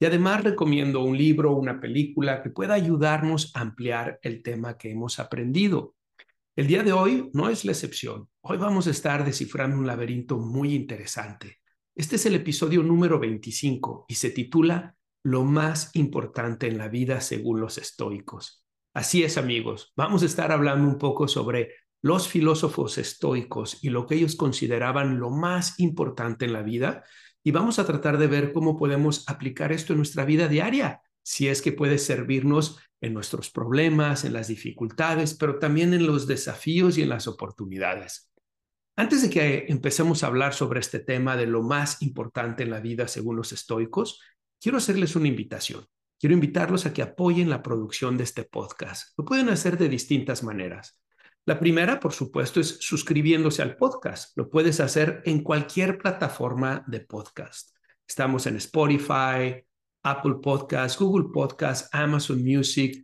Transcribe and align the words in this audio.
Y 0.00 0.06
además 0.06 0.44
recomiendo 0.44 1.02
un 1.02 1.18
libro 1.18 1.56
una 1.56 1.80
película 1.80 2.40
que 2.42 2.50
pueda 2.50 2.74
ayudarnos 2.74 3.50
a 3.54 3.62
ampliar 3.62 4.20
el 4.22 4.42
tema 4.42 4.78
que 4.78 4.92
hemos 4.92 5.18
aprendido. 5.18 5.96
El 6.54 6.68
día 6.68 6.84
de 6.84 6.92
hoy 6.92 7.30
no 7.32 7.48
es 7.48 7.64
la 7.64 7.72
excepción. 7.72 8.28
Hoy 8.40 8.58
vamos 8.58 8.86
a 8.86 8.90
estar 8.90 9.24
descifrando 9.24 9.76
un 9.76 9.86
laberinto 9.86 10.38
muy 10.38 10.74
interesante. 10.74 11.58
Este 11.96 12.14
es 12.14 12.26
el 12.26 12.36
episodio 12.36 12.82
número 12.84 13.18
25 13.18 14.06
y 14.08 14.14
se 14.14 14.30
titula 14.30 14.94
Lo 15.24 15.42
más 15.42 15.90
importante 15.94 16.68
en 16.68 16.78
la 16.78 16.88
vida 16.88 17.20
según 17.20 17.60
los 17.60 17.76
estoicos. 17.76 18.64
Así 18.94 19.24
es 19.24 19.36
amigos, 19.36 19.92
vamos 19.96 20.22
a 20.22 20.26
estar 20.26 20.52
hablando 20.52 20.88
un 20.88 20.98
poco 20.98 21.26
sobre 21.26 21.70
los 22.02 22.28
filósofos 22.28 22.98
estoicos 22.98 23.82
y 23.82 23.90
lo 23.90 24.06
que 24.06 24.14
ellos 24.14 24.36
consideraban 24.36 25.18
lo 25.18 25.30
más 25.30 25.78
importante 25.80 26.44
en 26.44 26.52
la 26.52 26.62
vida 26.62 27.04
y 27.44 27.50
vamos 27.50 27.78
a 27.78 27.86
tratar 27.86 28.18
de 28.18 28.26
ver 28.26 28.52
cómo 28.52 28.76
podemos 28.76 29.28
aplicar 29.28 29.72
esto 29.72 29.92
en 29.92 29.98
nuestra 29.98 30.24
vida 30.24 30.48
diaria, 30.48 31.02
si 31.22 31.48
es 31.48 31.62
que 31.62 31.72
puede 31.72 31.98
servirnos 31.98 32.78
en 33.00 33.14
nuestros 33.14 33.50
problemas, 33.50 34.24
en 34.24 34.32
las 34.32 34.48
dificultades, 34.48 35.34
pero 35.34 35.58
también 35.58 35.94
en 35.94 36.06
los 36.06 36.26
desafíos 36.26 36.98
y 36.98 37.02
en 37.02 37.10
las 37.10 37.26
oportunidades. 37.26 38.30
Antes 38.96 39.22
de 39.22 39.30
que 39.30 39.66
empecemos 39.68 40.24
a 40.24 40.26
hablar 40.26 40.54
sobre 40.54 40.80
este 40.80 40.98
tema 40.98 41.36
de 41.36 41.46
lo 41.46 41.62
más 41.62 42.02
importante 42.02 42.64
en 42.64 42.70
la 42.70 42.80
vida 42.80 43.06
según 43.06 43.36
los 43.36 43.52
estoicos, 43.52 44.20
quiero 44.60 44.78
hacerles 44.78 45.14
una 45.14 45.28
invitación. 45.28 45.86
Quiero 46.18 46.34
invitarlos 46.34 46.84
a 46.84 46.92
que 46.92 47.02
apoyen 47.02 47.48
la 47.48 47.62
producción 47.62 48.16
de 48.16 48.24
este 48.24 48.42
podcast. 48.42 49.16
Lo 49.16 49.24
pueden 49.24 49.50
hacer 49.50 49.78
de 49.78 49.88
distintas 49.88 50.42
maneras. 50.42 50.98
La 51.48 51.58
primera, 51.58 51.98
por 51.98 52.12
supuesto, 52.12 52.60
es 52.60 52.76
suscribiéndose 52.78 53.62
al 53.62 53.74
podcast. 53.74 54.36
Lo 54.36 54.50
puedes 54.50 54.80
hacer 54.80 55.22
en 55.24 55.42
cualquier 55.42 55.96
plataforma 55.96 56.84
de 56.86 57.00
podcast. 57.00 57.74
Estamos 58.06 58.46
en 58.46 58.56
Spotify, 58.56 59.56
Apple 60.02 60.34
Podcasts, 60.42 60.98
Google 60.98 61.30
Podcasts, 61.32 61.88
Amazon 61.90 62.44
Music, 62.44 63.02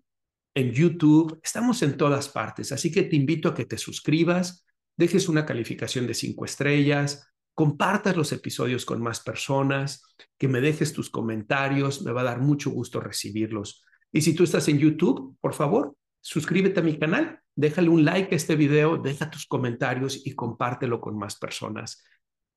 en 0.53 0.73
YouTube. 0.73 1.41
Estamos 1.43 1.81
en 1.81 1.97
todas 1.97 2.29
partes. 2.29 2.71
Así 2.71 2.93
que 2.93 3.05
te 3.05 3.17
invito 3.17 3.49
a 3.49 3.55
que 3.55 3.65
te 3.65 3.79
suscribas, 3.79 4.67
dejes 4.95 5.31
una 5.31 5.47
calificación 5.47 6.07
de 6.07 6.13
cinco 6.13 6.45
estrellas, 6.45 7.27
compartas 7.55 8.15
los 8.15 8.31
episodios 8.33 8.85
con 8.85 9.01
más 9.01 9.21
personas, 9.21 10.03
que 10.37 10.49
me 10.49 10.61
dejes 10.61 10.93
tus 10.93 11.09
comentarios. 11.09 12.03
Me 12.03 12.13
va 12.13 12.21
a 12.21 12.25
dar 12.25 12.43
mucho 12.43 12.69
gusto 12.69 13.01
recibirlos. 13.01 13.83
Y 14.13 14.21
si 14.21 14.35
tú 14.35 14.45
estás 14.45 14.69
en 14.69 14.81
YouTube, 14.81 15.35
por 15.41 15.55
favor, 15.55 15.97
suscríbete 16.25 16.81
a 16.81 16.83
mi 16.83 16.99
canal 16.99 17.41
déjale 17.57 17.89
un 17.89 18.05
like 18.05 18.35
a 18.35 18.37
este 18.37 18.57
video, 18.57 18.99
deja 18.99 19.31
tus 19.31 19.47
comentarios 19.47 20.27
y 20.27 20.35
compártelo 20.35 21.01
con 21.01 21.17
más 21.17 21.37
personas. 21.37 22.05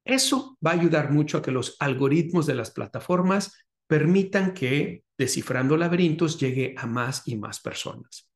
Eso 0.04 0.58
va 0.66 0.72
a 0.72 0.76
ayudar 0.76 1.12
mucho 1.12 1.38
a 1.38 1.42
que 1.42 1.52
los 1.52 1.76
algoritmos 1.80 2.46
de 2.46 2.56
las 2.56 2.72
plataformas 2.72 3.54
permitan 3.88 4.54
que 4.54 5.04
Descifrando 5.18 5.78
Laberintos 5.78 6.40
llegue 6.40 6.76
a 6.78 6.86
más 6.86 7.24
y 7.26 7.38
más 7.38 7.60
personas. 7.60 8.30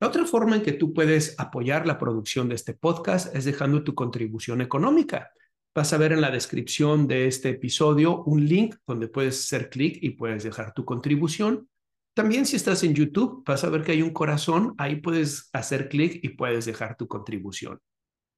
La 0.00 0.08
otra 0.08 0.24
forma 0.24 0.56
en 0.56 0.62
que 0.62 0.72
tú 0.72 0.92
puedes 0.92 1.38
apoyar 1.38 1.86
la 1.86 1.96
producción 1.96 2.48
de 2.48 2.56
este 2.56 2.74
podcast 2.74 3.34
es 3.36 3.44
dejando 3.44 3.84
tu 3.84 3.94
contribución 3.94 4.60
económica. 4.60 5.30
Vas 5.72 5.92
a 5.92 5.96
ver 5.96 6.12
en 6.12 6.20
la 6.20 6.32
descripción 6.32 7.06
de 7.06 7.28
este 7.28 7.50
episodio 7.50 8.24
un 8.24 8.44
link 8.44 8.74
donde 8.84 9.06
puedes 9.06 9.44
hacer 9.44 9.70
clic 9.70 9.98
y 10.02 10.10
puedes 10.10 10.42
dejar 10.42 10.74
tu 10.74 10.84
contribución. 10.84 11.68
También 12.14 12.46
si 12.46 12.54
estás 12.54 12.84
en 12.84 12.94
YouTube, 12.94 13.42
vas 13.44 13.64
a 13.64 13.70
ver 13.70 13.82
que 13.82 13.90
hay 13.90 14.00
un 14.00 14.12
corazón, 14.12 14.74
ahí 14.78 15.00
puedes 15.00 15.50
hacer 15.52 15.88
clic 15.88 16.20
y 16.22 16.30
puedes 16.30 16.64
dejar 16.64 16.96
tu 16.96 17.08
contribución. 17.08 17.80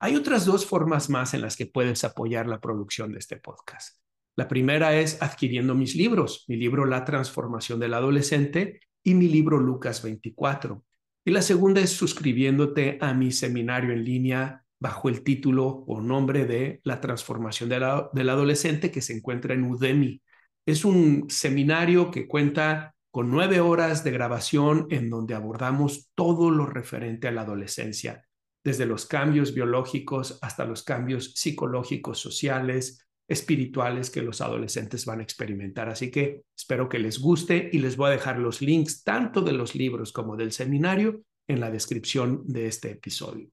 Hay 0.00 0.16
otras 0.16 0.46
dos 0.46 0.64
formas 0.64 1.10
más 1.10 1.34
en 1.34 1.42
las 1.42 1.56
que 1.56 1.66
puedes 1.66 2.02
apoyar 2.02 2.46
la 2.46 2.60
producción 2.60 3.12
de 3.12 3.18
este 3.18 3.36
podcast. 3.36 3.98
La 4.34 4.48
primera 4.48 4.98
es 4.98 5.20
adquiriendo 5.22 5.74
mis 5.74 5.94
libros, 5.94 6.46
mi 6.48 6.56
libro 6.56 6.86
La 6.86 7.04
transformación 7.04 7.78
del 7.78 7.92
adolescente 7.92 8.80
y 9.02 9.14
mi 9.14 9.28
libro 9.28 9.58
Lucas 9.58 10.02
24. 10.02 10.82
Y 11.26 11.30
la 11.30 11.42
segunda 11.42 11.82
es 11.82 11.90
suscribiéndote 11.90 12.96
a 13.00 13.12
mi 13.12 13.30
seminario 13.30 13.92
en 13.92 14.04
línea 14.04 14.64
bajo 14.78 15.10
el 15.10 15.22
título 15.22 15.84
o 15.86 16.00
nombre 16.00 16.46
de 16.46 16.80
La 16.82 17.00
transformación 17.00 17.68
del 17.68 18.28
adolescente 18.28 18.90
que 18.90 19.02
se 19.02 19.14
encuentra 19.14 19.52
en 19.52 19.64
Udemy. 19.64 20.22
Es 20.64 20.84
un 20.84 21.26
seminario 21.28 22.10
que 22.10 22.26
cuenta 22.26 22.95
con 23.16 23.30
nueve 23.30 23.60
horas 23.60 24.04
de 24.04 24.10
grabación 24.10 24.88
en 24.90 25.08
donde 25.08 25.32
abordamos 25.32 26.10
todo 26.14 26.50
lo 26.50 26.66
referente 26.66 27.26
a 27.26 27.32
la 27.32 27.40
adolescencia, 27.40 28.26
desde 28.62 28.84
los 28.84 29.06
cambios 29.06 29.54
biológicos 29.54 30.38
hasta 30.42 30.66
los 30.66 30.82
cambios 30.82 31.32
psicológicos, 31.32 32.18
sociales, 32.18 33.08
espirituales 33.26 34.10
que 34.10 34.20
los 34.20 34.42
adolescentes 34.42 35.06
van 35.06 35.20
a 35.20 35.22
experimentar. 35.22 35.88
Así 35.88 36.10
que 36.10 36.42
espero 36.54 36.90
que 36.90 36.98
les 36.98 37.18
guste 37.18 37.70
y 37.72 37.78
les 37.78 37.96
voy 37.96 38.08
a 38.08 38.10
dejar 38.10 38.38
los 38.38 38.60
links 38.60 39.02
tanto 39.02 39.40
de 39.40 39.52
los 39.52 39.74
libros 39.74 40.12
como 40.12 40.36
del 40.36 40.52
seminario 40.52 41.22
en 41.48 41.60
la 41.60 41.70
descripción 41.70 42.42
de 42.44 42.66
este 42.66 42.90
episodio. 42.90 43.48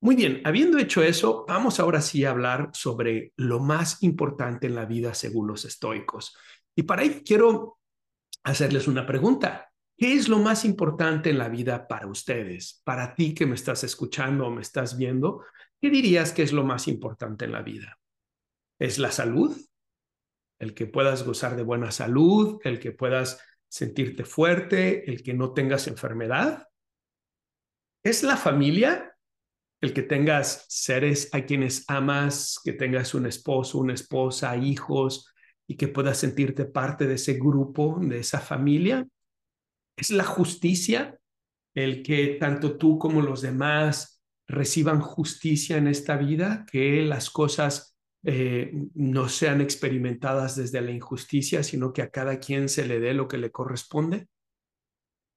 Muy 0.00 0.16
bien, 0.16 0.40
habiendo 0.46 0.78
hecho 0.78 1.02
eso, 1.02 1.44
vamos 1.46 1.78
ahora 1.78 2.00
sí 2.00 2.24
a 2.24 2.30
hablar 2.30 2.70
sobre 2.72 3.34
lo 3.36 3.60
más 3.60 4.02
importante 4.02 4.66
en 4.66 4.74
la 4.74 4.86
vida 4.86 5.12
según 5.12 5.46
los 5.46 5.66
estoicos. 5.66 6.34
Y 6.74 6.84
para 6.84 7.02
ello 7.02 7.20
quiero 7.22 7.77
hacerles 8.50 8.88
una 8.88 9.06
pregunta. 9.06 9.70
¿Qué 9.96 10.14
es 10.14 10.28
lo 10.28 10.38
más 10.38 10.64
importante 10.64 11.30
en 11.30 11.38
la 11.38 11.48
vida 11.48 11.88
para 11.88 12.06
ustedes? 12.06 12.80
Para 12.84 13.14
ti 13.14 13.34
que 13.34 13.46
me 13.46 13.56
estás 13.56 13.82
escuchando 13.82 14.46
o 14.46 14.50
me 14.50 14.62
estás 14.62 14.96
viendo, 14.96 15.44
¿qué 15.80 15.90
dirías 15.90 16.32
que 16.32 16.42
es 16.42 16.52
lo 16.52 16.64
más 16.64 16.86
importante 16.86 17.46
en 17.46 17.52
la 17.52 17.62
vida? 17.62 17.98
¿Es 18.78 18.98
la 18.98 19.10
salud? 19.10 19.56
El 20.60 20.74
que 20.74 20.86
puedas 20.86 21.24
gozar 21.24 21.56
de 21.56 21.64
buena 21.64 21.90
salud, 21.90 22.60
el 22.62 22.78
que 22.78 22.92
puedas 22.92 23.40
sentirte 23.68 24.24
fuerte, 24.24 25.10
el 25.10 25.22
que 25.22 25.34
no 25.34 25.52
tengas 25.52 25.88
enfermedad. 25.88 26.68
¿Es 28.04 28.22
la 28.22 28.36
familia? 28.36 29.16
El 29.80 29.92
que 29.92 30.02
tengas 30.02 30.64
seres 30.68 31.28
a 31.32 31.42
quienes 31.42 31.84
amas, 31.88 32.60
que 32.64 32.72
tengas 32.72 33.14
un 33.14 33.26
esposo, 33.26 33.78
una 33.78 33.94
esposa, 33.94 34.56
hijos, 34.56 35.32
y 35.68 35.76
que 35.76 35.86
puedas 35.86 36.18
sentirte 36.18 36.64
parte 36.64 37.06
de 37.06 37.14
ese 37.14 37.34
grupo, 37.34 38.00
de 38.00 38.20
esa 38.20 38.40
familia. 38.40 39.06
Es 39.96 40.10
la 40.10 40.24
justicia, 40.24 41.20
el 41.74 42.02
que 42.02 42.38
tanto 42.40 42.78
tú 42.78 42.98
como 42.98 43.20
los 43.20 43.42
demás 43.42 44.22
reciban 44.48 45.00
justicia 45.00 45.76
en 45.76 45.86
esta 45.86 46.16
vida, 46.16 46.64
que 46.72 47.02
las 47.02 47.28
cosas 47.28 47.98
eh, 48.24 48.72
no 48.94 49.28
sean 49.28 49.60
experimentadas 49.60 50.56
desde 50.56 50.80
la 50.80 50.90
injusticia, 50.90 51.62
sino 51.62 51.92
que 51.92 52.00
a 52.00 52.10
cada 52.10 52.40
quien 52.40 52.70
se 52.70 52.86
le 52.86 52.98
dé 52.98 53.12
lo 53.12 53.28
que 53.28 53.36
le 53.36 53.50
corresponde. 53.50 54.26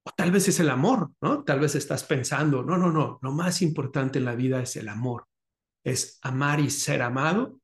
O 0.04 0.12
tal 0.16 0.32
vez 0.32 0.48
es 0.48 0.62
el 0.62 0.70
amor, 0.70 1.12
¿no? 1.22 1.44
Tal 1.44 1.60
vez 1.60 1.76
estás 1.76 2.06
pensando, 2.06 2.64
no, 2.64 2.78
no, 2.78 2.90
no, 2.90 3.20
lo 3.22 3.32
más 3.34 3.62
importante 3.62 4.18
en 4.18 4.26
la 4.26 4.36
vida 4.36 4.62
es 4.62 4.78
el 4.78 4.88
amor, 4.88 5.28
es 5.84 6.20
amar 6.24 6.62
y 6.62 6.70
ser 6.70 7.02
amado 7.02 7.61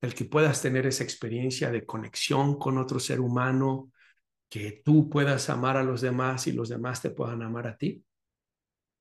el 0.00 0.14
que 0.14 0.24
puedas 0.24 0.62
tener 0.62 0.86
esa 0.86 1.04
experiencia 1.04 1.70
de 1.70 1.84
conexión 1.84 2.58
con 2.58 2.78
otro 2.78 3.00
ser 3.00 3.20
humano, 3.20 3.92
que 4.48 4.82
tú 4.84 5.10
puedas 5.10 5.50
amar 5.50 5.76
a 5.76 5.82
los 5.82 6.00
demás 6.00 6.46
y 6.46 6.52
los 6.52 6.68
demás 6.68 7.02
te 7.02 7.10
puedan 7.10 7.42
amar 7.42 7.66
a 7.66 7.76
ti? 7.76 8.04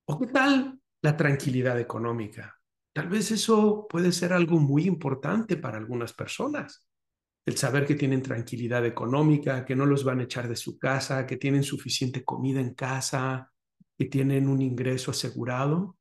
¿O 0.05 0.19
qué 0.19 0.27
tal 0.27 0.79
la 1.01 1.15
tranquilidad 1.15 1.79
económica? 1.79 2.59
Tal 2.93 3.09
vez 3.09 3.29
eso 3.31 3.85
puede 3.87 4.11
ser 4.11 4.33
algo 4.33 4.59
muy 4.59 4.85
importante 4.85 5.57
para 5.57 5.77
algunas 5.77 6.13
personas. 6.13 6.87
El 7.45 7.55
saber 7.55 7.85
que 7.85 7.95
tienen 7.95 8.23
tranquilidad 8.23 8.85
económica, 8.85 9.63
que 9.63 9.75
no 9.75 9.85
los 9.85 10.03
van 10.03 10.19
a 10.19 10.23
echar 10.23 10.49
de 10.49 10.55
su 10.55 10.79
casa, 10.79 11.27
que 11.27 11.37
tienen 11.37 11.63
suficiente 11.63 12.25
comida 12.25 12.59
en 12.59 12.73
casa, 12.73 13.51
que 13.97 14.05
tienen 14.05 14.47
un 14.47 14.61
ingreso 14.61 15.11
asegurado. 15.11 15.95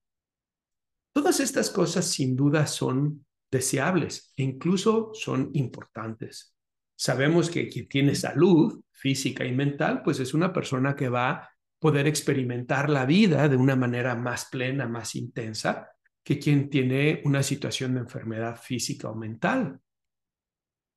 Todas 1.13 1.39
estas 1.41 1.71
cosas 1.71 2.07
sin 2.07 2.35
duda 2.35 2.67
son 2.67 3.26
deseables 3.57 4.33
e 4.37 4.43
incluso 4.43 5.11
son 5.15 5.51
importantes. 5.55 6.55
Sabemos 6.95 7.51
que 7.51 7.69
quien 7.69 7.89
tiene 7.89 8.15
salud 8.15 8.83
física 8.93 9.45
y 9.45 9.53
mental, 9.53 10.03
pues 10.03 10.21
es 10.21 10.35
una 10.35 10.53
persona 10.53 10.95
que 10.95 11.09
va 11.09 11.31
a 11.31 11.51
poder 11.79 12.07
experimentar 12.07 12.89
la 12.89 13.05
vida 13.05 13.49
de 13.49 13.57
una 13.57 13.77
manera 13.77 14.15
más 14.15 14.47
plena, 14.51 14.89
más 14.89 15.15
intensa, 15.15 15.91
que 16.25 16.39
quien 16.39 16.69
tiene 16.71 17.21
una 17.25 17.43
situación 17.43 17.95
de 17.95 18.01
enfermedad 18.01 18.57
física 18.57 19.11
o 19.11 19.15
mental. 19.15 19.79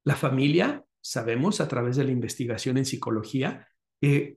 La 0.06 0.16
familia, 0.16 0.84
sabemos 1.02 1.62
a 1.62 1.68
través 1.68 1.98
de 1.98 2.06
la 2.06 2.12
investigación 2.12 2.78
en 2.78 2.86
psicología, 2.86 3.68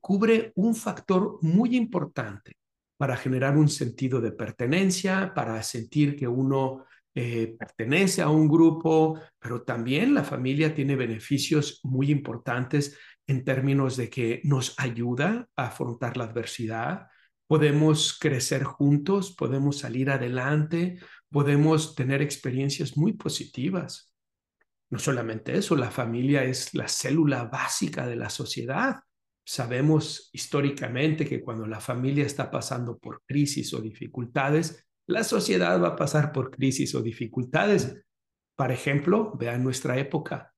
cubre 0.01 0.53
un 0.57 0.75
factor 0.75 1.39
muy 1.43 1.77
importante 1.77 2.57
para 2.99 3.17
generar 3.17 3.57
un 3.57 3.69
sentido 3.69 4.21
de 4.21 4.33
pertenencia, 4.33 5.33
para 5.35 5.63
sentir 5.63 6.17
que 6.17 6.27
uno 6.27 6.85
eh, 7.15 7.55
pertenece 7.59 8.23
a 8.23 8.31
un 8.31 8.49
grupo, 8.49 9.21
pero 9.39 9.63
también 9.63 10.15
la 10.15 10.25
familia 10.25 10.75
tiene 10.75 10.97
beneficios 10.97 11.81
muy 11.83 12.11
importantes 12.11 12.99
en 13.27 13.45
términos 13.45 13.97
de 13.97 14.09
que 14.09 14.41
nos 14.45 14.75
ayuda 14.79 15.49
a 15.57 15.67
afrontar 15.67 16.17
la 16.17 16.25
adversidad, 16.25 17.09
podemos 17.47 18.19
crecer 18.19 18.65
juntos, 18.65 19.35
podemos 19.37 19.79
salir 19.79 20.11
adelante, 20.11 20.99
podemos 21.31 21.95
tener 21.95 22.23
experiencias 22.23 22.97
muy 22.97 23.13
positivas. 23.13 24.15
No 24.89 24.99
solamente 24.99 25.57
eso, 25.57 25.77
la 25.77 25.91
familia 25.91 26.45
es 26.45 26.75
la 26.75 26.89
célula 26.89 27.45
básica 27.45 28.07
de 28.07 28.17
la 28.17 28.31
sociedad. 28.31 29.01
Sabemos 29.45 30.31
históricamente 30.33 31.27
que 31.27 31.43
cuando 31.43 31.67
la 31.67 31.81
familia 31.81 32.25
está 32.25 32.51
pasando 32.51 32.99
por 32.99 33.23
crisis 33.27 33.73
o 33.75 33.81
dificultades, 33.81 34.87
la 35.13 35.25
sociedad 35.25 35.81
va 35.81 35.89
a 35.89 35.97
pasar 35.97 36.33
por 36.33 36.51
crisis 36.51 36.95
o 36.95 37.03
dificultades. 37.03 38.03
Por 38.57 38.73
ejemplo, 38.73 39.33
vean 39.39 39.63
nuestra 39.63 39.99
época. 39.99 40.55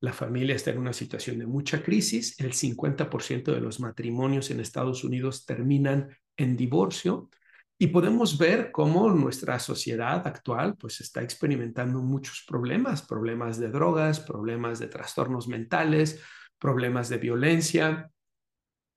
La 0.00 0.12
familia 0.12 0.56
está 0.56 0.70
en 0.70 0.78
una 0.78 0.92
situación 0.92 1.38
de 1.38 1.46
mucha 1.46 1.82
crisis. 1.82 2.38
El 2.40 2.52
50% 2.52 3.52
de 3.52 3.60
los 3.60 3.78
matrimonios 3.78 4.50
en 4.50 4.60
Estados 4.60 5.04
Unidos 5.04 5.46
terminan 5.46 6.08
en 6.36 6.56
divorcio 6.56 7.30
y 7.78 7.88
podemos 7.88 8.38
ver 8.38 8.70
cómo 8.72 9.10
nuestra 9.10 9.58
sociedad 9.58 10.26
actual 10.26 10.76
pues 10.76 11.00
está 11.00 11.22
experimentando 11.22 12.00
muchos 12.00 12.44
problemas, 12.46 13.02
problemas 13.02 13.58
de 13.58 13.70
drogas, 13.70 14.20
problemas 14.20 14.78
de 14.78 14.88
trastornos 14.88 15.48
mentales, 15.48 16.20
problemas 16.58 17.08
de 17.08 17.18
violencia. 17.18 18.10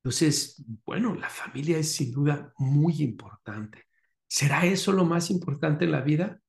Entonces, 0.02 0.64
bueno, 0.84 1.14
la 1.14 1.28
familia 1.28 1.78
es 1.78 1.92
sin 1.92 2.12
duda 2.12 2.52
muy 2.58 3.02
importante. 3.02 3.85
¿Será 4.28 4.66
eso 4.66 4.92
lo 4.92 5.04
más 5.04 5.30
importante 5.30 5.84
en 5.84 5.92
la 5.92 6.00
vida? 6.00 6.40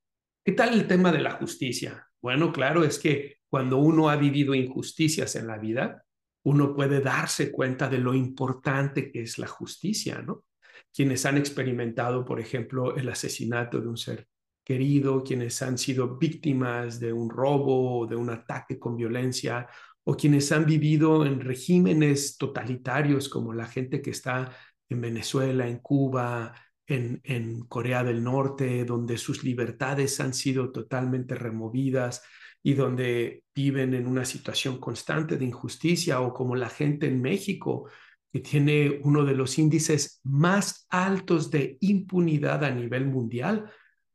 ¿Qué 0.43 0.53
tal 0.53 0.73
el 0.73 0.87
tema 0.87 1.11
de 1.11 1.19
la 1.19 1.31
justicia? 1.31 2.07
Bueno, 2.21 2.51
claro, 2.51 2.83
es 2.83 2.99
que 2.99 3.37
cuando 3.49 3.77
uno 3.77 4.09
ha 4.09 4.15
vivido 4.15 4.55
injusticias 4.55 5.35
en 5.35 5.47
la 5.47 5.57
vida, 5.57 6.03
uno 6.43 6.73
puede 6.73 7.01
darse 7.01 7.51
cuenta 7.51 7.89
de 7.89 7.99
lo 7.99 8.13
importante 8.13 9.11
que 9.11 9.21
es 9.21 9.37
la 9.37 9.47
justicia, 9.47 10.21
¿no? 10.21 10.45
Quienes 10.93 11.25
han 11.25 11.37
experimentado, 11.37 12.25
por 12.25 12.39
ejemplo, 12.39 12.95
el 12.95 13.09
asesinato 13.09 13.79
de 13.79 13.87
un 13.87 13.97
ser 13.97 14.27
querido, 14.63 15.23
quienes 15.23 15.61
han 15.61 15.77
sido 15.77 16.17
víctimas 16.17 16.99
de 16.99 17.13
un 17.13 17.29
robo 17.29 17.99
o 17.99 18.07
de 18.07 18.15
un 18.15 18.29
ataque 18.29 18.79
con 18.79 18.97
violencia, 18.97 19.67
o 20.03 20.15
quienes 20.15 20.51
han 20.51 20.65
vivido 20.65 21.25
en 21.25 21.41
regímenes 21.41 22.37
totalitarios 22.37 23.29
como 23.29 23.53
la 23.53 23.65
gente 23.65 24.01
que 24.01 24.11
está 24.11 24.51
en 24.89 25.01
Venezuela, 25.01 25.67
en 25.67 25.79
Cuba, 25.79 26.53
en, 26.87 27.65
Corea 27.67 28.03
del 28.03 28.23
Norte, 28.23 28.85
donde 28.85 29.17
sus 29.17 29.43
libertades 29.43 30.19
han 30.19 30.33
sido 30.33 30.71
totalmente 30.71 31.35
removidas 31.35 32.23
y 32.63 32.73
donde 32.73 33.43
viven 33.53 33.93
en 33.93 34.07
una 34.07 34.25
situación 34.25 34.79
constante 34.79 35.37
de 35.37 35.45
injusticia, 35.45 36.21
o 36.21 36.33
como 36.33 36.55
la 36.55 36.69
gente 36.69 37.07
en 37.07 37.21
México, 37.21 37.89
que 38.31 38.39
tiene 38.39 38.99
uno 39.03 39.25
de 39.25 39.35
los 39.35 39.57
índices 39.57 40.21
más 40.23 40.85
altos 40.89 41.51
de 41.51 41.77
impunidad 41.81 42.63
a 42.63 42.71
nivel 42.71 43.05
mundial, 43.05 43.71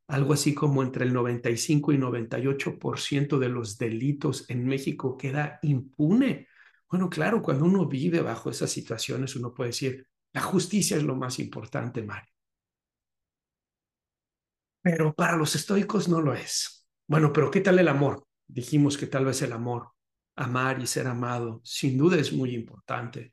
algo 0.09 0.35
así 0.35 0.55
como 0.55 0.83
entre 0.83 1.05
el 1.05 1.13
95 1.13 1.93
y 1.93 1.99
98% 1.99 3.39
de 3.39 3.49
los 3.49 3.79
delitos 3.79 4.49
en 4.51 4.67
México 4.67 5.17
queda 5.17 5.59
impune. 5.63 6.49
Bueno, 6.91 7.09
claro, 7.09 7.41
cuando 7.41 7.65
uno 7.65 7.87
vive 7.87 8.21
bajo 8.21 8.51
esas 8.51 8.71
situaciones, 8.71 9.37
uno 9.37 9.55
puede 9.55 9.71
decir, 9.71 10.07
la 10.35 10.43
justicia 10.43 10.97
es 10.97 11.03
lo 11.03 11.17
más 11.17 11.39
importante, 11.39 12.03
Mario. 12.03 12.33
Pero 14.83 15.15
para 15.15 15.37
los 15.37 15.55
estoicos 15.55 16.09
no 16.09 16.21
lo 16.21 16.35
es. 16.35 16.87
Bueno, 17.07 17.33
pero 17.33 17.51
¿qué 17.51 17.61
tal 17.61 17.79
el 17.79 17.89
amor? 17.89 18.27
Dijimos 18.47 18.99
que 18.99 19.07
tal 19.07 19.25
vez 19.25 19.41
el 19.43 19.53
amor, 19.53 19.91
amar 20.37 20.81
y 20.81 20.87
ser 20.87 21.07
amado, 21.07 21.61
sin 21.65 21.97
duda 21.97 22.17
es 22.17 22.33
muy 22.33 22.55
importante. 22.55 23.33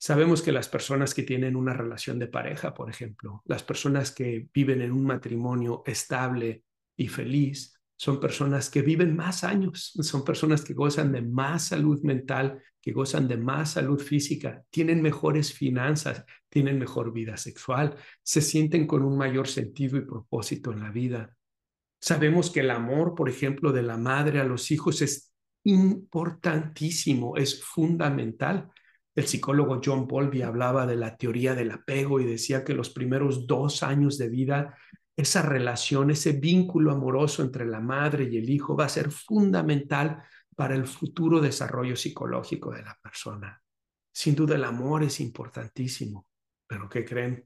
Sabemos 0.00 0.42
que 0.42 0.52
las 0.52 0.68
personas 0.68 1.12
que 1.12 1.24
tienen 1.24 1.56
una 1.56 1.74
relación 1.74 2.18
de 2.18 2.28
pareja, 2.28 2.72
por 2.72 2.88
ejemplo, 2.88 3.42
las 3.44 3.62
personas 3.62 4.12
que 4.12 4.48
viven 4.54 4.80
en 4.80 4.92
un 4.92 5.04
matrimonio 5.04 5.82
estable 5.84 6.64
y 6.96 7.08
feliz, 7.08 7.77
son 7.98 8.20
personas 8.20 8.70
que 8.70 8.80
viven 8.80 9.16
más 9.16 9.42
años, 9.42 9.92
son 10.00 10.24
personas 10.24 10.62
que 10.62 10.72
gozan 10.72 11.10
de 11.10 11.20
más 11.20 11.66
salud 11.66 12.00
mental, 12.02 12.62
que 12.80 12.92
gozan 12.92 13.26
de 13.26 13.36
más 13.36 13.72
salud 13.72 13.98
física, 13.98 14.62
tienen 14.70 15.02
mejores 15.02 15.52
finanzas, 15.52 16.24
tienen 16.48 16.78
mejor 16.78 17.12
vida 17.12 17.36
sexual, 17.36 17.96
se 18.22 18.40
sienten 18.40 18.86
con 18.86 19.02
un 19.02 19.18
mayor 19.18 19.48
sentido 19.48 19.96
y 19.96 20.02
propósito 20.02 20.72
en 20.72 20.80
la 20.80 20.92
vida. 20.92 21.34
Sabemos 22.00 22.52
que 22.52 22.60
el 22.60 22.70
amor, 22.70 23.16
por 23.16 23.28
ejemplo, 23.28 23.72
de 23.72 23.82
la 23.82 23.96
madre 23.96 24.38
a 24.38 24.44
los 24.44 24.70
hijos 24.70 25.02
es 25.02 25.32
importantísimo, 25.64 27.36
es 27.36 27.64
fundamental. 27.64 28.70
El 29.16 29.26
psicólogo 29.26 29.80
John 29.84 30.06
Bowlby 30.06 30.42
hablaba 30.42 30.86
de 30.86 30.94
la 30.94 31.16
teoría 31.16 31.56
del 31.56 31.72
apego 31.72 32.20
y 32.20 32.26
decía 32.26 32.62
que 32.62 32.74
los 32.74 32.90
primeros 32.90 33.48
dos 33.48 33.82
años 33.82 34.18
de 34.18 34.28
vida 34.28 34.78
esa 35.18 35.42
relación, 35.42 36.12
ese 36.12 36.30
vínculo 36.30 36.92
amoroso 36.92 37.42
entre 37.42 37.66
la 37.66 37.80
madre 37.80 38.28
y 38.30 38.36
el 38.36 38.48
hijo 38.48 38.76
va 38.76 38.84
a 38.84 38.88
ser 38.88 39.10
fundamental 39.10 40.22
para 40.54 40.76
el 40.76 40.86
futuro 40.86 41.40
desarrollo 41.40 41.96
psicológico 41.96 42.70
de 42.70 42.82
la 42.82 42.96
persona. 43.02 43.60
Sin 44.12 44.36
duda 44.36 44.54
el 44.54 44.62
amor 44.62 45.02
es 45.02 45.18
importantísimo, 45.18 46.28
pero 46.68 46.88
¿qué 46.88 47.04
creen? 47.04 47.44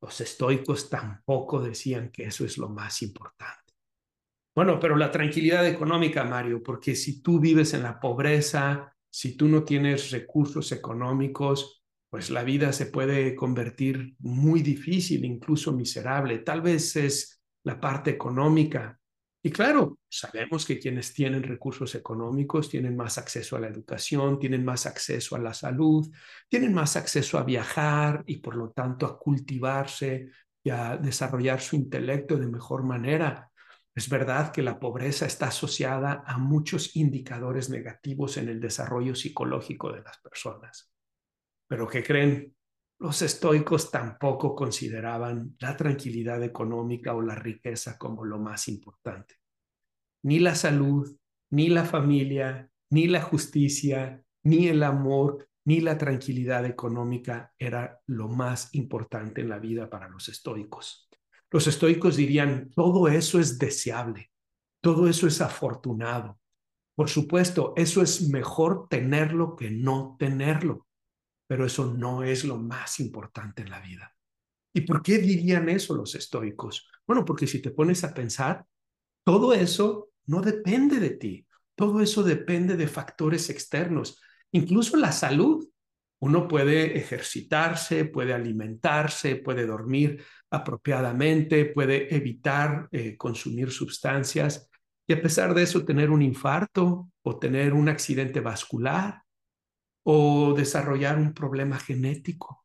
Los 0.00 0.20
estoicos 0.20 0.88
tampoco 0.88 1.60
decían 1.60 2.12
que 2.12 2.22
eso 2.22 2.44
es 2.44 2.56
lo 2.56 2.68
más 2.68 3.02
importante. 3.02 3.74
Bueno, 4.54 4.78
pero 4.78 4.96
la 4.96 5.10
tranquilidad 5.10 5.66
económica, 5.66 6.22
Mario, 6.22 6.62
porque 6.62 6.94
si 6.94 7.20
tú 7.20 7.40
vives 7.40 7.74
en 7.74 7.82
la 7.82 7.98
pobreza, 7.98 8.96
si 9.10 9.36
tú 9.36 9.48
no 9.48 9.64
tienes 9.64 10.12
recursos 10.12 10.70
económicos, 10.70 11.77
pues 12.10 12.30
la 12.30 12.42
vida 12.42 12.72
se 12.72 12.86
puede 12.86 13.34
convertir 13.34 14.14
muy 14.20 14.62
difícil, 14.62 15.24
incluso 15.24 15.72
miserable. 15.72 16.38
Tal 16.38 16.62
vez 16.62 16.96
es 16.96 17.40
la 17.64 17.78
parte 17.78 18.10
económica. 18.10 18.98
Y 19.42 19.50
claro, 19.50 19.98
sabemos 20.08 20.66
que 20.66 20.78
quienes 20.78 21.12
tienen 21.14 21.42
recursos 21.42 21.94
económicos 21.94 22.68
tienen 22.68 22.96
más 22.96 23.18
acceso 23.18 23.56
a 23.56 23.60
la 23.60 23.68
educación, 23.68 24.38
tienen 24.38 24.64
más 24.64 24.86
acceso 24.86 25.36
a 25.36 25.38
la 25.38 25.54
salud, 25.54 26.10
tienen 26.48 26.74
más 26.74 26.96
acceso 26.96 27.38
a 27.38 27.44
viajar 27.44 28.24
y 28.26 28.38
por 28.38 28.56
lo 28.56 28.70
tanto 28.70 29.06
a 29.06 29.18
cultivarse 29.18 30.30
y 30.62 30.70
a 30.70 30.96
desarrollar 30.96 31.60
su 31.60 31.76
intelecto 31.76 32.36
de 32.36 32.48
mejor 32.48 32.82
manera. 32.84 33.50
Es 33.94 34.08
verdad 34.08 34.52
que 34.52 34.62
la 34.62 34.78
pobreza 34.78 35.26
está 35.26 35.48
asociada 35.48 36.22
a 36.26 36.38
muchos 36.38 36.96
indicadores 36.96 37.70
negativos 37.70 38.36
en 38.38 38.48
el 38.48 38.60
desarrollo 38.60 39.14
psicológico 39.14 39.92
de 39.92 40.02
las 40.02 40.18
personas. 40.18 40.90
Pero 41.68 41.86
¿qué 41.86 42.02
creen? 42.02 42.54
Los 42.98 43.22
estoicos 43.22 43.92
tampoco 43.92 44.56
consideraban 44.56 45.54
la 45.60 45.76
tranquilidad 45.76 46.42
económica 46.42 47.14
o 47.14 47.22
la 47.22 47.36
riqueza 47.36 47.96
como 47.96 48.24
lo 48.24 48.38
más 48.38 48.66
importante. 48.66 49.36
Ni 50.24 50.40
la 50.40 50.56
salud, 50.56 51.16
ni 51.50 51.68
la 51.68 51.84
familia, 51.84 52.68
ni 52.90 53.06
la 53.06 53.22
justicia, 53.22 54.24
ni 54.42 54.66
el 54.66 54.82
amor, 54.82 55.48
ni 55.64 55.80
la 55.80 55.96
tranquilidad 55.96 56.64
económica 56.64 57.52
era 57.58 58.00
lo 58.06 58.28
más 58.28 58.74
importante 58.74 59.42
en 59.42 59.50
la 59.50 59.58
vida 59.58 59.88
para 59.88 60.08
los 60.08 60.28
estoicos. 60.28 61.08
Los 61.50 61.66
estoicos 61.66 62.16
dirían, 62.16 62.70
todo 62.74 63.06
eso 63.06 63.38
es 63.38 63.58
deseable, 63.58 64.32
todo 64.82 65.08
eso 65.08 65.26
es 65.28 65.40
afortunado. 65.40 66.40
Por 66.96 67.08
supuesto, 67.08 67.74
eso 67.76 68.02
es 68.02 68.28
mejor 68.28 68.88
tenerlo 68.88 69.54
que 69.54 69.70
no 69.70 70.16
tenerlo 70.18 70.87
pero 71.48 71.66
eso 71.66 71.92
no 71.92 72.22
es 72.22 72.44
lo 72.44 72.58
más 72.58 73.00
importante 73.00 73.62
en 73.62 73.70
la 73.70 73.80
vida. 73.80 74.14
¿Y 74.72 74.82
por 74.82 75.02
qué 75.02 75.18
dirían 75.18 75.68
eso 75.68 75.96
los 75.96 76.14
estoicos? 76.14 76.88
Bueno, 77.06 77.24
porque 77.24 77.46
si 77.46 77.60
te 77.60 77.70
pones 77.70 78.04
a 78.04 78.14
pensar, 78.14 78.64
todo 79.24 79.54
eso 79.54 80.10
no 80.26 80.42
depende 80.42 81.00
de 81.00 81.10
ti, 81.10 81.46
todo 81.74 82.00
eso 82.00 82.22
depende 82.22 82.76
de 82.76 82.86
factores 82.86 83.50
externos, 83.50 84.20
incluso 84.52 84.96
la 84.96 85.10
salud. 85.10 85.66
Uno 86.20 86.48
puede 86.48 86.98
ejercitarse, 86.98 88.04
puede 88.04 88.34
alimentarse, 88.34 89.36
puede 89.36 89.66
dormir 89.66 90.22
apropiadamente, 90.50 91.66
puede 91.66 92.14
evitar 92.14 92.88
eh, 92.90 93.16
consumir 93.16 93.70
sustancias 93.70 94.68
y 95.06 95.12
a 95.12 95.22
pesar 95.22 95.54
de 95.54 95.62
eso 95.62 95.84
tener 95.84 96.10
un 96.10 96.20
infarto 96.20 97.08
o 97.22 97.38
tener 97.38 97.72
un 97.72 97.88
accidente 97.88 98.40
vascular 98.40 99.22
o 100.10 100.54
desarrollar 100.54 101.18
un 101.18 101.34
problema 101.34 101.78
genético. 101.78 102.64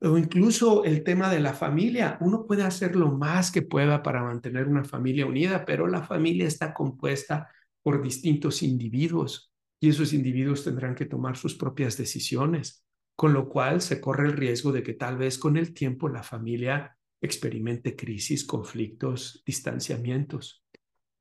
O 0.00 0.16
incluso 0.16 0.84
el 0.84 1.02
tema 1.02 1.28
de 1.28 1.40
la 1.40 1.52
familia. 1.52 2.16
Uno 2.20 2.46
puede 2.46 2.62
hacer 2.62 2.94
lo 2.94 3.10
más 3.10 3.50
que 3.50 3.62
pueda 3.62 4.04
para 4.04 4.22
mantener 4.22 4.68
una 4.68 4.84
familia 4.84 5.26
unida, 5.26 5.64
pero 5.64 5.88
la 5.88 6.04
familia 6.04 6.46
está 6.46 6.72
compuesta 6.74 7.48
por 7.82 8.00
distintos 8.00 8.62
individuos 8.62 9.52
y 9.80 9.88
esos 9.88 10.12
individuos 10.12 10.62
tendrán 10.62 10.94
que 10.94 11.06
tomar 11.06 11.36
sus 11.36 11.56
propias 11.56 11.96
decisiones. 11.96 12.84
con 13.14 13.34
lo 13.34 13.48
cual 13.48 13.82
se 13.82 14.00
corre 14.00 14.26
el 14.26 14.36
riesgo 14.36 14.72
de 14.72 14.82
que 14.82 14.94
tal 14.94 15.16
vez 15.18 15.38
con 15.38 15.56
el 15.56 15.74
tiempo 15.74 16.08
la 16.08 16.22
familia 16.22 16.96
experimente 17.20 17.94
crisis, 17.94 18.44
conflictos, 18.44 19.42
distanciamientos. 19.46 20.61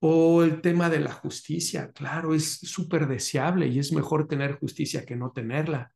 O 0.03 0.43
el 0.43 0.61
tema 0.61 0.89
de 0.89 0.99
la 0.99 1.11
justicia, 1.11 1.91
claro, 1.91 2.33
es 2.33 2.57
súper 2.57 3.07
deseable 3.07 3.67
y 3.67 3.77
es 3.77 3.93
mejor 3.93 4.27
tener 4.27 4.57
justicia 4.57 5.05
que 5.05 5.15
no 5.15 5.31
tenerla, 5.31 5.93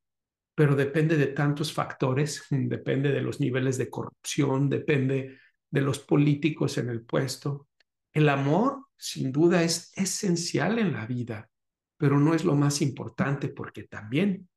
pero 0.54 0.76
depende 0.76 1.18
de 1.18 1.28
tantos 1.28 1.74
factores, 1.74 2.44
depende 2.52 3.12
de 3.12 3.22
los 3.22 3.40
niveles 3.40 3.78
de 3.78 3.90
corrupción, 3.90 4.70
depende 4.70 5.40
de 5.72 5.82
los 5.82 6.00
políticos 6.00 6.78
en 6.78 6.90
el 6.90 7.02
puesto. 7.02 7.68
El 8.14 8.30
amor, 8.30 8.86
sin 8.96 9.32
duda, 9.32 9.64
es 9.64 9.92
esencial 9.96 10.78
en 10.78 10.94
la 10.94 11.08
vida, 11.08 11.50
pero 11.98 12.20
no 12.20 12.36
es 12.36 12.46
lo 12.46 12.56
más 12.56 12.84
importante 12.84 13.50
porque 13.50 13.84
también 13.84 14.48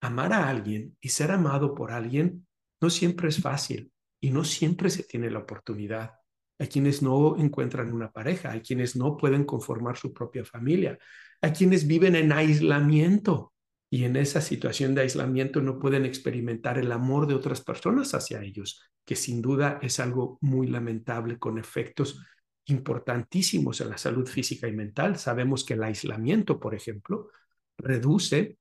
amar 0.00 0.32
a 0.32 0.48
alguien 0.48 0.96
y 1.00 1.10
ser 1.10 1.30
amado 1.30 1.74
por 1.74 1.92
alguien 1.92 2.46
no 2.80 2.90
siempre 2.90 3.28
es 3.28 3.40
fácil 3.40 3.92
y 4.20 4.30
no 4.30 4.42
siempre 4.42 4.90
se 4.90 5.04
tiene 5.04 5.30
la 5.30 5.38
oportunidad. 5.38 6.12
Hay 6.58 6.68
quienes 6.68 7.02
no 7.02 7.36
encuentran 7.36 7.92
una 7.92 8.10
pareja, 8.10 8.52
hay 8.52 8.60
quienes 8.60 8.96
no 8.96 9.16
pueden 9.16 9.44
conformar 9.44 9.96
su 9.96 10.12
propia 10.12 10.44
familia, 10.44 10.98
hay 11.40 11.52
quienes 11.52 11.86
viven 11.86 12.16
en 12.16 12.32
aislamiento 12.32 13.52
y 13.90 14.04
en 14.04 14.16
esa 14.16 14.40
situación 14.40 14.94
de 14.94 15.02
aislamiento 15.02 15.60
no 15.60 15.78
pueden 15.78 16.04
experimentar 16.04 16.78
el 16.78 16.90
amor 16.90 17.26
de 17.26 17.34
otras 17.34 17.60
personas 17.60 18.14
hacia 18.14 18.42
ellos, 18.42 18.82
que 19.04 19.16
sin 19.16 19.40
duda 19.40 19.78
es 19.82 20.00
algo 20.00 20.38
muy 20.40 20.66
lamentable 20.66 21.38
con 21.38 21.58
efectos 21.58 22.20
importantísimos 22.66 23.80
en 23.80 23.90
la 23.90 23.98
salud 23.98 24.26
física 24.26 24.66
y 24.66 24.72
mental. 24.72 25.18
Sabemos 25.18 25.64
que 25.64 25.74
el 25.74 25.84
aislamiento, 25.84 26.58
por 26.58 26.74
ejemplo, 26.74 27.30
reduce 27.78 28.58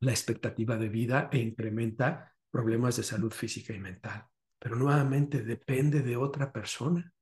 la 0.00 0.10
expectativa 0.10 0.76
de 0.76 0.88
vida 0.88 1.30
e 1.32 1.38
incrementa 1.38 2.34
problemas 2.50 2.96
de 2.96 3.04
salud 3.04 3.32
física 3.32 3.72
y 3.72 3.78
mental. 3.78 4.31
Pero 4.62 4.76
nuevamente 4.76 5.42
depende 5.42 6.02
de 6.02 6.16
otra 6.16 6.52
persona. 6.52 7.12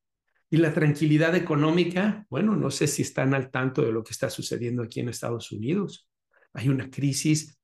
Y 0.50 0.58
la 0.58 0.74
tranquilidad 0.74 1.34
económica, 1.34 2.26
bueno, 2.28 2.54
no 2.54 2.70
sé 2.70 2.86
si 2.86 3.00
están 3.00 3.32
al 3.32 3.50
tanto 3.50 3.80
de 3.80 3.92
lo 3.92 4.04
que 4.04 4.12
está 4.12 4.28
sucediendo 4.28 4.82
aquí 4.82 5.00
en 5.00 5.08
Estados 5.08 5.50
Unidos. 5.50 6.06
Hay 6.52 6.68
una 6.68 6.90
crisis 6.90 7.58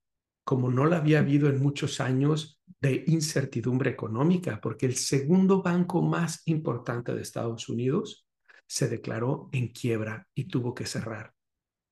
como 0.44 0.70
no 0.70 0.86
la 0.86 0.98
había 0.98 1.18
habido 1.18 1.48
en 1.50 1.60
muchos 1.60 2.00
años 2.00 2.62
de 2.80 3.04
incertidumbre 3.08 3.90
económica, 3.90 4.60
porque 4.62 4.86
el 4.86 4.96
segundo 4.96 5.62
banco 5.62 6.00
más 6.00 6.42
importante 6.46 7.14
de 7.14 7.20
Estados 7.20 7.68
Unidos 7.68 8.26
se 8.66 8.88
declaró 8.88 9.50
en 9.52 9.68
quiebra 9.68 10.26
y 10.34 10.44
tuvo 10.44 10.72
que 10.72 10.86
cerrar. 10.86 11.34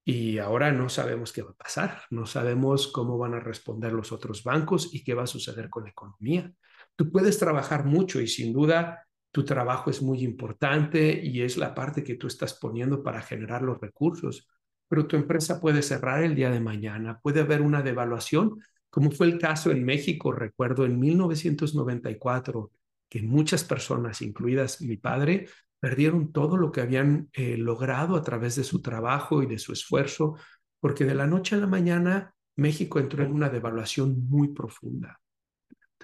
Y 0.06 0.38
ahora 0.38 0.72
no 0.72 0.88
sabemos 0.88 1.32
qué 1.32 1.42
va 1.42 1.50
a 1.50 1.54
pasar, 1.56 2.02
no 2.10 2.26
sabemos 2.26 2.88
cómo 2.88 3.18
van 3.18 3.34
a 3.34 3.40
responder 3.40 3.92
los 3.92 4.12
otros 4.12 4.42
bancos 4.42 4.94
y 4.94 5.02
qué 5.02 5.14
va 5.14 5.24
a 5.24 5.26
suceder 5.26 5.68
con 5.68 5.84
la 5.84 5.90
economía. 5.90 6.52
Tú 6.96 7.10
puedes 7.10 7.38
trabajar 7.38 7.84
mucho 7.84 8.20
y 8.20 8.26
sin 8.28 8.52
duda 8.52 9.06
tu 9.32 9.44
trabajo 9.44 9.90
es 9.90 10.00
muy 10.00 10.22
importante 10.22 11.20
y 11.20 11.42
es 11.42 11.56
la 11.56 11.74
parte 11.74 12.04
que 12.04 12.14
tú 12.14 12.28
estás 12.28 12.54
poniendo 12.54 13.02
para 13.02 13.20
generar 13.20 13.62
los 13.62 13.80
recursos, 13.80 14.48
pero 14.86 15.08
tu 15.08 15.16
empresa 15.16 15.60
puede 15.60 15.82
cerrar 15.82 16.22
el 16.22 16.36
día 16.36 16.50
de 16.50 16.60
mañana, 16.60 17.18
puede 17.20 17.40
haber 17.40 17.60
una 17.60 17.82
devaluación, 17.82 18.60
como 18.90 19.10
fue 19.10 19.26
el 19.26 19.38
caso 19.38 19.72
en 19.72 19.84
México, 19.84 20.30
recuerdo 20.30 20.84
en 20.84 21.00
1994, 21.00 22.70
que 23.08 23.22
muchas 23.22 23.64
personas, 23.64 24.22
incluidas 24.22 24.80
mi 24.80 24.96
padre, 24.96 25.48
perdieron 25.80 26.30
todo 26.32 26.56
lo 26.56 26.70
que 26.70 26.80
habían 26.80 27.28
eh, 27.32 27.56
logrado 27.56 28.14
a 28.14 28.22
través 28.22 28.54
de 28.54 28.62
su 28.62 28.82
trabajo 28.82 29.42
y 29.42 29.46
de 29.46 29.58
su 29.58 29.72
esfuerzo, 29.72 30.36
porque 30.78 31.04
de 31.04 31.16
la 31.16 31.26
noche 31.26 31.56
a 31.56 31.58
la 31.58 31.66
mañana 31.66 32.34
México 32.56 33.00
entró 33.00 33.24
en 33.24 33.32
una 33.32 33.48
devaluación 33.48 34.28
muy 34.28 34.54
profunda. 34.54 35.20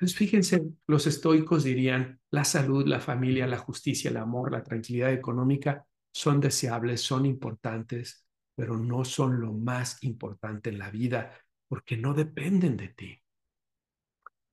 Entonces, 0.00 0.16
fíjense, 0.16 0.62
los 0.86 1.06
estoicos 1.06 1.62
dirían, 1.62 2.18
la 2.30 2.44
salud, 2.44 2.86
la 2.86 3.00
familia, 3.00 3.46
la 3.46 3.58
justicia, 3.58 4.10
el 4.10 4.16
amor, 4.16 4.50
la 4.50 4.64
tranquilidad 4.64 5.12
económica 5.12 5.84
son 6.10 6.40
deseables, 6.40 7.02
son 7.02 7.26
importantes, 7.26 8.26
pero 8.56 8.78
no 8.78 9.04
son 9.04 9.38
lo 9.38 9.52
más 9.52 10.02
importante 10.02 10.70
en 10.70 10.78
la 10.78 10.90
vida, 10.90 11.34
porque 11.68 11.98
no 11.98 12.14
dependen 12.14 12.78
de 12.78 12.88
ti. 12.88 13.22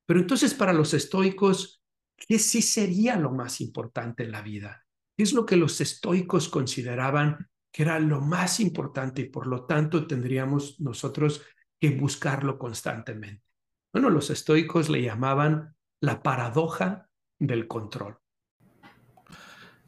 Pero 0.06 0.20
entonces, 0.20 0.54
para 0.54 0.74
los 0.74 0.94
estoicos, 0.94 1.82
¿qué 2.18 2.40
sí 2.40 2.62
sería 2.62 3.16
lo 3.16 3.32
más 3.32 3.62
importante 3.62 4.24
en 4.24 4.34
la 4.34 4.42
vida? 4.42 4.84
es 5.18 5.34
lo 5.34 5.48
que 5.48 5.56
los 5.58 5.82
estoicos 5.82 6.48
consideraban 6.48 7.50
que 7.72 7.84
era 7.84 8.00
lo 8.00 8.22
más 8.22 8.60
importante 8.60 9.24
y 9.24 9.30
por 9.30 9.48
lo 9.48 9.66
tanto 9.66 10.06
tendríamos 10.06 10.80
nosotros 10.80 11.42
que 11.80 11.90
buscarlo 11.90 12.60
constantemente. 12.60 13.47
Bueno, 13.98 14.12
los 14.12 14.30
estoicos 14.30 14.90
le 14.90 15.02
llamaban 15.02 15.76
la 16.02 16.22
paradoja 16.22 17.10
del 17.40 17.68
control. 17.68 18.20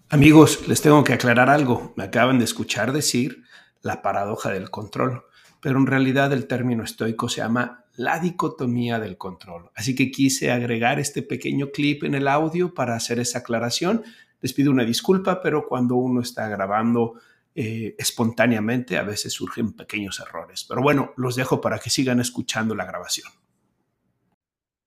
Amigos, 0.10 0.68
les 0.68 0.82
tengo 0.82 1.04
que 1.04 1.13
aclarar 1.13 1.48
algo. 1.48 1.94
Me 1.96 2.06
acaban 2.06 2.39
de 2.39 2.46
escuchar 2.46 2.92
decir 2.92 3.44
la 3.84 4.01
paradoja 4.01 4.50
del 4.50 4.72
control, 4.72 5.25
pero 5.62 5.78
en 5.78 5.86
realidad 5.86 6.34
el 6.34 6.48
término 6.48 6.84
estoico 6.84 7.30
se 7.30 7.42
llama 7.42 7.86
la 7.98 8.18
dicotomía 8.18 8.98
del 8.98 9.16
control. 9.16 9.70
Así 9.75 9.94
que 9.94 10.10
quise 10.10 10.50
agregar 10.50 11.00
este 11.00 11.22
pequeño 11.22 11.68
clip 11.70 12.04
en 12.04 12.16
el 12.16 12.28
audio 12.28 12.74
para 12.74 12.96
hacer 12.96 13.20
esa 13.20 13.38
aclaración 13.38 14.04
les 14.42 14.54
pido 14.54 14.72
una 14.72 14.86
disculpa, 14.86 15.39
pero 15.39 15.68
cuando 15.68 15.98
uno 15.98 16.22
está 16.22 16.48
grabando 16.50 17.13
eh, 17.54 17.94
espontáneamente 18.00 18.98
a 18.98 19.04
veces 19.04 19.34
surgen 19.34 19.74
pequeños 19.74 20.20
errores. 20.20 20.66
Pero 20.68 20.82
bueno, 20.82 21.13
los 21.16 21.36
dejo 21.36 21.62
para 21.62 21.78
que 21.78 21.92
sigan 21.92 22.20
escuchando 22.20 22.74
la 22.74 22.86
grabación. 22.86 23.30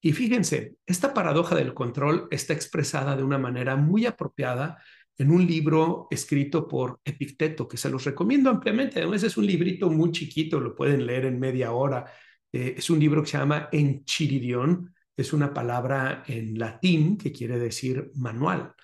Y 0.04 0.12
fíjense, 0.12 0.75
esta 0.85 1.14
paradoja 1.14 1.54
del 1.54 1.75
control 1.75 2.26
está 2.32 2.52
expresada 2.52 3.16
de 3.16 3.23
una 3.23 3.38
manera 3.38 3.76
muy 3.76 4.04
apropiada 4.04 4.82
en 5.16 5.30
un 5.30 5.47
libro 5.47 6.09
escrito 6.11 6.66
por 6.66 7.00
Epicteto, 7.04 7.68
que 7.68 7.76
se 7.76 7.88
los 7.88 8.04
recomiendo 8.04 8.50
ampliamente. 8.50 8.99
Además 8.99 9.23
es 9.23 9.37
un 9.37 9.47
librito 9.47 9.88
muy 9.88 10.11
chiquito, 10.11 10.59
lo 10.59 10.75
pueden 10.75 11.06
leer 11.06 11.26
en 11.26 11.38
media 11.38 11.71
hora. 11.71 12.04
Eh, 12.52 12.75
es 12.78 12.90
un 12.90 12.99
libro 12.99 13.23
que 13.23 13.30
se 13.30 13.38
llama 13.38 13.68
Enchiridion, 13.71 14.92
es 15.16 15.32
una 15.32 15.54
palabra 15.54 16.25
en 16.26 16.59
latín 16.59 17.16
que 17.16 17.30
quiere 17.30 17.59
decir 17.59 18.11
manual 18.16 18.75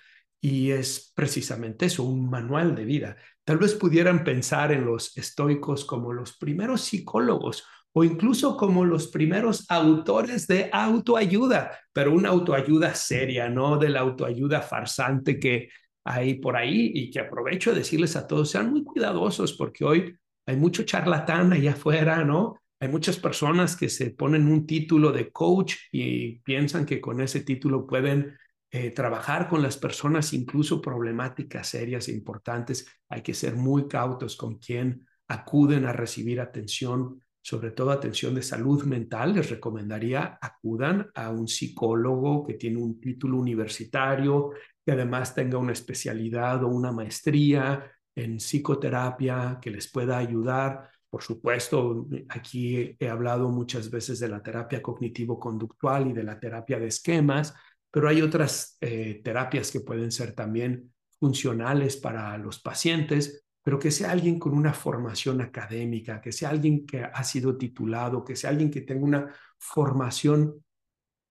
y 0.41 0.71
es 0.71 1.11
precisamente 1.13 1.87
eso, 1.87 2.03
un 2.03 2.29
manual 2.29 2.75
de 2.75 2.85
vida. 2.85 3.17
Tal 3.43 3.57
vez 3.57 3.73
pudieran 3.73 4.23
pensar 4.23 4.71
en 4.71 4.85
los 4.85 5.17
estoicos 5.17 5.83
como 5.83 6.13
los 6.13 6.37
primeros 6.37 6.81
psicólogos 6.81 7.65
o 7.93 8.03
incluso 8.03 8.55
como 8.55 8.85
los 8.85 9.07
primeros 9.07 9.65
autores 9.69 10.47
de 10.47 10.69
autoayuda, 10.71 11.71
pero 11.91 12.13
una 12.13 12.29
autoayuda 12.29 12.93
seria, 12.93 13.49
no 13.49 13.77
de 13.77 13.89
la 13.89 14.01
autoayuda 14.01 14.61
farsante 14.61 15.39
que 15.39 15.69
hay 16.03 16.35
por 16.35 16.55
ahí 16.55 16.91
y 16.93 17.11
que 17.11 17.19
aprovecho 17.19 17.71
de 17.71 17.79
decirles 17.79 18.15
a 18.15 18.27
todos, 18.27 18.49
sean 18.49 18.71
muy 18.71 18.83
cuidadosos 18.83 19.53
porque 19.53 19.85
hoy 19.85 20.15
hay 20.45 20.55
mucho 20.55 20.83
charlatán 20.83 21.53
allá 21.53 21.73
afuera, 21.73 22.23
¿no? 22.23 22.59
Hay 22.79 22.87
muchas 22.87 23.17
personas 23.17 23.75
que 23.75 23.89
se 23.89 24.11
ponen 24.11 24.47
un 24.47 24.65
título 24.65 25.11
de 25.11 25.31
coach 25.31 25.75
y 25.91 26.39
piensan 26.39 26.85
que 26.85 27.01
con 27.01 27.21
ese 27.21 27.41
título 27.41 27.85
pueden 27.85 28.37
eh, 28.71 28.91
trabajar 28.91 29.49
con 29.49 29.61
las 29.61 29.77
personas, 29.77 30.31
incluso 30.31 30.81
problemáticas 30.81 31.67
serias 31.67 32.07
e 32.07 32.13
importantes, 32.13 32.87
hay 33.09 33.21
que 33.21 33.33
ser 33.33 33.55
muy 33.55 33.87
cautos 33.87 34.35
con 34.35 34.59
quien 34.59 35.07
acuden 35.27 35.85
a 35.85 35.93
recibir 35.93 36.39
atención, 36.39 37.21
sobre 37.41 37.71
todo 37.71 37.91
atención 37.91 38.35
de 38.35 38.41
salud 38.41 38.83
mental. 38.83 39.33
Les 39.33 39.49
recomendaría 39.49 40.37
acudan 40.41 41.09
a 41.15 41.29
un 41.29 41.47
psicólogo 41.47 42.45
que 42.45 42.55
tiene 42.55 42.77
un 42.77 42.99
título 42.99 43.37
universitario, 43.37 44.51
que 44.85 44.91
además 44.91 45.33
tenga 45.33 45.57
una 45.57 45.73
especialidad 45.73 46.63
o 46.63 46.67
una 46.67 46.91
maestría 46.91 47.91
en 48.15 48.37
psicoterapia 48.37 49.59
que 49.61 49.71
les 49.71 49.89
pueda 49.89 50.17
ayudar. 50.17 50.89
Por 51.09 51.23
supuesto, 51.23 52.07
aquí 52.29 52.95
he 52.99 53.09
hablado 53.09 53.49
muchas 53.49 53.89
veces 53.89 54.19
de 54.19 54.27
la 54.27 54.43
terapia 54.43 54.81
cognitivo-conductual 54.81 56.07
y 56.07 56.13
de 56.13 56.23
la 56.23 56.39
terapia 56.39 56.79
de 56.79 56.87
esquemas, 56.87 57.53
pero 57.91 58.07
hay 58.07 58.21
otras 58.21 58.77
eh, 58.81 59.21
terapias 59.23 59.71
que 59.71 59.79
pueden 59.79 60.11
ser 60.11 60.33
también 60.33 60.93
funcionales 61.19 61.97
para 61.97 62.37
los 62.37 62.59
pacientes, 62.59 63.45
pero 63.63 63.79
que 63.79 63.91
sea 63.91 64.11
alguien 64.11 64.39
con 64.39 64.53
una 64.53 64.73
formación 64.73 65.41
académica, 65.41 66.21
que 66.21 66.31
sea 66.31 66.49
alguien 66.49 66.85
que 66.85 67.03
ha 67.03 67.23
sido 67.23 67.57
titulado, 67.57 68.23
que 68.23 68.35
sea 68.35 68.49
alguien 68.49 68.71
que 68.71 68.81
tenga 68.81 69.03
una 69.03 69.35
formación, 69.57 70.63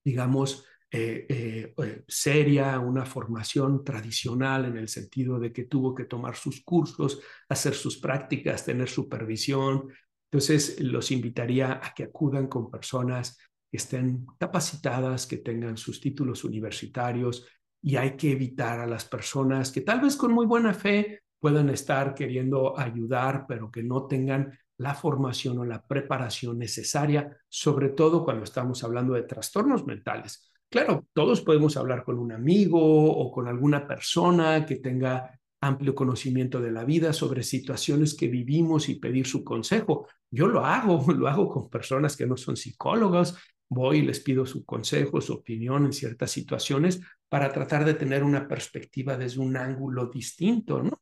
digamos, 0.04 0.64
eh, 0.90 1.74
eh, 1.76 2.04
seria, 2.08 2.78
una 2.80 3.04
formación 3.04 3.84
tradicional 3.84 4.64
en 4.64 4.78
el 4.78 4.88
sentido 4.88 5.38
de 5.38 5.52
que 5.52 5.64
tuvo 5.64 5.94
que 5.94 6.04
tomar 6.04 6.34
sus 6.36 6.62
cursos, 6.62 7.20
hacer 7.48 7.74
sus 7.74 7.98
prácticas, 7.98 8.64
tener 8.64 8.88
supervisión. 8.88 9.88
Entonces, 10.30 10.80
los 10.80 11.10
invitaría 11.10 11.80
a 11.82 11.92
que 11.94 12.04
acudan 12.04 12.46
con 12.46 12.70
personas 12.70 13.38
que 13.70 13.76
estén 13.76 14.26
capacitadas, 14.38 15.26
que 15.26 15.38
tengan 15.38 15.76
sus 15.76 16.00
títulos 16.00 16.44
universitarios 16.44 17.46
y 17.82 17.96
hay 17.96 18.16
que 18.16 18.32
evitar 18.32 18.80
a 18.80 18.86
las 18.86 19.04
personas 19.04 19.70
que 19.70 19.82
tal 19.82 20.00
vez 20.00 20.16
con 20.16 20.32
muy 20.32 20.46
buena 20.46 20.72
fe 20.72 21.20
puedan 21.40 21.70
estar 21.70 22.14
queriendo 22.14 22.78
ayudar, 22.78 23.44
pero 23.48 23.70
que 23.70 23.82
no 23.82 24.06
tengan 24.06 24.58
la 24.78 24.94
formación 24.94 25.58
o 25.58 25.64
la 25.64 25.84
preparación 25.86 26.58
necesaria, 26.58 27.36
sobre 27.48 27.90
todo 27.90 28.24
cuando 28.24 28.44
estamos 28.44 28.82
hablando 28.84 29.14
de 29.14 29.24
trastornos 29.24 29.84
mentales. 29.84 30.52
Claro, 30.70 31.06
todos 31.12 31.40
podemos 31.40 31.76
hablar 31.76 32.04
con 32.04 32.18
un 32.18 32.32
amigo 32.32 32.80
o 32.80 33.32
con 33.32 33.48
alguna 33.48 33.86
persona 33.86 34.66
que 34.66 34.76
tenga 34.76 35.38
amplio 35.60 35.94
conocimiento 35.94 36.60
de 36.60 36.70
la 36.70 36.84
vida 36.84 37.12
sobre 37.12 37.42
situaciones 37.42 38.14
que 38.14 38.28
vivimos 38.28 38.88
y 38.88 38.96
pedir 38.96 39.26
su 39.26 39.42
consejo. 39.42 40.06
Yo 40.30 40.46
lo 40.46 40.64
hago, 40.64 41.04
lo 41.12 41.28
hago 41.28 41.48
con 41.48 41.68
personas 41.68 42.16
que 42.16 42.26
no 42.26 42.36
son 42.36 42.56
psicólogos, 42.56 43.36
voy 43.68 43.98
y 43.98 44.02
les 44.02 44.20
pido 44.20 44.46
su 44.46 44.64
consejo, 44.64 45.20
su 45.20 45.34
opinión 45.34 45.86
en 45.86 45.92
ciertas 45.92 46.30
situaciones 46.30 47.00
para 47.28 47.52
tratar 47.52 47.84
de 47.84 47.94
tener 47.94 48.22
una 48.22 48.46
perspectiva 48.46 49.16
desde 49.16 49.40
un 49.40 49.56
ángulo 49.56 50.06
distinto, 50.06 50.82
¿no? 50.82 51.00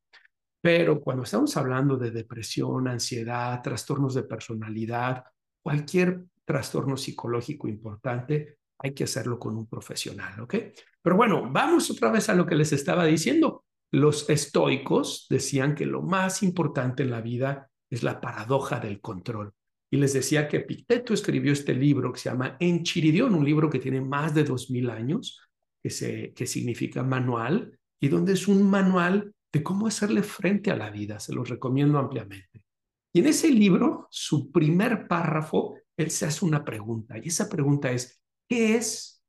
Pero 0.66 1.00
cuando 1.00 1.22
estamos 1.22 1.56
hablando 1.56 1.96
de 1.96 2.10
depresión, 2.10 2.88
ansiedad, 2.88 3.62
trastornos 3.62 4.14
de 4.14 4.24
personalidad, 4.24 5.22
cualquier 5.62 6.24
trastorno 6.44 6.96
psicológico 6.96 7.68
importante, 7.68 8.58
hay 8.76 8.92
que 8.92 9.04
hacerlo 9.04 9.38
con 9.38 9.56
un 9.56 9.68
profesional, 9.68 10.40
¿ok? 10.40 10.56
Pero 11.00 11.14
bueno, 11.14 11.48
vamos 11.52 11.88
otra 11.88 12.10
vez 12.10 12.28
a 12.30 12.34
lo 12.34 12.44
que 12.44 12.56
les 12.56 12.72
estaba 12.72 13.04
diciendo. 13.04 13.64
Los 13.92 14.28
estoicos 14.28 15.28
decían 15.30 15.76
que 15.76 15.86
lo 15.86 16.02
más 16.02 16.42
importante 16.42 17.04
en 17.04 17.12
la 17.12 17.20
vida 17.20 17.70
es 17.88 18.02
la 18.02 18.20
paradoja 18.20 18.80
del 18.80 19.00
control. 19.00 19.52
Y 19.88 19.98
les 19.98 20.14
decía 20.14 20.48
que 20.48 20.56
Epicteto 20.56 21.14
escribió 21.14 21.52
este 21.52 21.74
libro 21.74 22.12
que 22.12 22.18
se 22.18 22.28
llama 22.28 22.56
Enchiridión, 22.58 23.36
un 23.36 23.44
libro 23.44 23.70
que 23.70 23.78
tiene 23.78 24.00
más 24.00 24.34
de 24.34 24.42
dos 24.42 24.68
mil 24.72 24.90
años, 24.90 25.40
que, 25.80 25.90
se, 25.90 26.34
que 26.34 26.44
significa 26.44 27.04
manual, 27.04 27.78
y 28.00 28.08
donde 28.08 28.32
es 28.32 28.48
un 28.48 28.68
manual 28.68 29.32
de 29.56 29.62
cómo 29.62 29.86
hacerle 29.86 30.22
frente 30.22 30.70
a 30.70 30.76
la 30.76 30.90
vida. 30.90 31.18
Se 31.18 31.32
los 31.32 31.48
recomiendo 31.48 31.98
ampliamente. 31.98 32.62
Y 33.10 33.20
en 33.20 33.26
ese 33.28 33.48
libro, 33.48 34.06
su 34.10 34.52
primer 34.52 35.08
párrafo, 35.08 35.78
él 35.96 36.10
se 36.10 36.26
hace 36.26 36.44
una 36.44 36.62
pregunta. 36.62 37.16
Y 37.16 37.28
esa 37.28 37.48
pregunta 37.48 37.90
es, 37.90 38.22
¿qué 38.46 38.76
es 38.76 39.24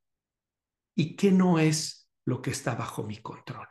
y 0.94 1.16
qué 1.16 1.32
no 1.32 1.58
es 1.58 2.10
lo 2.26 2.42
que 2.42 2.50
está 2.50 2.74
bajo 2.74 3.04
mi 3.04 3.16
control? 3.22 3.68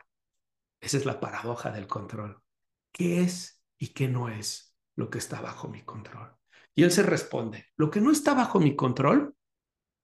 Esa 0.80 0.96
es 0.96 1.06
la 1.06 1.20
paradoja 1.20 1.70
del 1.70 1.86
control. 1.86 2.42
¿Qué 2.92 3.20
es 3.20 3.62
y 3.78 3.88
qué 3.88 4.08
no 4.08 4.28
es 4.28 4.76
lo 4.96 5.10
que 5.10 5.18
está 5.18 5.40
bajo 5.40 5.68
mi 5.68 5.82
control? 5.82 6.34
Y 6.74 6.82
él 6.82 6.90
se 6.90 7.04
responde, 7.04 7.66
lo 7.76 7.88
que 7.88 8.00
no 8.00 8.10
está 8.10 8.34
bajo 8.34 8.58
mi 8.58 8.74
control 8.74 9.36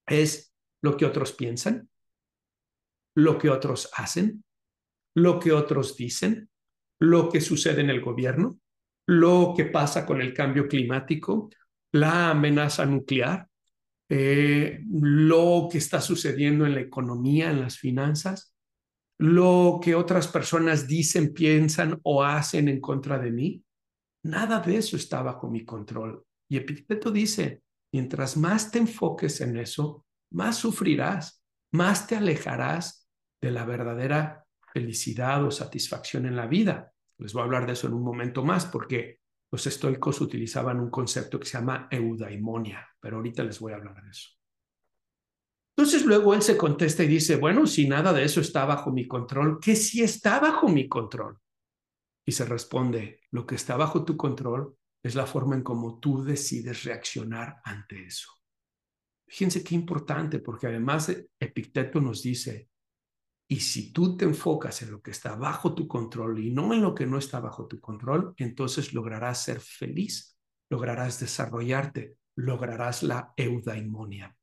es 0.07 0.55
lo 0.83 0.97
que 0.97 1.05
otros 1.05 1.33
piensan, 1.33 1.91
lo 3.17 3.39
que 3.39 3.51
otros 3.51 3.91
hacen, 3.97 4.45
lo 5.15 5.39
que 5.39 5.53
otros 5.53 5.97
dicen, 5.97 6.49
lo 7.01 7.29
que 7.29 7.41
sucede 7.41 7.81
en 7.81 7.91
el 7.91 8.01
gobierno, 8.01 8.59
lo 9.07 9.55
que 9.57 9.67
pasa 9.67 10.07
con 10.07 10.21
el 10.21 10.33
cambio 10.33 10.67
climático, 10.67 11.51
la 11.93 12.31
amenaza 12.31 12.87
nuclear, 12.87 13.49
eh, 14.09 14.81
lo 14.91 15.69
que 15.71 15.79
está 15.79 16.01
sucediendo 16.01 16.67
en 16.67 16.75
la 16.75 16.81
economía, 16.81 17.51
en 17.51 17.61
las 17.61 17.79
finanzas, 17.79 18.55
lo 19.19 19.79
que 19.83 19.95
otras 19.95 20.27
personas 20.29 20.87
dicen, 20.87 21.33
piensan 21.33 22.01
o 22.03 22.25
hacen 22.25 22.69
en 22.69 22.81
contra 22.81 23.19
de 23.19 23.31
mí. 23.31 23.63
Nada 24.25 24.61
de 24.61 24.77
eso 24.77 24.97
está 24.97 25.23
bajo 25.23 25.49
mi 25.49 25.65
control. 25.65 26.25
Y 26.49 26.57
Epicteto 26.57 27.11
dice, 27.11 27.63
mientras 27.93 28.37
más 28.37 28.71
te 28.71 28.79
enfoques 28.79 29.41
en 29.41 29.57
eso, 29.57 30.05
más 30.33 30.57
sufrirás, 30.57 31.43
más 31.73 32.07
te 32.07 32.17
alejarás 32.17 33.09
de 33.41 33.51
la 33.51 33.65
verdadera 33.65 34.44
felicidad 34.75 35.45
o 35.45 35.53
satisfacción 35.53 36.27
en 36.27 36.35
la 36.35 36.49
vida. 36.49 36.93
Les 37.19 37.33
voy 37.33 37.43
a 37.43 37.45
hablar 37.45 37.65
de 37.65 37.75
eso 37.75 37.87
en 37.87 37.95
un 37.95 38.03
momento 38.03 38.45
más 38.45 38.67
porque 38.67 39.21
los 39.53 39.65
estoicos 39.69 40.21
utilizaban 40.21 40.81
un 40.81 40.91
concepto 40.91 41.39
que 41.39 41.47
se 41.47 41.59
llama 41.59 41.87
eudaimonia, 41.89 42.89
pero 42.99 43.19
ahorita 43.19 43.45
les 43.45 43.61
voy 43.61 43.73
a 43.73 43.77
hablar 43.77 44.03
de 44.03 44.11
eso. 44.11 44.31
Entonces 45.77 46.05
luego 46.05 46.35
él 46.35 46.43
se 46.43 46.57
contesta 46.57 47.05
y 47.05 47.07
dice, 47.07 47.37
bueno, 47.37 47.69
si 47.69 47.87
nada 47.87 48.13
de 48.13 48.25
eso 48.25 48.41
está 48.41 48.65
bajo 48.65 48.91
mi 48.91 49.07
control, 49.07 49.61
¿qué 49.61 49.77
sí 49.77 50.03
está 50.03 50.41
bajo 50.41 50.69
mi 50.69 50.89
control? 50.89 51.39
Y 52.27 52.33
se 52.33 52.45
responde, 52.45 53.21
lo 53.31 53.47
que 53.47 53.55
está 53.55 53.77
bajo 53.77 54.05
tu 54.05 54.17
control 54.17 54.77
es 55.05 55.15
la 55.15 55.27
forma 55.27 55.55
en 55.55 55.63
cómo 55.63 56.01
tú 56.01 56.25
decides 56.25 56.83
reaccionar 56.83 57.61
ante 57.63 58.07
eso. 58.07 58.31
Fíjense 59.29 59.63
qué 59.63 59.77
importante, 59.77 60.41
porque 60.41 60.67
además 60.67 61.15
Epicteto 61.39 62.01
nos 62.01 62.23
dice, 62.23 62.71
y 63.49 63.61
si 63.61 63.93
tú 63.93 64.17
te 64.17 64.25
enfocas 64.25 64.83
en 64.83 64.91
lo 64.91 65.03
que 65.03 65.11
está 65.11 65.37
bajo 65.37 65.75
tu 65.75 65.87
control 65.87 66.39
y 66.39 66.51
no 66.51 66.73
en 66.73 66.83
lo 66.83 66.95
que 66.95 67.07
no 67.07 67.19
está 67.19 67.41
bajo 67.41 67.67
tu 67.67 67.81
control, 67.81 68.35
entonces 68.39 68.95
lograrás 68.95 69.43
ser 69.43 69.61
feliz, 69.61 70.39
lograrás 70.71 71.21
desarrollarte, 71.21 72.17
lograrás 72.37 73.03
la 73.03 73.33
eudaimonia. 73.37 74.37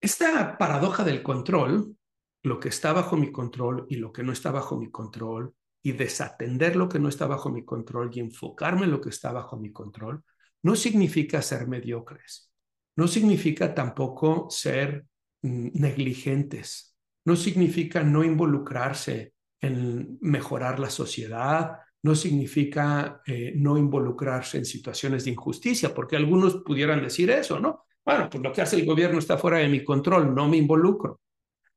Esta 0.00 0.58
paradoja 0.58 1.04
del 1.04 1.22
control, 1.22 1.96
lo 2.42 2.58
que 2.58 2.70
está 2.70 2.92
bajo 2.92 3.16
mi 3.16 3.30
control 3.30 3.86
y 3.88 3.96
lo 3.96 4.12
que 4.12 4.22
no 4.22 4.32
está 4.32 4.50
bajo 4.50 4.76
mi 4.76 4.90
control, 4.90 5.54
y 5.82 5.92
desatender 5.92 6.76
lo 6.76 6.88
que 6.88 6.98
no 6.98 7.08
está 7.08 7.26
bajo 7.26 7.50
mi 7.50 7.64
control 7.64 8.10
y 8.14 8.20
enfocarme 8.20 8.84
en 8.84 8.92
lo 8.92 9.00
que 9.00 9.08
está 9.08 9.32
bajo 9.32 9.56
mi 9.56 9.72
control, 9.72 10.24
no 10.62 10.76
significa 10.76 11.42
ser 11.42 11.66
mediocres. 11.66 12.52
No 12.94 13.08
significa 13.08 13.74
tampoco 13.74 14.48
ser 14.48 15.06
negligentes. 15.42 16.96
No 17.24 17.36
significa 17.36 18.02
no 18.02 18.24
involucrarse 18.24 19.34
en 19.60 20.18
mejorar 20.20 20.78
la 20.80 20.90
sociedad, 20.90 21.78
no 22.02 22.14
significa 22.14 23.22
eh, 23.26 23.52
no 23.54 23.78
involucrarse 23.78 24.58
en 24.58 24.64
situaciones 24.64 25.24
de 25.24 25.30
injusticia, 25.30 25.94
porque 25.94 26.16
algunos 26.16 26.56
pudieran 26.56 27.00
decir 27.02 27.30
eso, 27.30 27.60
¿no? 27.60 27.84
Bueno, 28.04 28.28
pues 28.28 28.42
lo 28.42 28.52
que 28.52 28.62
hace 28.62 28.76
el 28.76 28.86
gobierno 28.86 29.18
está 29.18 29.38
fuera 29.38 29.58
de 29.58 29.68
mi 29.68 29.84
control, 29.84 30.34
no 30.34 30.48
me 30.48 30.56
involucro. 30.56 31.20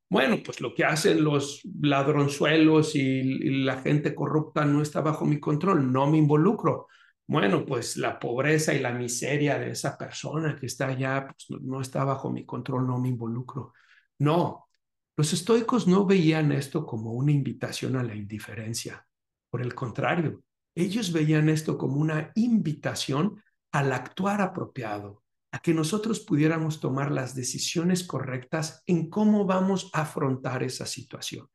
Bueno, 0.10 0.38
pues 0.44 0.62
lo 0.62 0.74
que 0.74 0.86
hacen 0.86 1.24
los 1.24 1.62
ladronzuelos 1.82 2.96
y 2.96 3.64
la 3.64 3.82
gente 3.82 4.16
corrupta 4.16 4.66
no 4.66 4.82
está 4.82 5.02
bajo 5.02 5.26
mi 5.26 5.40
control, 5.40 5.92
no 5.92 6.10
me 6.10 6.18
involucro 6.18 6.88
bueno, 7.28 7.66
pues 7.66 7.98
la 7.98 8.20
pobreza 8.20 8.74
y 8.74 8.80
la 8.80 8.92
miseria 8.92 9.58
de 9.58 9.72
esa 9.72 9.98
persona 9.98 10.56
que 10.56 10.68
está 10.68 10.88
allá 10.88 11.28
pues, 11.28 11.62
no 11.62 11.82
está 11.82 12.04
bajo 12.04 12.32
mi 12.32 12.46
control, 12.46 12.88
no 12.88 13.00
me 13.00 13.10
involucro. 13.10 13.74
No, 14.20 14.68
los 15.18 15.34
estoicos 15.34 15.88
no 15.88 16.06
veían 16.06 16.52
esto 16.52 16.86
como 16.86 17.14
una 17.14 17.32
invitación 17.32 17.96
a 17.96 18.04
la 18.04 18.16
indiferencia. 18.16 19.08
Por 19.50 19.62
el 19.62 19.74
contrario, 19.74 20.44
ellos 20.76 21.14
veían 21.14 21.50
esto 21.50 21.78
como 21.78 21.96
una 21.96 22.32
invitación 22.36 23.42
al 23.72 23.94
actuar 23.94 24.42
apropiado, 24.42 25.24
a 25.52 25.60
que 25.60 25.74
nosotros 25.74 26.20
pudiéramos 26.20 26.82
tomar 26.82 27.12
las 27.12 27.34
decisiones 27.34 28.06
correctas 28.06 28.84
en 28.86 29.10
cómo 29.10 29.46
vamos 29.46 29.90
a 29.94 30.02
afrontar 30.02 30.64
esas 30.64 30.90
situaciones. 30.90 31.50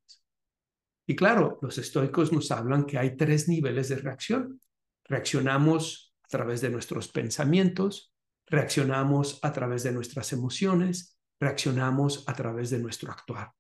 Y 1.06 1.14
claro, 1.14 1.59
los 1.61 1.76
estoicos 1.76 2.33
nos 2.33 2.50
hablan 2.50 2.87
que 2.87 2.96
hay 2.96 3.16
tres 3.16 3.48
niveles 3.48 3.88
de 3.90 3.96
reacción. 3.96 4.61
Reaccionamos 5.10 6.14
a 6.22 6.28
través 6.28 6.60
de 6.60 6.70
nuestros 6.70 7.08
pensamientos, 7.08 8.14
reaccionamos 8.46 9.40
a 9.42 9.52
través 9.52 9.82
de 9.82 9.90
nuestras 9.90 10.32
emociones, 10.32 11.18
reaccionamos 11.40 12.22
a 12.28 12.34
través 12.34 12.70
de 12.70 12.78
nuestro 12.78 13.10
actuar. 13.10 13.52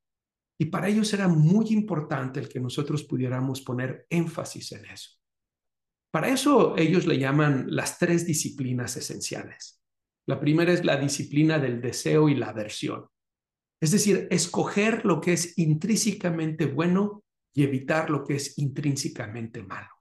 Y 0.60 0.66
para 0.66 0.86
ellos 0.86 1.12
era 1.12 1.26
muy 1.26 1.66
importante 1.70 2.38
el 2.38 2.48
que 2.48 2.60
nosotros 2.60 3.02
pudiéramos 3.02 3.62
poner 3.62 4.06
énfasis 4.10 4.70
en 4.72 4.84
eso. 4.84 5.18
Para 6.12 6.28
eso 6.28 6.76
ellos 6.76 7.06
le 7.06 7.18
llaman 7.18 7.66
las 7.68 7.98
tres 7.98 8.26
disciplinas 8.26 8.96
esenciales. 8.96 9.82
La 10.28 10.38
primera 10.38 10.72
es 10.72 10.84
la 10.84 10.98
disciplina 10.98 11.58
del 11.58 11.80
deseo 11.80 12.28
y 12.28 12.36
la 12.36 12.50
aversión. 12.50 13.06
Es 13.82 13.90
decir, 13.90 14.28
escoger 14.30 15.04
lo 15.04 15.20
que 15.20 15.32
es 15.32 15.58
intrínsecamente 15.58 16.66
bueno 16.66 17.24
y 17.52 17.64
evitar 17.64 18.08
lo 18.08 18.22
que 18.22 18.36
es 18.36 18.56
intrínsecamente 18.58 19.64
malo. 19.64 19.99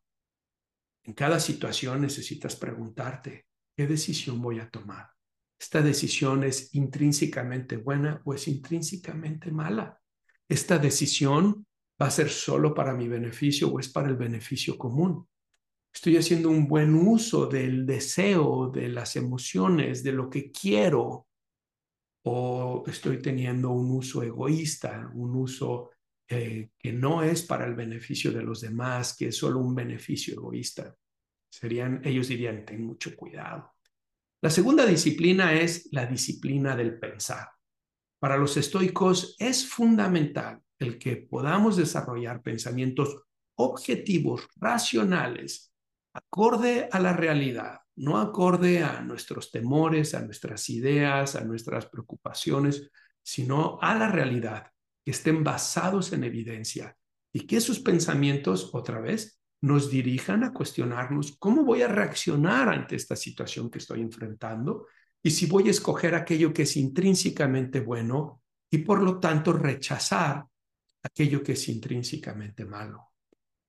En 1.03 1.13
cada 1.13 1.39
situación 1.39 2.01
necesitas 2.01 2.55
preguntarte, 2.55 3.45
¿qué 3.75 3.87
decisión 3.87 4.41
voy 4.41 4.59
a 4.59 4.69
tomar? 4.69 5.09
¿Esta 5.59 5.81
decisión 5.81 6.43
es 6.43 6.73
intrínsecamente 6.73 7.77
buena 7.77 8.21
o 8.23 8.33
es 8.33 8.47
intrínsecamente 8.47 9.51
mala? 9.51 9.99
¿Esta 10.47 10.77
decisión 10.77 11.65
va 12.01 12.07
a 12.07 12.11
ser 12.11 12.29
solo 12.29 12.73
para 12.73 12.93
mi 12.93 13.07
beneficio 13.07 13.69
o 13.69 13.79
es 13.79 13.89
para 13.89 14.07
el 14.07 14.15
beneficio 14.15 14.77
común? 14.77 15.27
¿Estoy 15.93 16.17
haciendo 16.17 16.49
un 16.49 16.67
buen 16.67 16.93
uso 16.95 17.47
del 17.47 17.85
deseo, 17.85 18.69
de 18.69 18.89
las 18.89 19.15
emociones, 19.15 20.03
de 20.03 20.13
lo 20.13 20.29
que 20.29 20.51
quiero? 20.51 21.27
¿O 22.23 22.83
estoy 22.87 23.21
teniendo 23.21 23.71
un 23.71 23.91
uso 23.91 24.23
egoísta, 24.23 25.11
un 25.13 25.35
uso 25.35 25.91
eh, 26.31 26.69
que 26.77 26.93
no 26.93 27.23
es 27.23 27.41
para 27.41 27.65
el 27.65 27.73
beneficio 27.73 28.31
de 28.31 28.43
los 28.43 28.61
demás, 28.61 29.15
que 29.17 29.29
es 29.29 29.37
solo 29.37 29.59
un 29.59 29.73
beneficio 29.73 30.35
egoísta. 30.35 30.95
Serían, 31.49 32.01
ellos 32.03 32.27
dirían, 32.27 32.65
ten 32.65 32.85
mucho 32.85 33.15
cuidado. 33.15 33.73
La 34.41 34.51
segunda 34.51 34.85
disciplina 34.85 35.53
es 35.53 35.89
la 35.91 36.05
disciplina 36.05 36.75
del 36.75 36.99
pensar. 36.99 37.49
Para 38.19 38.37
los 38.37 38.57
estoicos 38.57 39.35
es 39.39 39.67
fundamental 39.67 40.61
el 40.77 40.99
que 40.99 41.17
podamos 41.17 41.77
desarrollar 41.77 42.43
pensamientos 42.43 43.23
objetivos, 43.55 44.47
racionales, 44.55 45.73
acorde 46.13 46.89
a 46.91 46.99
la 46.99 47.13
realidad, 47.13 47.79
no 47.95 48.17
acorde 48.17 48.83
a 48.83 49.01
nuestros 49.01 49.51
temores, 49.51 50.13
a 50.13 50.21
nuestras 50.21 50.69
ideas, 50.69 51.35
a 51.35 51.41
nuestras 51.41 51.87
preocupaciones, 51.87 52.91
sino 53.21 53.79
a 53.81 53.95
la 53.95 54.09
realidad, 54.09 54.71
estén 55.11 55.43
basados 55.43 56.13
en 56.13 56.23
evidencia 56.23 56.95
y 57.31 57.41
que 57.45 57.57
esos 57.57 57.79
pensamientos, 57.79 58.71
otra 58.73 58.99
vez, 58.99 59.39
nos 59.61 59.89
dirijan 59.89 60.43
a 60.43 60.53
cuestionarnos 60.53 61.35
cómo 61.37 61.63
voy 61.63 61.81
a 61.81 61.87
reaccionar 61.87 62.69
ante 62.69 62.95
esta 62.95 63.15
situación 63.15 63.69
que 63.69 63.79
estoy 63.79 64.01
enfrentando 64.01 64.87
y 65.21 65.31
si 65.31 65.47
voy 65.47 65.67
a 65.67 65.71
escoger 65.71 66.15
aquello 66.15 66.53
que 66.53 66.61
es 66.61 66.77
intrínsecamente 66.77 67.81
bueno 67.81 68.41
y 68.71 68.79
por 68.79 69.01
lo 69.01 69.19
tanto 69.19 69.51
rechazar 69.51 70.45
aquello 71.03 71.43
que 71.43 71.53
es 71.53 71.67
intrínsecamente 71.67 72.65
malo. 72.65 73.11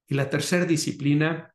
Y 0.06 0.14
la 0.14 0.28
tercera 0.28 0.64
disciplina 0.64 1.54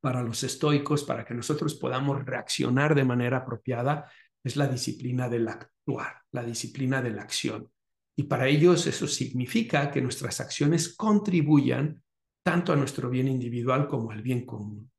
para 0.00 0.22
los 0.22 0.42
estoicos, 0.44 1.04
para 1.04 1.24
que 1.24 1.34
nosotros 1.34 1.74
podamos 1.74 2.24
reaccionar 2.24 2.94
de 2.94 3.04
manera 3.04 3.38
apropiada, 3.38 4.10
es 4.42 4.56
la 4.56 4.68
disciplina 4.68 5.28
del 5.28 5.48
actuar, 5.48 6.22
la 6.30 6.44
disciplina 6.44 7.02
de 7.02 7.10
la 7.10 7.22
acción. 7.22 7.70
Y 8.18 8.24
para 8.24 8.48
ellos 8.48 8.84
eso 8.88 9.06
significa 9.06 9.92
que 9.92 10.00
nuestras 10.00 10.40
acciones 10.40 10.96
contribuyan 10.96 12.02
tanto 12.42 12.72
a 12.72 12.76
nuestro 12.76 13.08
bien 13.08 13.28
individual 13.28 13.86
como 13.86 14.10
al 14.10 14.22
bien 14.22 14.44
común. 14.44 14.90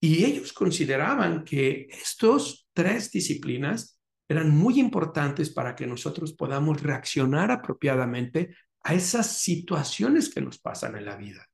Y 0.00 0.24
ellos 0.24 0.54
consideraban 0.54 1.44
que 1.44 1.88
estos 1.90 2.66
tres 2.72 3.10
disciplinas 3.10 4.00
eran 4.26 4.56
muy 4.56 4.80
importantes 4.80 5.50
para 5.50 5.76
que 5.76 5.86
nosotros 5.86 6.32
podamos 6.32 6.82
reaccionar 6.82 7.50
apropiadamente 7.50 8.56
a 8.82 8.94
esas 8.94 9.42
situaciones 9.42 10.32
que 10.32 10.40
nos 10.40 10.58
pasan 10.58 10.96
en 10.96 11.04
la 11.04 11.16
vida. 11.16 11.46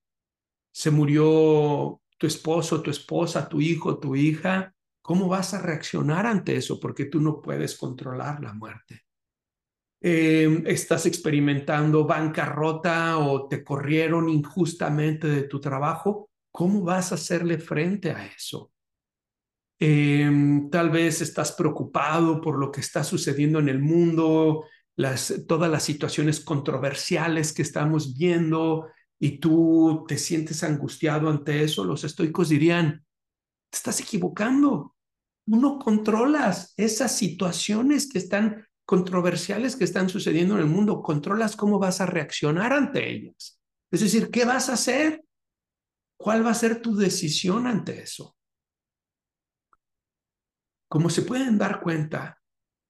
Se 0.70 0.92
murió 0.92 2.00
tu 2.18 2.28
esposo, 2.28 2.82
tu 2.82 2.92
esposa, 2.92 3.48
tu 3.48 3.60
hijo, 3.60 3.98
tu 3.98 4.14
hija, 4.14 4.72
¿cómo 5.02 5.26
vas 5.26 5.54
a 5.54 5.60
reaccionar 5.60 6.26
ante 6.26 6.54
eso? 6.54 6.78
Porque 6.78 7.06
tú 7.06 7.20
no 7.20 7.42
puedes 7.42 7.76
controlar 7.76 8.40
la 8.40 8.52
muerte. 8.52 9.06
Em, 10.02 10.62
estás 10.66 11.04
experimentando 11.04 12.06
bancarrota 12.06 13.18
o 13.18 13.48
te 13.48 13.62
corrieron 13.62 14.30
injustamente 14.30 15.28
de 15.28 15.42
tu 15.42 15.60
trabajo, 15.60 16.30
¿cómo 16.50 16.82
vas 16.82 17.12
a 17.12 17.16
hacerle 17.16 17.58
frente 17.58 18.10
a 18.10 18.24
eso? 18.26 18.72
Em, 19.78 20.70
tal 20.70 20.90
vez 20.90 21.20
estás 21.20 21.52
preocupado 21.52 22.40
por 22.40 22.58
lo 22.58 22.70
que 22.70 22.80
está 22.80 23.04
sucediendo 23.04 23.58
en 23.58 23.68
el 23.68 23.78
mundo, 23.78 24.64
las, 24.96 25.34
todas 25.46 25.70
las 25.70 25.82
situaciones 25.82 26.40
controversiales 26.40 27.52
que 27.52 27.62
estamos 27.62 28.16
viendo, 28.16 28.88
y 29.18 29.38
tú 29.38 30.04
te 30.08 30.16
sientes 30.16 30.64
angustiado 30.64 31.28
ante 31.28 31.62
eso, 31.62 31.84
los 31.84 32.04
estoicos 32.04 32.48
dirían, 32.48 33.04
te 33.68 33.76
estás 33.76 34.00
equivocando. 34.00 34.96
No 35.46 35.78
controlas 35.78 36.72
esas 36.76 37.16
situaciones 37.16 38.08
que 38.10 38.18
están 38.18 38.66
controversiales 38.90 39.76
que 39.76 39.84
están 39.84 40.08
sucediendo 40.08 40.56
en 40.56 40.62
el 40.62 40.66
mundo, 40.66 41.00
controlas 41.00 41.54
cómo 41.54 41.78
vas 41.78 42.00
a 42.00 42.06
reaccionar 42.06 42.72
ante 42.72 43.08
ellas. 43.08 43.62
Es 43.88 44.00
decir, 44.00 44.32
¿qué 44.32 44.44
vas 44.44 44.68
a 44.68 44.72
hacer? 44.72 45.22
¿Cuál 46.18 46.44
va 46.44 46.50
a 46.50 46.54
ser 46.54 46.82
tu 46.82 46.96
decisión 46.96 47.68
ante 47.68 48.02
eso? 48.02 48.36
Como 50.88 51.08
se 51.08 51.22
pueden 51.22 51.56
dar 51.56 51.80
cuenta, 51.80 52.40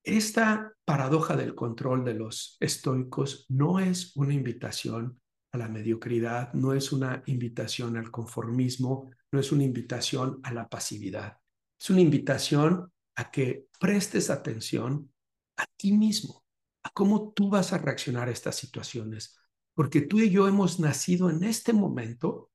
esta 0.03 0.73
paradoja 0.87 1.37
del 1.37 1.55
control 1.55 2.03
de 2.03 2.15
los 2.15 2.57
estoicos 2.61 3.45
no 3.51 3.79
es 3.79 4.17
una 4.17 4.33
invitación 4.33 5.21
a 5.53 5.59
la 5.59 5.69
mediocridad, 5.69 6.51
no 6.55 6.73
es 6.73 6.93
una 6.93 7.23
invitación 7.27 7.99
al 7.99 8.11
conformismo, 8.11 9.11
no 9.33 9.39
es 9.39 9.53
una 9.53 9.65
invitación 9.65 10.41
a 10.45 10.55
la 10.55 10.67
pasividad. 10.67 11.37
Es 11.79 11.91
una 11.91 12.01
invitación 12.01 12.91
a 13.17 13.31
que 13.31 13.67
prestes 13.79 14.31
atención 14.31 15.11
a 15.61 15.67
ti 15.77 15.93
mismo, 15.93 16.43
a 16.83 16.91
cómo 16.91 17.33
tú 17.33 17.51
vas 17.51 17.73
a 17.73 17.79
reaccionar 17.79 18.29
a 18.29 18.33
estas 18.33 18.57
situaciones, 18.57 19.39
porque 19.75 20.01
tú 20.01 20.19
y 20.19 20.31
yo 20.31 20.49
hemos 20.49 20.81
nacido 20.81 21.29
en 21.29 21.45
este 21.45 21.73
momento, 21.73 22.51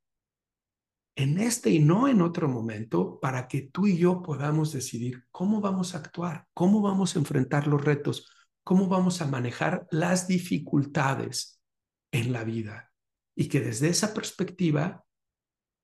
en 1.16 1.40
este 1.40 1.70
y 1.70 1.80
no 1.80 2.08
en 2.08 2.22
otro 2.22 2.50
momento, 2.50 3.20
para 3.20 3.48
que 3.48 3.62
tú 3.62 3.86
y 3.88 3.98
yo 3.98 4.22
podamos 4.22 4.74
decidir 4.74 5.24
cómo 5.32 5.62
vamos 5.62 5.94
a 5.94 6.00
actuar, 6.00 6.48
cómo 6.54 6.82
vamos 6.82 7.16
a 7.16 7.20
enfrentar 7.20 7.68
los 7.68 7.84
retos, 7.84 8.28
cómo 8.64 8.88
vamos 8.88 9.22
a 9.22 9.28
manejar 9.28 9.88
las 9.92 10.28
dificultades 10.28 11.62
en 12.12 12.34
la 12.34 12.44
vida. 12.44 12.92
Y 13.36 13.48
que 13.48 13.62
desde 13.62 13.90
esa 13.90 14.14
perspectiva, 14.14 15.06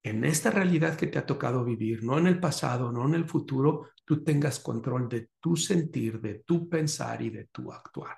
en 0.04 0.26
esta 0.26 0.50
realidad 0.50 0.98
que 0.98 1.08
te 1.08 1.20
ha 1.20 1.26
tocado 1.26 1.64
vivir, 1.64 2.04
no 2.04 2.18
en 2.18 2.26
el 2.26 2.40
pasado, 2.40 2.92
no 2.92 3.06
en 3.06 3.14
el 3.14 3.26
futuro, 3.26 3.90
tú 4.12 4.26
tengas 4.26 4.60
control 4.60 5.08
de 5.08 5.30
tu 5.40 5.56
sentir, 5.56 6.20
de 6.20 6.44
tu 6.46 6.68
pensar 6.68 7.22
y 7.22 7.30
de 7.30 7.46
tu 7.46 7.72
actuar. 7.72 8.18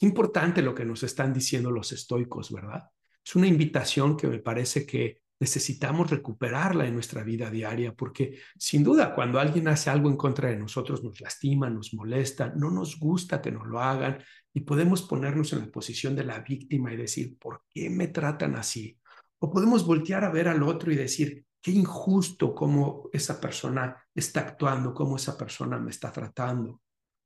Importante 0.00 0.62
lo 0.62 0.74
que 0.74 0.84
nos 0.84 1.04
están 1.04 1.32
diciendo 1.32 1.70
los 1.70 1.92
estoicos, 1.92 2.50
¿verdad? 2.50 2.90
Es 3.24 3.36
una 3.36 3.46
invitación 3.46 4.16
que 4.16 4.26
me 4.26 4.40
parece 4.40 4.84
que 4.84 5.20
necesitamos 5.38 6.10
recuperarla 6.10 6.88
en 6.88 6.94
nuestra 6.94 7.22
vida 7.22 7.52
diaria, 7.52 7.94
porque 7.94 8.40
sin 8.58 8.82
duda 8.82 9.14
cuando 9.14 9.38
alguien 9.38 9.68
hace 9.68 9.90
algo 9.90 10.10
en 10.10 10.16
contra 10.16 10.48
de 10.50 10.56
nosotros 10.56 11.04
nos 11.04 11.20
lastima, 11.20 11.70
nos 11.70 11.94
molesta, 11.94 12.52
no 12.56 12.68
nos 12.72 12.98
gusta 12.98 13.40
que 13.40 13.52
nos 13.52 13.68
lo 13.68 13.78
hagan 13.78 14.18
y 14.52 14.62
podemos 14.62 15.02
ponernos 15.02 15.52
en 15.52 15.60
la 15.60 15.70
posición 15.70 16.16
de 16.16 16.24
la 16.24 16.40
víctima 16.40 16.92
y 16.92 16.96
decir, 16.96 17.38
¿por 17.38 17.62
qué 17.70 17.90
me 17.90 18.08
tratan 18.08 18.56
así? 18.56 18.98
O 19.38 19.52
podemos 19.52 19.86
voltear 19.86 20.24
a 20.24 20.32
ver 20.32 20.48
al 20.48 20.64
otro 20.64 20.90
y 20.90 20.96
decir, 20.96 21.44
qué 21.60 21.70
injusto 21.70 22.54
cómo 22.54 23.08
esa 23.12 23.40
persona 23.40 23.96
está 24.14 24.40
actuando, 24.40 24.94
cómo 24.94 25.16
esa 25.16 25.36
persona 25.36 25.78
me 25.78 25.90
está 25.90 26.10
tratando. 26.12 26.80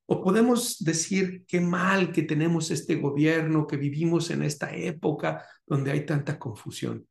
O 0.06 0.22
podemos 0.22 0.82
decir 0.84 1.44
qué 1.46 1.60
mal 1.60 2.12
que 2.12 2.22
tenemos 2.22 2.70
este 2.70 2.96
gobierno, 2.96 3.66
que 3.66 3.76
vivimos 3.76 4.30
en 4.30 4.42
esta 4.42 4.74
época 4.74 5.46
donde 5.66 5.92
hay 5.92 6.04
tanta 6.04 6.38
confusión 6.38 7.06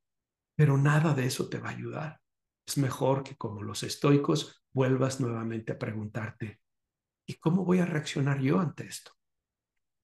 pero 0.56 0.78
nada 0.78 1.14
de 1.14 1.26
eso 1.26 1.50
te 1.50 1.60
va 1.60 1.70
a 1.70 1.74
ayudar. 1.74 2.22
Es 2.66 2.78
mejor 2.78 3.24
que 3.24 3.36
como 3.36 3.64
los 3.64 3.84
estoicos 3.84 4.64
vuelvas 4.72 5.20
nuevamente 5.20 5.74
a 5.74 5.80
preguntarte, 5.80 6.62
¿y 7.26 7.36
cómo 7.36 7.66
voy 7.66 7.80
a 7.80 7.86
reaccionar 7.86 8.40
yo 8.40 8.60
ante 8.60 8.86
esto? 8.86 9.12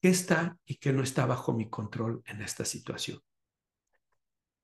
¿Qué 0.01 0.09
está 0.09 0.57
y 0.65 0.75
qué 0.77 0.93
no 0.93 1.03
está 1.03 1.25
bajo 1.25 1.53
mi 1.53 1.69
control 1.69 2.21
en 2.25 2.41
esta 2.41 2.65
situación? 2.65 3.19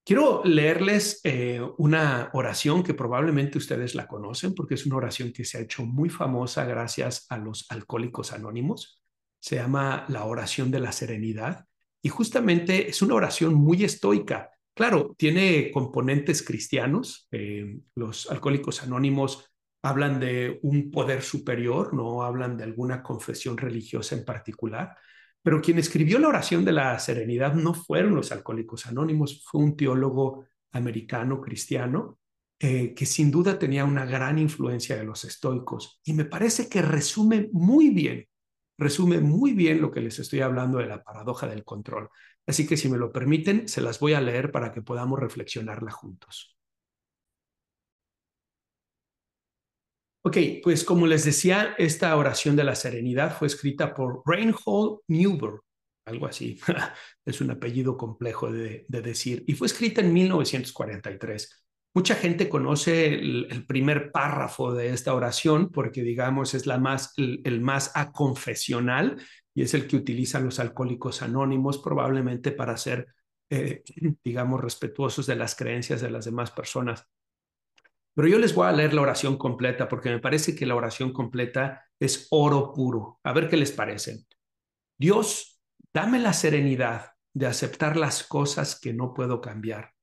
Quiero 0.06 0.44
leerles 0.46 1.20
eh, 1.24 1.60
una 1.78 2.30
oración 2.34 2.84
que 2.84 2.94
probablemente 2.94 3.58
ustedes 3.58 3.96
la 3.96 4.08
conocen 4.08 4.54
porque 4.54 4.76
es 4.76 4.86
una 4.86 4.98
oración 4.98 5.34
que 5.34 5.44
se 5.44 5.58
ha 5.58 5.62
hecho 5.62 5.84
muy 5.84 6.10
famosa 6.10 6.64
gracias 6.64 7.26
a 7.30 7.38
los 7.38 7.66
alcohólicos 7.70 8.32
anónimos. 8.32 9.02
Se 9.40 9.56
llama 9.56 10.06
la 10.08 10.26
oración 10.26 10.72
de 10.72 10.80
la 10.80 10.92
serenidad 10.92 11.66
y 12.02 12.10
justamente 12.10 12.88
es 12.88 13.02
una 13.02 13.16
oración 13.16 13.56
muy 13.56 13.84
estoica 13.84 14.52
Claro, 14.76 15.16
tiene 15.18 15.72
componentes 15.72 16.44
cristianos. 16.44 17.30
Eh, 17.32 17.80
los 17.96 18.30
alcohólicos 18.30 18.84
anónimos 18.84 19.50
hablan 19.82 20.20
de 20.20 20.60
un 20.64 20.92
poder 20.92 21.22
superior, 21.22 21.94
no 21.94 22.24
hablan 22.24 22.58
de 22.58 22.66
alguna 22.66 23.02
confesión 23.02 23.58
religiosa 23.58 24.16
en 24.16 24.26
particular. 24.26 24.98
Pero 25.46 25.62
quien 25.62 25.78
escribió 25.78 26.18
la 26.18 26.30
oración 26.30 26.66
de 26.66 26.72
la 26.72 26.98
serenidad 26.98 27.54
no 27.54 27.76
fueron 27.76 28.16
los 28.16 28.32
alcohólicos 28.32 28.88
anónimos, 28.88 29.44
fue 29.46 29.62
un 29.62 29.78
teólogo 29.78 30.44
americano 30.72 31.40
cristiano 31.40 32.18
eh, 32.58 32.96
que 32.96 33.06
sin 33.06 33.30
duda 33.30 33.60
tenía 33.60 33.86
una 33.86 34.08
gran 34.08 34.40
influencia 34.40 34.96
de 34.96 35.04
los 35.04 35.24
estoicos. 35.24 36.02
Y 36.04 36.14
me 36.14 36.26
parece 36.26 36.68
que 36.68 36.82
resume 36.82 37.50
muy 37.52 37.92
bien, 37.92 38.28
resume 38.80 39.20
muy 39.20 39.54
bien 39.54 39.82
lo 39.82 39.92
que 39.92 40.02
les 40.02 40.18
estoy 40.18 40.40
hablando 40.42 40.80
de 40.80 40.88
la 40.88 41.04
paradoja 41.04 41.46
del 41.46 41.64
control. 41.64 42.10
Así 42.48 42.66
que 42.66 42.76
si 42.76 42.90
me 42.90 42.98
lo 42.98 43.12
permiten, 43.12 43.68
se 43.68 43.82
las 43.82 44.00
voy 44.00 44.14
a 44.14 44.22
leer 44.22 44.52
para 44.52 44.72
que 44.72 44.82
podamos 44.82 45.20
reflexionarla 45.20 45.92
juntos. 45.92 46.58
Ok, 50.28 50.38
pues 50.64 50.84
como 50.84 51.06
les 51.06 51.24
decía, 51.24 51.76
esta 51.78 52.18
oración 52.18 52.56
de 52.56 52.64
la 52.64 52.74
serenidad 52.74 53.38
fue 53.38 53.46
escrita 53.48 53.94
por 53.94 54.24
Reinhold 54.26 55.02
Niebuhr, 55.08 55.64
algo 56.04 56.26
así, 56.26 56.60
es 57.26 57.42
un 57.42 57.52
apellido 57.52 57.96
complejo 57.96 58.52
de, 58.52 58.88
decir, 58.90 59.44
y 59.46 59.54
fue 59.54 59.68
escrita 59.68 60.02
en 60.02 60.12
1943. 60.14 61.68
Mucha 61.94 62.16
gente 62.16 62.50
conoce 62.50 63.14
el, 63.14 63.66
primer 63.68 64.12
párrafo 64.12 64.74
de 64.74 64.90
esta 64.90 65.14
oración 65.14 65.70
porque, 65.70 66.02
digamos, 66.02 66.56
es 66.56 66.66
la 66.66 66.80
más, 66.80 67.14
el, 67.18 67.62
más 67.62 67.92
aconfesional 67.94 69.22
y 69.54 69.62
es 69.62 69.76
el 69.76 69.86
que 69.88 69.96
utilizan 69.96 70.44
los 70.46 70.60
alcohólicos 70.60 71.22
anónimos 71.22 71.78
probablemente 71.78 72.52
para 72.52 72.78
ser, 72.78 73.10
eh, 73.52 73.84
digamos, 74.24 74.60
respetuosos 74.60 75.28
de 75.28 75.36
las 75.36 75.56
creencias 75.56 76.02
de 76.02 76.10
las 76.10 76.26
demás 76.26 76.50
personas. 76.50 77.08
Pero 78.16 78.28
yo 78.28 78.40
les 78.40 78.56
voy 78.56 78.68
a 78.68 78.72
leer 78.72 78.94
la 78.94 79.02
oración 79.02 79.38
completa 79.38 79.88
porque 79.88 80.10
me 80.10 80.20
parece 80.20 80.56
que 80.56 80.66
la 80.66 80.76
oración 80.76 81.14
completa 81.14 81.84
es 82.00 82.28
oro 82.32 82.74
puro. 82.74 83.20
A 83.24 83.34
ver 83.34 83.50
qué 83.50 83.58
les 83.58 83.72
parece. 83.72 84.26
Dios, 84.98 85.62
dame 85.94 86.20
la 86.20 86.34
serenidad 86.34 87.12
de 87.34 87.46
aceptar 87.46 87.98
las 87.98 88.24
cosas 88.24 88.80
que 88.80 88.94
no 88.94 89.14
puedo 89.14 89.42
cambiar 89.42 89.96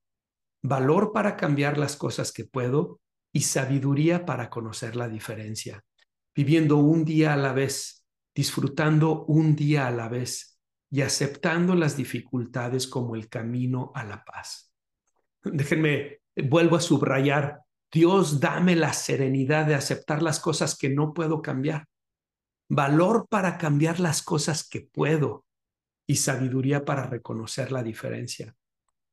valor 0.62 1.12
para 1.12 1.36
cambiar 1.36 1.76
las 1.76 1.96
cosas 1.96 2.32
que 2.32 2.44
puedo 2.44 3.00
y 3.32 3.40
sabiduría 3.42 4.24
para 4.24 4.48
conocer 4.48 4.96
la 4.96 5.08
diferencia, 5.08 5.84
viviendo 6.34 6.76
un 6.76 7.04
día 7.04 7.34
a 7.34 7.36
la 7.36 7.52
vez, 7.52 8.06
disfrutando 8.34 9.24
un 9.24 9.56
día 9.56 9.88
a 9.88 9.90
la 9.90 10.08
vez 10.08 10.60
y 10.90 11.02
aceptando 11.02 11.74
las 11.74 11.96
dificultades 11.96 12.86
como 12.86 13.16
el 13.16 13.28
camino 13.28 13.90
a 13.94 14.04
la 14.04 14.24
paz. 14.24 14.72
Déjenme, 15.42 16.20
vuelvo 16.36 16.76
a 16.76 16.80
subrayar, 16.80 17.61
Dios 17.92 18.40
dame 18.40 18.74
la 18.74 18.92
serenidad 18.92 19.66
de 19.66 19.74
aceptar 19.74 20.22
las 20.22 20.40
cosas 20.40 20.76
que 20.76 20.88
no 20.88 21.12
puedo 21.12 21.42
cambiar, 21.42 21.86
valor 22.68 23.26
para 23.28 23.58
cambiar 23.58 24.00
las 24.00 24.22
cosas 24.22 24.66
que 24.66 24.80
puedo 24.80 25.44
y 26.06 26.16
sabiduría 26.16 26.84
para 26.84 27.06
reconocer 27.06 27.70
la 27.70 27.82
diferencia, 27.82 28.56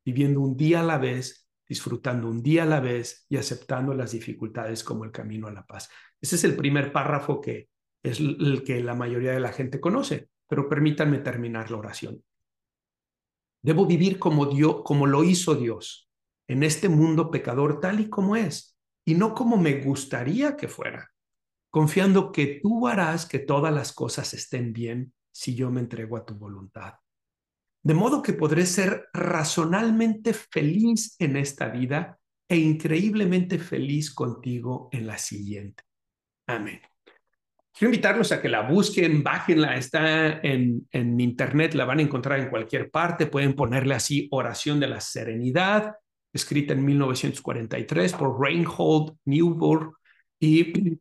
viviendo 0.06 0.40
un 0.40 0.56
día 0.56 0.80
a 0.80 0.84
la 0.84 0.98
vez 0.98 1.50
disfrutando 1.70 2.28
un 2.28 2.42
día 2.42 2.64
a 2.64 2.66
la 2.66 2.80
vez 2.80 3.28
y 3.30 3.38
aceptando 3.38 3.94
las 3.94 4.12
dificultades 4.12 4.84
como 4.84 5.06
el 5.06 5.12
camino 5.12 5.48
a 5.48 5.52
la 5.52 5.66
paz. 5.66 5.88
Ese 6.20 6.36
es 6.36 6.44
el 6.44 6.56
primer 6.56 6.92
párrafo 6.92 7.40
que 7.40 7.70
es 8.02 8.20
el 8.20 8.64
que 8.66 8.82
la 8.82 8.96
mayoría 8.96 9.32
de 9.32 9.40
la 9.40 9.54
gente 9.54 9.80
conoce, 9.80 10.30
pero 10.48 10.68
permítanme 10.68 11.20
terminar 11.20 11.70
la 11.70 11.78
oración. 11.78 12.24
Debo 13.62 13.86
vivir 13.86 14.18
como 14.18 14.48
Dios, 14.48 14.78
como 14.84 15.06
lo 15.06 15.24
hizo 15.24 15.54
Dios, 15.54 16.09
en 16.50 16.64
este 16.64 16.90
mundo 16.90 17.32
pecador 17.32 17.80
tal 17.80 18.02
y 18.02 18.10
como 18.10 18.36
es, 18.36 18.78
y 19.06 19.16
no 19.16 19.34
como 19.34 19.56
me 19.56 19.82
gustaría 19.82 20.58
que 20.58 20.68
fuera, 20.68 21.12
confiando 21.72 22.34
que 22.34 22.60
tú 22.62 22.88
harás 22.88 23.26
que 23.26 23.40
todas 23.40 23.74
las 23.74 23.94
cosas 23.94 24.34
estén 24.34 24.74
bien 24.74 25.14
si 25.32 25.56
yo 25.56 25.72
me 25.72 25.80
entrego 25.80 26.18
a 26.18 26.26
tu 26.26 26.34
voluntad 26.34 26.96
de 27.84 27.94
modo 27.94 28.22
que 28.22 28.34
podré 28.34 28.66
ser 28.66 29.08
razonalmente 29.14 30.34
feliz 30.34 31.16
en 31.20 31.38
esta 31.38 31.70
vida 31.70 32.20
e 32.48 32.58
increíblemente 32.58 33.60
feliz 33.60 34.14
contigo 34.14 34.90
en 34.92 35.08
la 35.08 35.18
siguiente. 35.18 35.84
Amén. 36.48 36.82
Quiero 37.72 37.94
invitarlos 37.94 38.32
a 38.32 38.42
que 38.42 38.50
la 38.50 38.70
busquen, 38.70 39.24
bájenla, 39.24 39.78
está 39.78 40.40
en, 40.42 40.88
en 40.92 41.20
internet, 41.22 41.74
la 41.76 41.86
van 41.86 42.00
a 42.00 42.02
encontrar 42.02 42.40
en 42.40 42.50
cualquier 42.50 42.92
parte, 42.92 43.28
pueden 43.28 43.56
ponerle 43.56 43.96
así 43.96 44.28
oración 44.32 44.80
de 44.80 44.88
la 44.88 45.00
serenidad, 45.00 45.96
escrita 46.34 46.74
en 46.74 46.86
1943 46.86 48.14
por 48.14 48.40
Reinhold 48.40 49.14
y, 50.40 51.00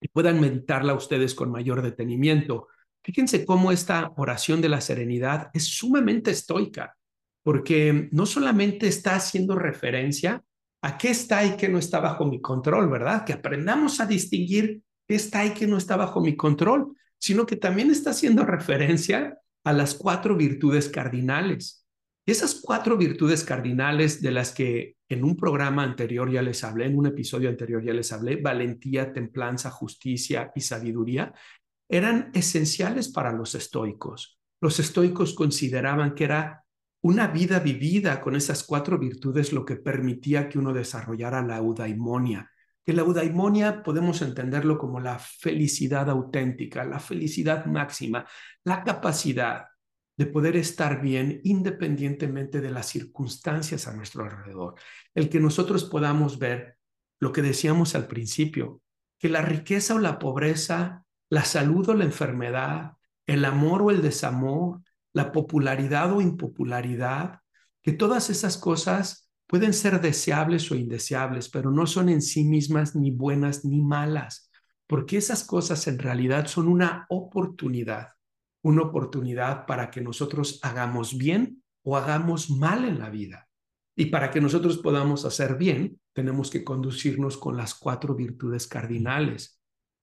y 0.00 0.08
puedan 0.12 0.40
meditarla 0.40 0.94
ustedes 0.94 1.34
con 1.34 1.50
mayor 1.50 1.82
detenimiento. 1.82 2.68
Fíjense 3.02 3.44
cómo 3.44 3.72
esta 3.72 4.12
oración 4.16 4.60
de 4.60 4.68
la 4.68 4.80
serenidad 4.80 5.50
es 5.54 5.66
sumamente 5.66 6.30
estoica, 6.30 6.96
porque 7.42 8.08
no 8.12 8.26
solamente 8.26 8.86
está 8.86 9.16
haciendo 9.16 9.56
referencia 9.56 10.42
a 10.82 10.98
qué 10.98 11.10
está 11.10 11.44
y 11.44 11.56
qué 11.56 11.68
no 11.68 11.78
está 11.78 12.00
bajo 12.00 12.24
mi 12.24 12.40
control, 12.40 12.88
¿verdad? 12.88 13.24
Que 13.24 13.32
aprendamos 13.32 14.00
a 14.00 14.06
distinguir 14.06 14.82
qué 15.06 15.16
está 15.16 15.44
y 15.44 15.50
qué 15.50 15.66
no 15.66 15.76
está 15.76 15.96
bajo 15.96 16.20
mi 16.20 16.36
control, 16.36 16.96
sino 17.18 17.46
que 17.46 17.56
también 17.56 17.90
está 17.90 18.10
haciendo 18.10 18.44
referencia 18.44 19.38
a 19.64 19.72
las 19.72 19.94
cuatro 19.94 20.36
virtudes 20.36 20.88
cardinales. 20.88 21.81
Y 22.24 22.30
esas 22.30 22.60
cuatro 22.62 22.96
virtudes 22.96 23.42
cardinales 23.42 24.22
de 24.22 24.30
las 24.30 24.52
que 24.52 24.96
en 25.08 25.24
un 25.24 25.36
programa 25.36 25.82
anterior 25.82 26.30
ya 26.30 26.40
les 26.40 26.62
hablé, 26.62 26.86
en 26.86 26.96
un 26.96 27.06
episodio 27.06 27.48
anterior 27.48 27.82
ya 27.82 27.92
les 27.92 28.12
hablé, 28.12 28.36
valentía, 28.36 29.12
templanza, 29.12 29.70
justicia 29.70 30.52
y 30.54 30.60
sabiduría, 30.60 31.34
eran 31.88 32.30
esenciales 32.32 33.08
para 33.08 33.32
los 33.32 33.54
estoicos. 33.54 34.38
Los 34.60 34.78
estoicos 34.78 35.34
consideraban 35.34 36.14
que 36.14 36.24
era 36.24 36.64
una 37.02 37.26
vida 37.26 37.58
vivida 37.58 38.20
con 38.20 38.36
esas 38.36 38.62
cuatro 38.62 38.96
virtudes 38.96 39.52
lo 39.52 39.64
que 39.64 39.76
permitía 39.76 40.48
que 40.48 40.58
uno 40.58 40.72
desarrollara 40.72 41.42
la 41.42 41.56
eudaimonia. 41.56 42.48
Que 42.84 42.92
la 42.92 43.02
eudaimonia 43.02 43.82
podemos 43.82 44.22
entenderlo 44.22 44.78
como 44.78 45.00
la 45.00 45.18
felicidad 45.18 46.08
auténtica, 46.08 46.84
la 46.84 47.00
felicidad 47.00 47.66
máxima, 47.66 48.24
la 48.64 48.84
capacidad 48.84 49.66
de 50.22 50.30
poder 50.30 50.56
estar 50.56 51.00
bien 51.00 51.40
independientemente 51.42 52.60
de 52.60 52.70
las 52.70 52.86
circunstancias 52.86 53.88
a 53.88 53.94
nuestro 53.94 54.24
alrededor. 54.24 54.74
El 55.14 55.28
que 55.28 55.40
nosotros 55.40 55.84
podamos 55.84 56.38
ver 56.38 56.76
lo 57.18 57.32
que 57.32 57.42
decíamos 57.42 57.94
al 57.94 58.06
principio, 58.06 58.80
que 59.18 59.28
la 59.28 59.42
riqueza 59.42 59.94
o 59.94 59.98
la 59.98 60.18
pobreza 60.18 61.02
la 61.32 61.46
salud 61.46 61.88
o 61.88 61.94
la 61.94 62.04
enfermedad, 62.04 62.92
el 63.26 63.46
amor 63.46 63.80
o 63.80 63.90
el 63.90 64.02
desamor, 64.02 64.82
la 65.14 65.32
popularidad 65.32 66.12
o 66.12 66.20
impopularidad, 66.20 67.40
que 67.80 67.92
todas 67.92 68.28
esas 68.28 68.58
cosas 68.58 69.30
pueden 69.46 69.72
ser 69.72 70.02
deseables 70.02 70.70
o 70.70 70.74
indeseables, 70.74 71.48
pero 71.48 71.70
no 71.70 71.86
son 71.86 72.10
en 72.10 72.20
sí 72.20 72.44
mismas 72.44 72.94
ni 72.94 73.12
buenas 73.12 73.64
ni 73.64 73.80
malas, 73.80 74.50
porque 74.86 75.16
esas 75.16 75.42
cosas 75.42 75.86
en 75.86 75.98
realidad 75.98 76.48
son 76.48 76.68
una 76.68 77.06
oportunidad, 77.08 78.08
una 78.62 78.82
oportunidad 78.82 79.66
para 79.66 79.90
que 79.90 80.00
nosotros 80.00 80.60
hagamos 80.62 81.16
bien 81.18 81.62
o 81.82 81.96
hagamos 81.96 82.50
mal 82.50 82.84
en 82.84 82.98
la 82.98 83.10
vida. 83.10 83.48
Y 83.94 84.06
para 84.06 84.30
que 84.30 84.40
nosotros 84.40 84.78
podamos 84.78 85.24
hacer 85.24 85.56
bien, 85.56 86.00
tenemos 86.12 86.50
que 86.50 86.64
conducirnos 86.64 87.36
con 87.36 87.56
las 87.56 87.74
cuatro 87.74 88.14
virtudes 88.14 88.66
cardinales. 88.66 89.60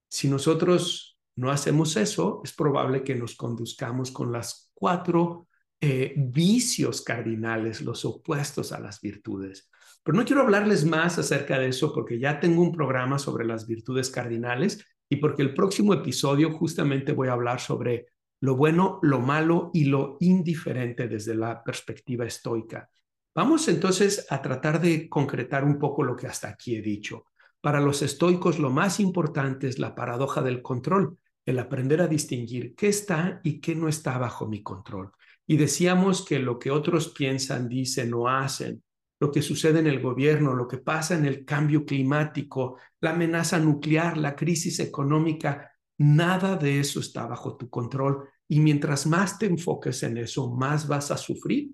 Si 0.08 0.28
nosotros 0.28 1.18
no 1.36 1.50
hacemos 1.50 1.96
eso, 1.96 2.40
es 2.44 2.52
probable 2.52 3.02
que 3.02 3.14
nos 3.14 3.34
conduzcamos 3.34 4.10
con 4.10 4.30
las 4.30 4.70
cuatro 4.74 5.48
eh, 5.80 6.14
vicios 6.16 7.00
cardinales, 7.00 7.80
los 7.80 8.04
opuestos 8.04 8.72
a 8.72 8.80
las 8.80 9.00
virtudes. 9.00 9.70
Pero 10.02 10.18
no 10.18 10.24
quiero 10.24 10.42
hablarles 10.42 10.84
más 10.84 11.18
acerca 11.18 11.58
de 11.58 11.68
eso 11.68 11.92
porque 11.92 12.18
ya 12.18 12.40
tengo 12.40 12.62
un 12.62 12.72
programa 12.72 13.18
sobre 13.18 13.44
las 13.44 13.66
virtudes 13.66 14.10
cardinales 14.10 14.84
y 15.08 15.16
porque 15.16 15.42
el 15.42 15.54
próximo 15.54 15.94
episodio 15.94 16.52
justamente 16.52 17.12
voy 17.12 17.28
a 17.28 17.32
hablar 17.32 17.60
sobre 17.60 18.06
lo 18.40 18.56
bueno, 18.56 18.98
lo 19.02 19.20
malo 19.20 19.70
y 19.74 19.84
lo 19.84 20.16
indiferente 20.20 21.08
desde 21.08 21.34
la 21.34 21.62
perspectiva 21.62 22.24
estoica. 22.24 22.88
Vamos 23.34 23.68
entonces 23.68 24.26
a 24.30 24.42
tratar 24.42 24.80
de 24.80 25.08
concretar 25.08 25.64
un 25.64 25.78
poco 25.78 26.02
lo 26.02 26.16
que 26.16 26.26
hasta 26.26 26.48
aquí 26.48 26.74
he 26.74 26.82
dicho. 26.82 27.26
Para 27.60 27.80
los 27.80 28.02
estoicos 28.02 28.58
lo 28.58 28.70
más 28.70 28.98
importante 28.98 29.68
es 29.68 29.78
la 29.78 29.94
paradoja 29.94 30.42
del 30.42 30.62
control, 30.62 31.18
el 31.44 31.58
aprender 31.58 32.00
a 32.00 32.08
distinguir 32.08 32.74
qué 32.74 32.88
está 32.88 33.40
y 33.44 33.60
qué 33.60 33.74
no 33.74 33.88
está 33.88 34.18
bajo 34.18 34.48
mi 34.48 34.62
control. 34.62 35.12
Y 35.46 35.56
decíamos 35.56 36.24
que 36.24 36.38
lo 36.38 36.58
que 36.58 36.70
otros 36.70 37.08
piensan, 37.08 37.68
dicen 37.68 38.14
o 38.14 38.28
hacen, 38.28 38.82
lo 39.20 39.30
que 39.30 39.42
sucede 39.42 39.80
en 39.80 39.86
el 39.86 40.00
gobierno, 40.00 40.54
lo 40.54 40.66
que 40.66 40.78
pasa 40.78 41.14
en 41.14 41.26
el 41.26 41.44
cambio 41.44 41.84
climático, 41.84 42.78
la 43.00 43.10
amenaza 43.10 43.58
nuclear, 43.58 44.16
la 44.16 44.34
crisis 44.34 44.80
económica, 44.80 45.70
nada 46.00 46.56
de 46.56 46.80
eso 46.80 47.00
está 47.00 47.26
bajo 47.26 47.56
tu 47.56 47.70
control. 47.70 48.28
Y 48.48 48.60
mientras 48.60 49.06
más 49.06 49.38
te 49.38 49.46
enfoques 49.46 50.02
en 50.02 50.18
eso, 50.18 50.50
más 50.50 50.88
vas 50.88 51.10
a 51.10 51.16
sufrir 51.16 51.70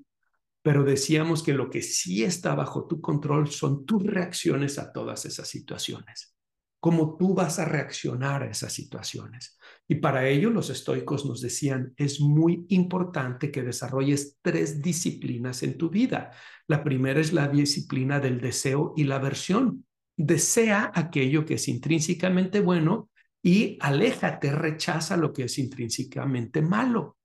pero 0.67 0.83
decíamos 0.83 1.45
que 1.45 1.55
lo 1.55 1.71
que 1.71 1.81
sí 1.81 2.25
está 2.25 2.57
bajo 2.57 2.89
tu 2.89 3.01
control 3.01 3.49
son 3.53 3.87
tus 3.87 4.03
reacciones 4.03 4.81
a 4.81 4.93
todas 4.93 5.25
esas 5.25 5.47
situaciones, 5.47 6.35
cómo 6.81 7.17
tú 7.17 7.35
vas 7.35 7.61
a 7.61 7.67
reaccionar 7.67 8.43
a 8.43 8.51
esas 8.51 8.73
situaciones. 8.73 9.57
Y 9.87 9.95
para 9.95 10.29
ello 10.29 10.51
los 10.51 10.69
estoicos 10.69 11.25
nos 11.25 11.41
decían, 11.41 11.95
es 11.97 12.21
muy 12.21 12.67
importante 12.71 13.53
que 13.53 13.63
desarrolles 13.63 14.39
tres 14.43 14.83
disciplinas 14.83 15.63
en 15.63 15.79
tu 15.79 15.89
vida. 15.89 16.33
La 16.67 16.83
primera 16.83 17.21
es 17.21 17.33
la 17.33 17.47
disciplina 17.47 18.19
del 18.19 18.41
deseo 18.41 18.93
y 18.97 19.05
la 19.05 19.17
aversión. 19.17 19.87
Desea 20.17 20.91
aquello 20.97 21.45
que 21.45 21.55
es 21.55 21.69
intrínsecamente 21.69 22.59
bueno 22.59 23.09
y 23.47 23.79
aléjate, 23.81 24.51
rechaza 24.51 25.17
lo 25.17 25.33
que 25.33 25.45
es 25.45 25.57
intrínsecamente 25.61 26.61
malo. 26.63 27.19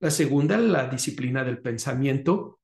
La 0.00 0.10
segunda, 0.10 0.58
la 0.58 0.88
disciplina 0.88 1.44
del 1.44 1.62
pensamiento. 1.62 2.58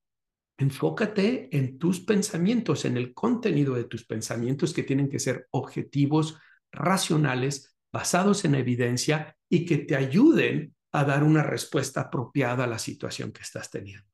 Enfócate 0.59 1.49
en 1.57 1.79
tus 1.79 2.01
pensamientos, 2.01 2.85
en 2.85 2.97
el 2.97 3.15
contenido 3.15 3.77
de 3.77 3.85
tus 3.85 4.05
pensamientos 4.05 4.75
que 4.75 4.83
tienen 4.83 5.09
que 5.09 5.21
ser 5.21 5.47
objetivos, 5.53 6.41
racionales, 6.73 7.77
basados 7.93 8.45
en 8.45 8.57
evidencia 8.57 9.37
y 9.49 9.65
que 9.65 9.79
te 9.79 9.95
ayuden 9.95 10.75
a 10.91 11.05
dar 11.05 11.23
una 11.23 11.45
respuesta 11.45 12.01
apropiada 12.01 12.65
a 12.65 12.67
la 12.67 12.81
situación 12.81 13.31
que 13.31 13.43
estás 13.43 13.71
teniendo. 13.71 14.11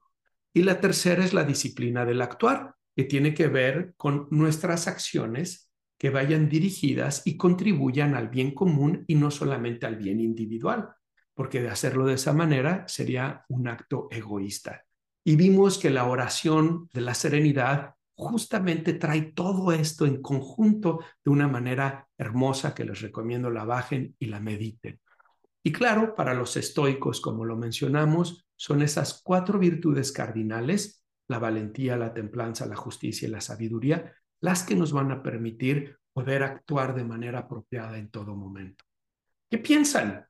Y 0.53 0.63
la 0.63 0.79
tercera 0.79 1.25
es 1.25 1.33
la 1.33 1.45
disciplina 1.45 2.05
del 2.05 2.21
actuar, 2.21 2.75
que 2.95 3.05
tiene 3.05 3.33
que 3.33 3.49
ver 3.49 3.95
con 3.97 4.29
nuestras 4.31 4.89
acciones 4.89 5.68
que 5.99 6.11
vayan 6.11 6.49
dirigidas 6.49 7.27
y 7.27 7.37
contribuyan 7.37 8.15
al 8.15 8.29
bien 8.29 8.55
común 8.55 9.05
y 9.09 9.17
no 9.17 9.31
solamente 9.31 9.85
al 9.87 9.97
bien 9.97 10.21
individual 10.21 10.95
porque 11.39 11.63
de 11.63 11.69
hacerlo 11.69 12.05
de 12.05 12.15
esa 12.15 12.33
manera 12.33 12.83
sería 12.89 13.45
un 13.47 13.69
acto 13.69 14.09
egoísta. 14.11 14.85
Y 15.23 15.37
vimos 15.37 15.79
que 15.79 15.89
la 15.89 16.05
oración 16.07 16.89
de 16.93 17.01
la 17.01 17.15
serenidad 17.15 17.95
justamente 18.17 18.95
trae 18.95 19.23
todo 19.37 19.71
esto 19.71 20.05
en 20.05 20.21
conjunto 20.21 20.99
de 21.25 21.31
una 21.31 21.47
manera 21.47 22.09
hermosa 22.19 22.75
que 22.75 22.85
les 22.85 23.01
recomiendo 23.03 23.51
la 23.51 23.65
bajen 23.65 24.17
y 24.19 24.27
la 24.27 24.41
mediten. 24.41 24.99
Y 25.63 25.71
claro, 25.71 26.17
para 26.17 26.35
los 26.35 26.57
estoicos, 26.57 27.21
como 27.21 27.45
lo 27.45 27.57
mencionamos, 27.57 28.45
son 28.57 28.83
esas 28.83 29.23
cuatro 29.23 29.61
virtudes 29.61 30.11
cardinales 30.11 31.05
la 31.29 31.39
valentía, 31.39 31.97
la 31.97 32.13
templanza, 32.13 32.67
la 32.67 32.75
justicia 32.75 33.29
y 33.29 33.31
la 33.31 33.41
sabiduría, 33.41 34.13
las 34.41 34.63
que 34.63 34.75
nos 34.75 34.93
van 34.93 35.11
a 35.11 35.23
permitir 35.23 35.99
poder 36.13 36.43
actuar 36.43 36.95
de 36.95 37.05
manera 37.05 37.41
apropiada 37.41 37.99
en 37.99 38.11
todo 38.11 38.35
momento. 38.35 38.85
¿Qué 39.51 39.59
piensan? 39.59 40.27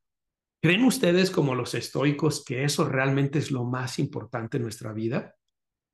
¿Creen 0.61 0.85
ustedes 0.85 1.31
como 1.31 1.55
los 1.55 1.75
estoicos 1.75 2.45
que 2.45 2.65
eso 2.65 2.89
realmente 2.89 3.39
es 3.39 3.51
lo 3.51 3.65
más 3.65 3.99
importante 3.99 4.57
en 4.57 4.65
nuestra 4.65 4.93
vida? 4.93 5.35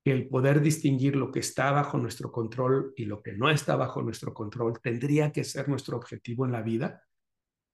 Que 0.03 0.11
el 0.11 0.27
poder 0.27 0.61
distinguir 0.61 1.15
lo 1.15 1.31
que 1.31 1.39
está 1.39 1.71
bajo 1.71 1.97
nuestro 1.97 2.31
control 2.31 2.93
y 2.95 3.05
lo 3.05 3.21
que 3.21 3.33
no 3.33 3.49
está 3.49 3.75
bajo 3.75 4.01
nuestro 4.01 4.33
control 4.33 4.79
tendría 4.81 5.31
que 5.31 5.43
ser 5.43 5.69
nuestro 5.69 5.97
objetivo 5.97 6.45
en 6.45 6.51
la 6.51 6.61
vida. 6.61 7.03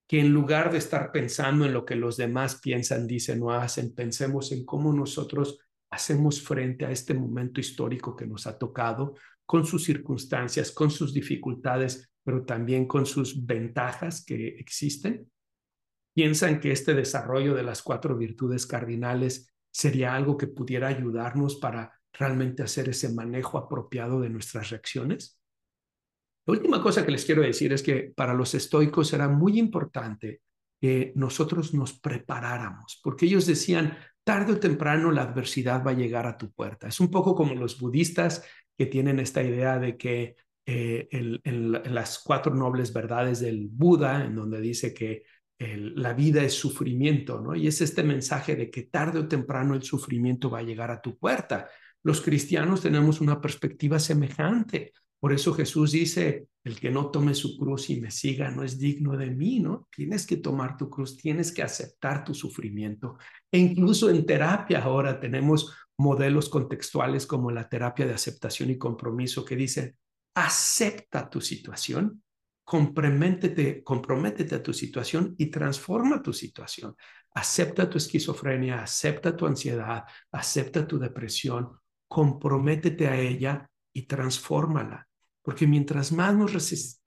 Que 0.07 0.19
en 0.19 0.33
lugar 0.33 0.71
de 0.71 0.77
estar 0.77 1.11
pensando 1.11 1.65
en 1.65 1.73
lo 1.73 1.85
que 1.85 1.95
los 1.95 2.17
demás 2.17 2.59
piensan, 2.61 3.07
dicen 3.07 3.41
o 3.41 3.51
hacen, 3.51 3.95
pensemos 3.95 4.51
en 4.51 4.65
cómo 4.65 4.93
nosotros 4.93 5.59
hacemos 5.89 6.41
frente 6.41 6.85
a 6.85 6.91
este 6.91 7.13
momento 7.13 7.59
histórico 7.59 8.15
que 8.15 8.25
nos 8.25 8.47
ha 8.47 8.57
tocado, 8.57 9.15
con 9.51 9.65
sus 9.65 9.83
circunstancias, 9.83 10.71
con 10.71 10.89
sus 10.89 11.13
dificultades, 11.13 12.09
pero 12.23 12.45
también 12.45 12.87
con 12.87 13.05
sus 13.05 13.45
ventajas 13.45 14.23
que 14.23 14.47
existen. 14.47 15.29
Piensan 16.15 16.61
que 16.61 16.71
este 16.71 16.93
desarrollo 16.93 17.53
de 17.53 17.63
las 17.63 17.81
cuatro 17.81 18.17
virtudes 18.17 18.65
cardinales 18.65 19.53
sería 19.69 20.15
algo 20.15 20.37
que 20.37 20.47
pudiera 20.47 20.87
ayudarnos 20.87 21.57
para 21.57 21.99
realmente 22.13 22.63
hacer 22.63 22.87
ese 22.87 23.13
manejo 23.13 23.57
apropiado 23.57 24.21
de 24.21 24.29
nuestras 24.29 24.69
reacciones. 24.69 25.37
La 26.45 26.53
última 26.53 26.81
cosa 26.81 27.05
que 27.05 27.11
les 27.11 27.25
quiero 27.25 27.41
decir 27.41 27.73
es 27.73 27.83
que 27.83 28.13
para 28.15 28.33
los 28.33 28.55
estoicos 28.55 29.11
era 29.11 29.27
muy 29.27 29.59
importante 29.59 30.43
que 30.79 31.11
nosotros 31.17 31.73
nos 31.73 31.99
preparáramos, 31.99 33.01
porque 33.03 33.25
ellos 33.25 33.45
decían, 33.45 33.97
tarde 34.23 34.53
o 34.53 34.59
temprano 34.61 35.11
la 35.11 35.23
adversidad 35.23 35.85
va 35.85 35.91
a 35.91 35.95
llegar 35.95 36.25
a 36.25 36.37
tu 36.37 36.53
puerta. 36.53 36.87
Es 36.87 37.01
un 37.01 37.11
poco 37.11 37.35
como 37.35 37.53
los 37.53 37.77
budistas 37.79 38.45
que 38.77 38.85
tienen 38.85 39.19
esta 39.19 39.43
idea 39.43 39.79
de 39.79 39.97
que 39.97 40.35
eh, 40.65 41.07
las 41.43 42.19
cuatro 42.19 42.53
nobles 42.53 42.93
verdades 42.93 43.39
del 43.39 43.67
Buda, 43.67 44.25
en 44.25 44.35
donde 44.35 44.61
dice 44.61 44.93
que 44.93 45.23
la 45.59 46.13
vida 46.13 46.43
es 46.43 46.53
sufrimiento, 46.53 47.39
¿no? 47.39 47.55
Y 47.55 47.67
es 47.67 47.81
este 47.81 48.01
mensaje 48.01 48.55
de 48.55 48.71
que 48.71 48.83
tarde 48.83 49.19
o 49.19 49.27
temprano 49.27 49.75
el 49.75 49.83
sufrimiento 49.83 50.49
va 50.49 50.59
a 50.59 50.63
llegar 50.63 50.89
a 50.89 51.01
tu 51.01 51.19
puerta. 51.19 51.69
Los 52.03 52.21
cristianos 52.21 52.81
tenemos 52.81 53.21
una 53.21 53.39
perspectiva 53.39 53.99
semejante. 53.99 54.91
Por 55.19 55.33
eso 55.33 55.53
Jesús 55.53 55.91
dice, 55.91 56.47
el 56.63 56.79
que 56.79 56.91
no 56.91 57.09
tome 57.09 57.33
su 57.33 57.57
cruz 57.57 57.89
y 57.89 57.99
me 57.99 58.11
siga 58.11 58.51
no 58.51 58.63
es 58.63 58.77
digno 58.77 59.17
de 59.17 59.31
mí, 59.31 59.59
¿no? 59.59 59.87
Tienes 59.95 60.27
que 60.27 60.37
tomar 60.37 60.77
tu 60.77 60.89
cruz, 60.89 61.17
tienes 61.17 61.51
que 61.51 61.63
aceptar 61.63 62.23
tu 62.23 62.33
sufrimiento. 62.33 63.17
E 63.51 63.57
incluso 63.57 64.09
en 64.09 64.25
terapia 64.25 64.83
ahora 64.83 65.19
tenemos 65.19 65.75
modelos 65.97 66.49
contextuales 66.49 67.25
como 67.25 67.51
la 67.51 67.67
terapia 67.67 68.05
de 68.05 68.13
aceptación 68.13 68.69
y 68.69 68.77
compromiso 68.77 69.43
que 69.43 69.55
dicen, 69.55 69.95
acepta 70.35 71.29
tu 71.29 71.41
situación 71.41 72.21
comprométete, 72.71 73.83
comprométete 73.83 74.55
a 74.55 74.63
tu 74.63 74.73
situación 74.73 75.35
y 75.37 75.47
transforma 75.47 76.21
tu 76.21 76.31
situación. 76.31 76.95
Acepta 77.33 77.89
tu 77.89 77.97
esquizofrenia, 77.97 78.81
acepta 78.81 79.35
tu 79.35 79.45
ansiedad, 79.45 80.05
acepta 80.31 80.87
tu 80.87 80.97
depresión, 80.97 81.77
comprométete 82.07 83.09
a 83.09 83.19
ella 83.19 83.69
y 83.93 84.03
transfórmala. 84.03 85.05
Porque 85.43 85.65
mientras 85.65 86.11
más 86.11 86.35
nos 86.35 86.53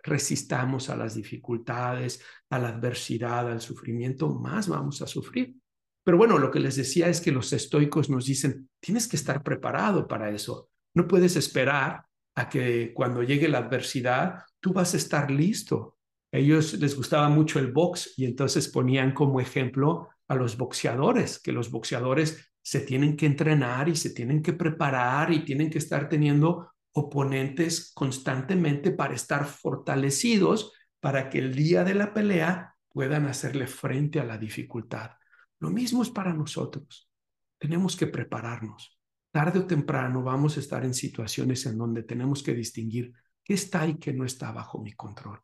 resistamos 0.03 0.91
a 0.91 0.97
las 0.97 1.15
dificultades, 1.15 2.21
a 2.51 2.59
la 2.59 2.69
adversidad, 2.69 3.51
al 3.51 3.61
sufrimiento, 3.61 4.35
más 4.35 4.69
vamos 4.69 5.03
a 5.03 5.07
sufrir. 5.07 5.57
Pero 6.05 6.19
bueno, 6.19 6.39
lo 6.39 6.51
que 6.51 6.61
les 6.61 6.77
decía 6.77 7.09
es 7.09 7.21
que 7.21 7.33
los 7.33 7.53
estoicos 7.53 8.11
nos 8.11 8.27
dicen, 8.27 8.69
tienes 8.81 9.09
que 9.09 9.17
estar 9.17 9.43
preparado 9.43 10.07
para 10.07 10.31
eso. 10.31 10.69
No 10.95 11.09
puedes 11.09 11.37
esperar 11.37 12.05
a 12.35 12.49
que 12.49 12.93
cuando 12.93 13.23
llegue 13.23 13.49
la 13.49 13.59
adversidad 13.59 14.43
tú 14.61 14.73
vas 14.73 14.95
a 14.95 14.97
estar 14.99 15.31
listo. 15.31 15.97
A 16.33 16.39
ellos 16.39 16.75
les 16.75 16.97
gustaba 16.97 17.29
mucho 17.29 17.59
el 17.59 17.73
box 17.73 18.15
y 18.17 18.25
entonces 18.25 18.69
ponían 18.69 19.13
como 19.13 19.41
ejemplo 19.41 20.09
a 20.29 20.35
los 20.35 20.57
boxeadores, 20.57 21.39
que 21.39 21.53
los 21.53 21.71
boxeadores 21.71 22.51
se 22.63 22.81
tienen 22.81 23.17
que 23.17 23.27
entrenar 23.27 23.89
y 23.89 23.97
se 23.97 24.11
tienen 24.11 24.43
que 24.43 24.55
preparar 24.55 25.33
y 25.33 25.45
tienen 25.45 25.71
que 25.71 25.79
estar 25.79 26.09
teniendo 26.09 26.71
oponentes 26.95 27.93
constantemente 27.93 28.93
para 28.93 29.15
estar 29.15 29.45
fortalecidos 29.47 30.73
para 31.01 31.29
que 31.29 31.39
el 31.39 31.55
día 31.55 31.85
de 31.85 31.95
la 31.95 32.15
pelea 32.15 32.77
puedan 32.89 33.27
hacerle 33.27 33.67
frente 33.67 34.21
a 34.21 34.25
la 34.25 34.39
dificultad. 34.39 35.11
Lo 35.59 35.71
mismo 35.71 36.03
es 36.03 36.11
para 36.11 36.33
nosotros. 36.33 37.11
Tenemos 37.59 37.97
que 37.97 38.07
prepararnos. 38.07 38.99
Tarde 39.33 39.59
o 39.59 39.67
temprano 39.67 40.23
vamos 40.23 40.57
a 40.57 40.61
estar 40.61 40.85
en 40.85 40.95
situaciones 40.95 41.67
en 41.67 41.77
donde 41.77 42.05
tenemos 42.05 42.43
que 42.43 42.55
distinguir 42.55 43.13
qué 43.43 43.55
está 43.55 43.87
y 43.87 43.99
qué 43.99 44.13
no 44.13 44.25
está 44.25 44.53
bajo 44.53 44.81
mi 44.81 44.93
control. 44.93 45.41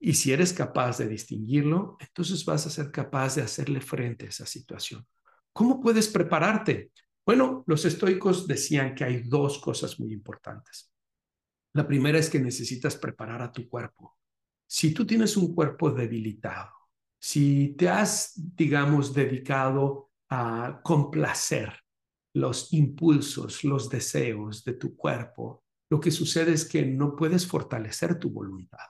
Y 0.00 0.14
si 0.14 0.32
eres 0.32 0.52
capaz 0.52 0.98
de 0.98 1.06
distinguirlo, 1.06 1.96
entonces 2.00 2.44
vas 2.44 2.66
a 2.66 2.70
ser 2.70 2.90
capaz 2.90 3.36
de 3.36 3.42
hacerle 3.42 3.80
frente 3.80 4.26
a 4.26 4.30
esa 4.30 4.46
situación. 4.46 5.06
¿Cómo 5.52 5.80
puedes 5.80 6.08
prepararte? 6.08 6.90
Bueno, 7.24 7.62
los 7.66 7.84
estoicos 7.84 8.48
decían 8.48 8.94
que 8.94 9.04
hay 9.04 9.22
dos 9.22 9.58
cosas 9.58 9.98
muy 10.00 10.12
importantes. 10.12 10.92
La 11.74 11.86
primera 11.86 12.18
es 12.18 12.28
que 12.28 12.40
necesitas 12.40 12.96
preparar 12.96 13.42
a 13.42 13.52
tu 13.52 13.68
cuerpo. 13.68 14.18
Si 14.66 14.92
tú 14.92 15.06
tienes 15.06 15.36
un 15.36 15.54
cuerpo 15.54 15.90
debilitado, 15.90 16.70
si 17.20 17.74
te 17.78 17.88
has, 17.88 18.32
digamos, 18.34 19.14
dedicado 19.14 20.10
a 20.28 20.80
complacer 20.82 21.72
los 22.34 22.72
impulsos, 22.72 23.62
los 23.62 23.88
deseos 23.88 24.64
de 24.64 24.72
tu 24.72 24.96
cuerpo, 24.96 25.62
lo 25.90 26.00
que 26.00 26.10
sucede 26.10 26.52
es 26.52 26.64
que 26.64 26.84
no 26.84 27.14
puedes 27.14 27.46
fortalecer 27.46 28.18
tu 28.18 28.30
voluntad. 28.30 28.86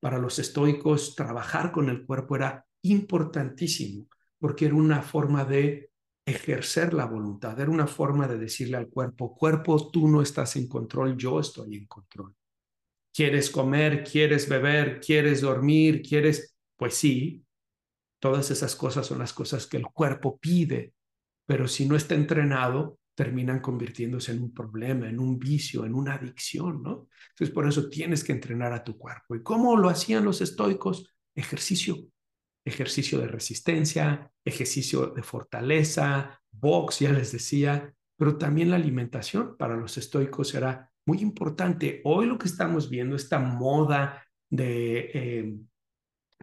Para 0.00 0.18
los 0.18 0.38
estoicos, 0.38 1.14
trabajar 1.14 1.72
con 1.72 1.88
el 1.88 2.04
cuerpo 2.04 2.36
era 2.36 2.66
importantísimo 2.82 4.08
porque 4.38 4.66
era 4.66 4.74
una 4.74 5.00
forma 5.00 5.44
de 5.44 5.91
ejercer 6.32 6.92
la 6.94 7.06
voluntad, 7.06 7.58
era 7.58 7.70
una 7.70 7.86
forma 7.86 8.26
de 8.28 8.38
decirle 8.38 8.76
al 8.76 8.88
cuerpo, 8.88 9.34
cuerpo, 9.34 9.90
tú 9.90 10.08
no 10.08 10.22
estás 10.22 10.56
en 10.56 10.68
control, 10.68 11.16
yo 11.16 11.40
estoy 11.40 11.76
en 11.76 11.86
control. 11.86 12.34
¿Quieres 13.14 13.50
comer? 13.50 14.04
¿Quieres 14.04 14.48
beber? 14.48 15.00
¿Quieres 15.00 15.40
dormir? 15.40 16.02
¿Quieres? 16.02 16.56
Pues 16.76 16.94
sí, 16.94 17.44
todas 18.18 18.50
esas 18.50 18.74
cosas 18.74 19.06
son 19.06 19.18
las 19.18 19.32
cosas 19.32 19.66
que 19.66 19.76
el 19.76 19.86
cuerpo 19.86 20.38
pide, 20.38 20.94
pero 21.46 21.68
si 21.68 21.86
no 21.86 21.96
está 21.96 22.14
entrenado, 22.14 22.98
terminan 23.14 23.60
convirtiéndose 23.60 24.32
en 24.32 24.42
un 24.42 24.54
problema, 24.54 25.08
en 25.08 25.18
un 25.18 25.38
vicio, 25.38 25.84
en 25.84 25.94
una 25.94 26.14
adicción, 26.14 26.82
¿no? 26.82 27.08
Entonces, 27.30 27.54
por 27.54 27.68
eso 27.68 27.88
tienes 27.88 28.24
que 28.24 28.32
entrenar 28.32 28.72
a 28.72 28.82
tu 28.82 28.96
cuerpo. 28.96 29.34
¿Y 29.34 29.42
cómo 29.42 29.76
lo 29.76 29.88
hacían 29.88 30.24
los 30.24 30.40
estoicos? 30.40 31.12
Ejercicio, 31.34 31.98
ejercicio 32.64 33.18
de 33.18 33.28
resistencia, 33.28 34.30
ejercicio 34.44 35.08
de 35.08 35.22
fortaleza, 35.22 36.40
box, 36.50 37.00
ya 37.00 37.12
les 37.12 37.32
decía, 37.32 37.92
pero 38.16 38.36
también 38.38 38.70
la 38.70 38.76
alimentación 38.76 39.56
para 39.56 39.76
los 39.76 39.98
estoicos 39.98 40.54
era 40.54 40.90
muy 41.06 41.18
importante. 41.20 42.00
Hoy 42.04 42.26
lo 42.26 42.38
que 42.38 42.46
estamos 42.46 42.88
viendo, 42.88 43.16
esta 43.16 43.38
moda 43.38 44.24
de, 44.50 45.10
eh, 45.14 45.56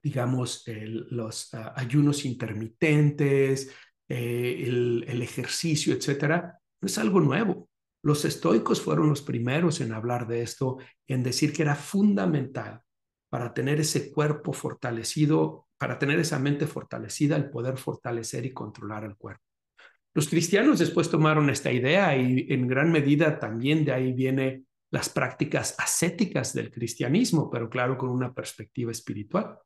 digamos, 0.04 0.64
los 0.66 1.54
ah, 1.54 1.74
ayunos 1.76 2.26
intermitentes, 2.26 3.72
eh, 4.10 4.64
el, 4.66 5.22
ejercicio, 5.22 5.94
etcétera, 5.94 6.60
no 6.82 6.86
es 6.88 6.98
algo 6.98 7.22
nuevo. 7.22 7.70
Los 8.04 8.26
estoicos 8.26 8.82
fueron 8.82 9.10
los 9.10 9.22
primeros 9.22 9.82
en 9.82 9.94
hablar 9.94 10.28
de 10.28 10.42
esto, 10.42 10.78
en 11.08 11.22
decir 11.22 11.54
que 11.54 11.62
era 11.62 11.76
fundamental 11.76 12.82
para 13.30 13.54
tener 13.54 13.80
ese 13.80 14.12
cuerpo 14.12 14.54
fortalecido, 14.54 15.68
para 15.80 15.98
tener 15.98 16.20
esa 16.20 16.38
mente 16.38 16.68
fortalecida, 16.68 17.36
el 17.38 17.50
poder 17.50 17.78
fortalecer 17.78 18.46
y 18.46 18.54
controlar 18.54 19.06
el 19.06 19.16
cuerpo. 19.16 19.44
Los 20.14 20.28
cristianos 20.28 20.80
después 20.80 21.10
tomaron 21.10 21.50
esta 21.50 21.72
idea 21.72 22.16
y 22.18 22.48
en 22.50 22.68
gran 22.68 22.92
medida 22.92 23.40
también 23.40 23.86
de 23.86 23.94
ahí 23.94 24.12
viene 24.12 24.64
las 24.92 25.08
prácticas 25.08 25.76
ascéticas 25.78 26.54
del 26.54 26.72
cristianismo, 26.72 27.50
pero 27.50 27.70
claro, 27.70 27.98
con 27.98 28.10
una 28.10 28.34
perspectiva 28.34 28.92
espiritual. 28.92 29.58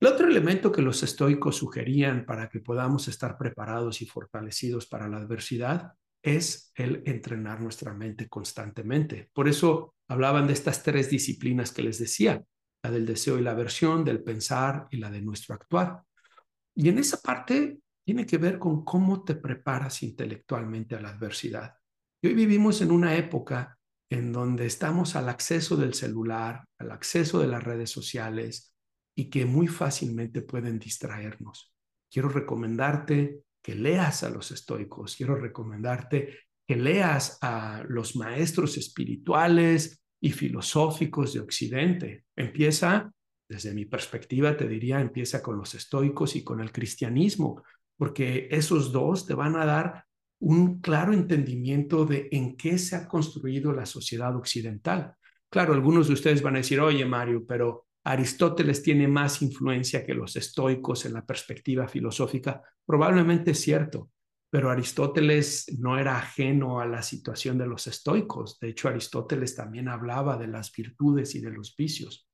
El 0.00 0.08
otro 0.08 0.28
elemento 0.28 0.70
que 0.70 0.82
los 0.82 1.02
estoicos 1.02 1.56
sugerían 1.56 2.26
para 2.26 2.48
que 2.48 2.60
podamos 2.60 3.08
estar 3.08 3.38
preparados 3.38 4.02
y 4.02 4.06
fortalecidos 4.06 4.86
para 4.86 5.08
la 5.08 5.16
adversidad 5.16 5.94
es 6.22 6.72
el 6.74 7.02
entrenar 7.06 7.60
nuestra 7.60 7.94
mente 7.94 8.28
constantemente. 8.28 9.30
Por 9.32 9.48
eso 9.48 9.94
hablaban 10.08 10.46
de 10.46 10.52
estas 10.52 10.82
tres 10.82 11.10
disciplinas 11.10 11.72
que 11.72 11.82
les 11.82 11.98
decía, 11.98 12.42
la 12.82 12.90
del 12.90 13.06
deseo 13.06 13.38
y 13.38 13.42
la 13.42 13.52
aversión, 13.52 14.04
del 14.04 14.22
pensar 14.22 14.86
y 14.90 14.98
la 14.98 15.10
de 15.10 15.22
nuestro 15.22 15.54
actuar. 15.54 16.02
Y 16.74 16.88
en 16.88 16.98
esa 16.98 17.20
parte 17.20 17.80
tiene 18.04 18.24
que 18.24 18.38
ver 18.38 18.58
con 18.58 18.84
cómo 18.84 19.24
te 19.24 19.34
preparas 19.34 20.02
intelectualmente 20.02 20.94
a 20.94 21.00
la 21.00 21.10
adversidad. 21.10 21.74
Hoy 22.22 22.34
vivimos 22.34 22.80
en 22.80 22.90
una 22.90 23.16
época 23.16 23.78
en 24.10 24.32
donde 24.32 24.66
estamos 24.66 25.16
al 25.16 25.28
acceso 25.28 25.76
del 25.76 25.94
celular, 25.94 26.64
al 26.78 26.90
acceso 26.90 27.40
de 27.40 27.48
las 27.48 27.62
redes 27.62 27.90
sociales, 27.90 28.74
y 29.14 29.30
que 29.30 29.44
muy 29.44 29.66
fácilmente 29.66 30.42
pueden 30.42 30.78
distraernos. 30.78 31.74
Quiero 32.10 32.28
recomendarte 32.28 33.42
que 33.60 33.74
leas 33.74 34.22
a 34.22 34.30
los 34.30 34.50
estoicos, 34.52 35.16
quiero 35.16 35.34
recomendarte 35.34 36.38
que 36.66 36.76
leas 36.76 37.38
a 37.42 37.82
los 37.88 38.14
maestros 38.14 38.76
espirituales 38.76 40.02
y 40.20 40.32
filosóficos 40.32 41.34
de 41.34 41.40
Occidente. 41.40 42.24
Empieza, 42.36 43.12
desde 43.48 43.74
mi 43.74 43.84
perspectiva, 43.84 44.56
te 44.56 44.68
diría, 44.68 45.00
empieza 45.00 45.42
con 45.42 45.56
los 45.56 45.74
estoicos 45.74 46.36
y 46.36 46.44
con 46.44 46.60
el 46.60 46.72
cristianismo, 46.72 47.62
porque 47.96 48.48
esos 48.50 48.92
dos 48.92 49.26
te 49.26 49.34
van 49.34 49.56
a 49.56 49.64
dar 49.64 50.04
un 50.40 50.80
claro 50.80 51.12
entendimiento 51.12 52.04
de 52.04 52.28
en 52.30 52.56
qué 52.56 52.78
se 52.78 52.96
ha 52.96 53.08
construido 53.08 53.72
la 53.72 53.86
sociedad 53.86 54.34
occidental. 54.36 55.14
Claro, 55.50 55.74
algunos 55.74 56.06
de 56.06 56.14
ustedes 56.14 56.42
van 56.42 56.54
a 56.54 56.58
decir, 56.58 56.80
oye 56.80 57.04
Mario, 57.04 57.44
pero 57.46 57.86
Aristóteles 58.04 58.82
tiene 58.82 59.08
más 59.08 59.42
influencia 59.42 60.04
que 60.04 60.14
los 60.14 60.36
estoicos 60.36 61.04
en 61.06 61.14
la 61.14 61.26
perspectiva 61.26 61.88
filosófica. 61.88 62.62
Probablemente 62.86 63.50
es 63.50 63.60
cierto, 63.60 64.10
pero 64.50 64.70
Aristóteles 64.70 65.66
no 65.78 65.98
era 65.98 66.16
ajeno 66.16 66.80
a 66.80 66.86
la 66.86 67.02
situación 67.02 67.58
de 67.58 67.66
los 67.66 67.86
estoicos. 67.86 68.58
De 68.58 68.70
hecho, 68.70 68.88
Aristóteles 68.88 69.54
también 69.54 69.88
hablaba 69.88 70.38
de 70.38 70.46
las 70.46 70.72
virtudes 70.72 71.34
y 71.34 71.40
de 71.40 71.50
los 71.50 71.76
vicios. 71.76 72.26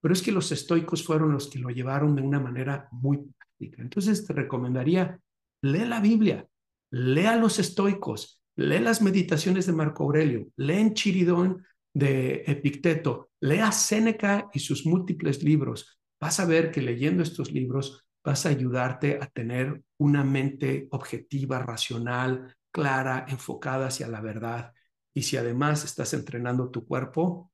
Pero 0.00 0.12
es 0.12 0.22
que 0.22 0.32
los 0.32 0.52
estoicos 0.52 1.04
fueron 1.04 1.32
los 1.32 1.48
que 1.48 1.58
lo 1.58 1.70
llevaron 1.70 2.14
de 2.14 2.22
una 2.22 2.40
manera 2.40 2.88
muy 2.90 3.18
práctica. 3.18 3.80
Entonces 3.80 4.26
te 4.26 4.34
recomendaría, 4.34 5.18
lee 5.62 5.86
la 5.86 6.00
Biblia, 6.00 6.46
lea 6.90 7.36
los 7.36 7.58
estoicos, 7.58 8.42
lee 8.56 8.80
las 8.80 9.00
meditaciones 9.00 9.66
de 9.66 9.72
Marco 9.72 10.04
Aurelio, 10.04 10.48
lee 10.56 10.78
en 10.78 10.94
Chiridón 10.94 11.64
de 11.94 12.42
Epicteto, 12.46 13.30
lea 13.40 13.72
Séneca 13.72 14.50
y 14.52 14.58
sus 14.58 14.84
múltiples 14.84 15.42
libros. 15.42 15.98
Vas 16.20 16.38
a 16.38 16.46
ver 16.46 16.70
que 16.70 16.82
leyendo 16.82 17.22
estos 17.22 17.50
libros 17.50 18.04
vas 18.24 18.46
a 18.46 18.50
ayudarte 18.50 19.18
a 19.20 19.26
tener 19.26 19.82
una 19.98 20.24
mente 20.24 20.88
objetiva, 20.90 21.58
racional, 21.58 22.54
clara, 22.70 23.26
enfocada 23.28 23.88
hacia 23.88 24.08
la 24.08 24.20
verdad. 24.20 24.72
Y 25.14 25.22
si 25.22 25.36
además 25.36 25.84
estás 25.84 26.14
entrenando 26.14 26.70
tu 26.70 26.86
cuerpo, 26.86 27.50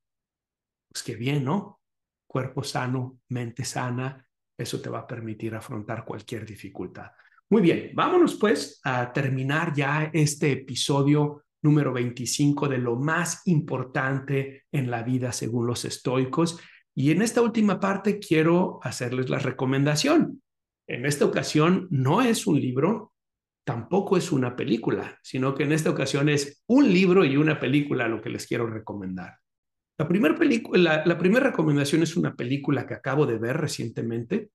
pues 0.91 1.03
qué 1.03 1.15
bien, 1.15 1.43
¿no? 1.43 1.79
Cuerpo 2.27 2.63
sano, 2.63 3.19
mente 3.29 3.65
sana, 3.65 4.25
eso 4.57 4.81
te 4.81 4.89
va 4.89 4.99
a 4.99 5.07
permitir 5.07 5.55
afrontar 5.55 6.05
cualquier 6.05 6.45
dificultad. 6.45 7.11
Muy 7.49 7.61
bien, 7.61 7.91
vámonos 7.95 8.35
pues 8.35 8.79
a 8.83 9.11
terminar 9.11 9.73
ya 9.73 10.11
este 10.13 10.51
episodio 10.51 11.45
número 11.61 11.91
25 11.91 12.67
de 12.67 12.77
lo 12.77 12.95
más 12.95 13.41
importante 13.45 14.65
en 14.71 14.91
la 14.91 15.03
vida 15.03 15.31
según 15.31 15.65
los 15.65 15.83
estoicos. 15.85 16.59
Y 16.93 17.11
en 17.11 17.21
esta 17.21 17.41
última 17.41 17.79
parte 17.79 18.19
quiero 18.19 18.79
hacerles 18.83 19.29
la 19.29 19.39
recomendación. 19.39 20.41
En 20.89 21.05
esta 21.05 21.25
ocasión 21.25 21.87
no 21.91 22.21
es 22.23 22.47
un 22.47 22.59
libro, 22.59 23.13
tampoco 23.63 24.17
es 24.17 24.31
una 24.31 24.55
película, 24.55 25.19
sino 25.21 25.53
que 25.53 25.63
en 25.63 25.71
esta 25.71 25.91
ocasión 25.91 26.29
es 26.29 26.63
un 26.67 26.91
libro 26.91 27.23
y 27.23 27.37
una 27.37 27.59
película 27.59 28.07
lo 28.07 28.21
que 28.21 28.31
les 28.31 28.47
quiero 28.47 28.65
recomendar. 28.65 29.37
La 29.99 30.07
primera 30.07 30.35
la, 30.73 31.05
la 31.05 31.17
primera 31.19 31.51
recomendación 31.51 32.01
es 32.01 32.17
una 32.17 32.33
película 32.35 32.87
que 32.87 32.95
acabo 32.95 33.27
de 33.27 33.37
ver 33.37 33.57
recientemente 33.57 34.49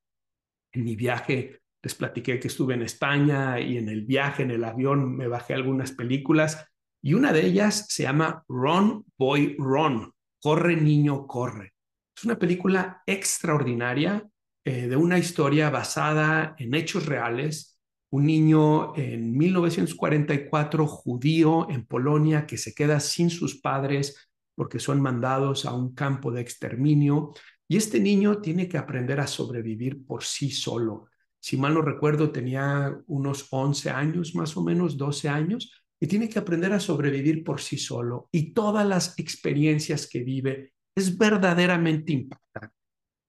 en 0.73 0.85
mi 0.85 0.97
viaje 0.97 1.61
les 1.85 1.95
platiqué 1.95 2.41
que 2.41 2.49
estuve 2.49 2.75
en 2.75 2.83
España 2.83 3.61
y 3.61 3.77
en 3.77 3.89
el 3.89 4.05
viaje, 4.05 4.43
en 4.43 4.51
el 4.51 4.65
avión, 4.65 5.15
me 5.17 5.29
bajé 5.29 5.55
algunas 5.55 5.93
películas 5.93 6.67
y 7.01 7.15
una 7.15 7.33
de 7.33 7.47
ellas 7.47 7.87
se 7.91 8.05
llama 8.05 8.43
Run, 8.49 9.05
Boy, 9.19 9.55
Run. 9.59 10.11
Corre, 10.43 10.77
niño, 10.77 11.27
corre. 11.27 11.75
Es 12.17 12.25
una 12.25 12.39
película 12.39 13.03
extraordinaria 13.07 14.27
eh, 14.65 14.89
de 14.89 14.97
una 14.97 15.19
historia 15.19 15.71
basada 15.71 16.55
en 16.59 16.75
hechos 16.75 17.07
reales. 17.07 17.79
Un 18.11 18.27
niño 18.27 18.97
en 18.97 19.37
1944 19.37 20.87
judío 20.87 21.69
en 21.71 21.85
Polonia 21.85 22.47
que 22.47 22.57
se 22.57 22.75
queda 22.75 23.01
sin 23.01 23.29
sus 23.31 23.61
padres 23.61 24.29
porque 24.55 24.79
son 24.79 25.01
mandados 25.01 25.65
a 25.67 25.75
un 25.75 25.95
campo 25.95 26.31
de 26.31 26.41
exterminio. 26.41 27.33
Y 27.67 27.77
este 27.77 27.99
niño 27.99 28.39
tiene 28.39 28.69
que 28.69 28.79
aprender 28.79 29.21
a 29.21 29.27
sobrevivir 29.27 30.07
por 30.07 30.23
sí 30.23 30.51
solo 30.51 31.09
si 31.45 31.59
mal 31.59 31.75
no 31.75 31.83
recuerdo, 31.83 32.33
tenía 32.33 32.99
unos 33.07 33.49
11 33.51 33.91
años, 33.91 34.35
más 34.35 34.57
o 34.57 34.65
menos 34.65 34.97
12 34.97 35.29
años, 35.29 35.71
y 36.01 36.07
tiene 36.07 36.27
que 36.27 36.39
aprender 36.39 36.73
a 36.73 36.81
sobrevivir 36.81 37.45
por 37.45 37.61
sí 37.61 37.77
solo. 37.77 38.31
Y 38.33 38.55
todas 38.55 38.87
las 38.87 39.19
experiencias 39.19 40.07
que 40.07 40.25
vive 40.25 40.73
es 40.97 41.19
verdaderamente 41.19 42.15
impactante. 42.15 42.75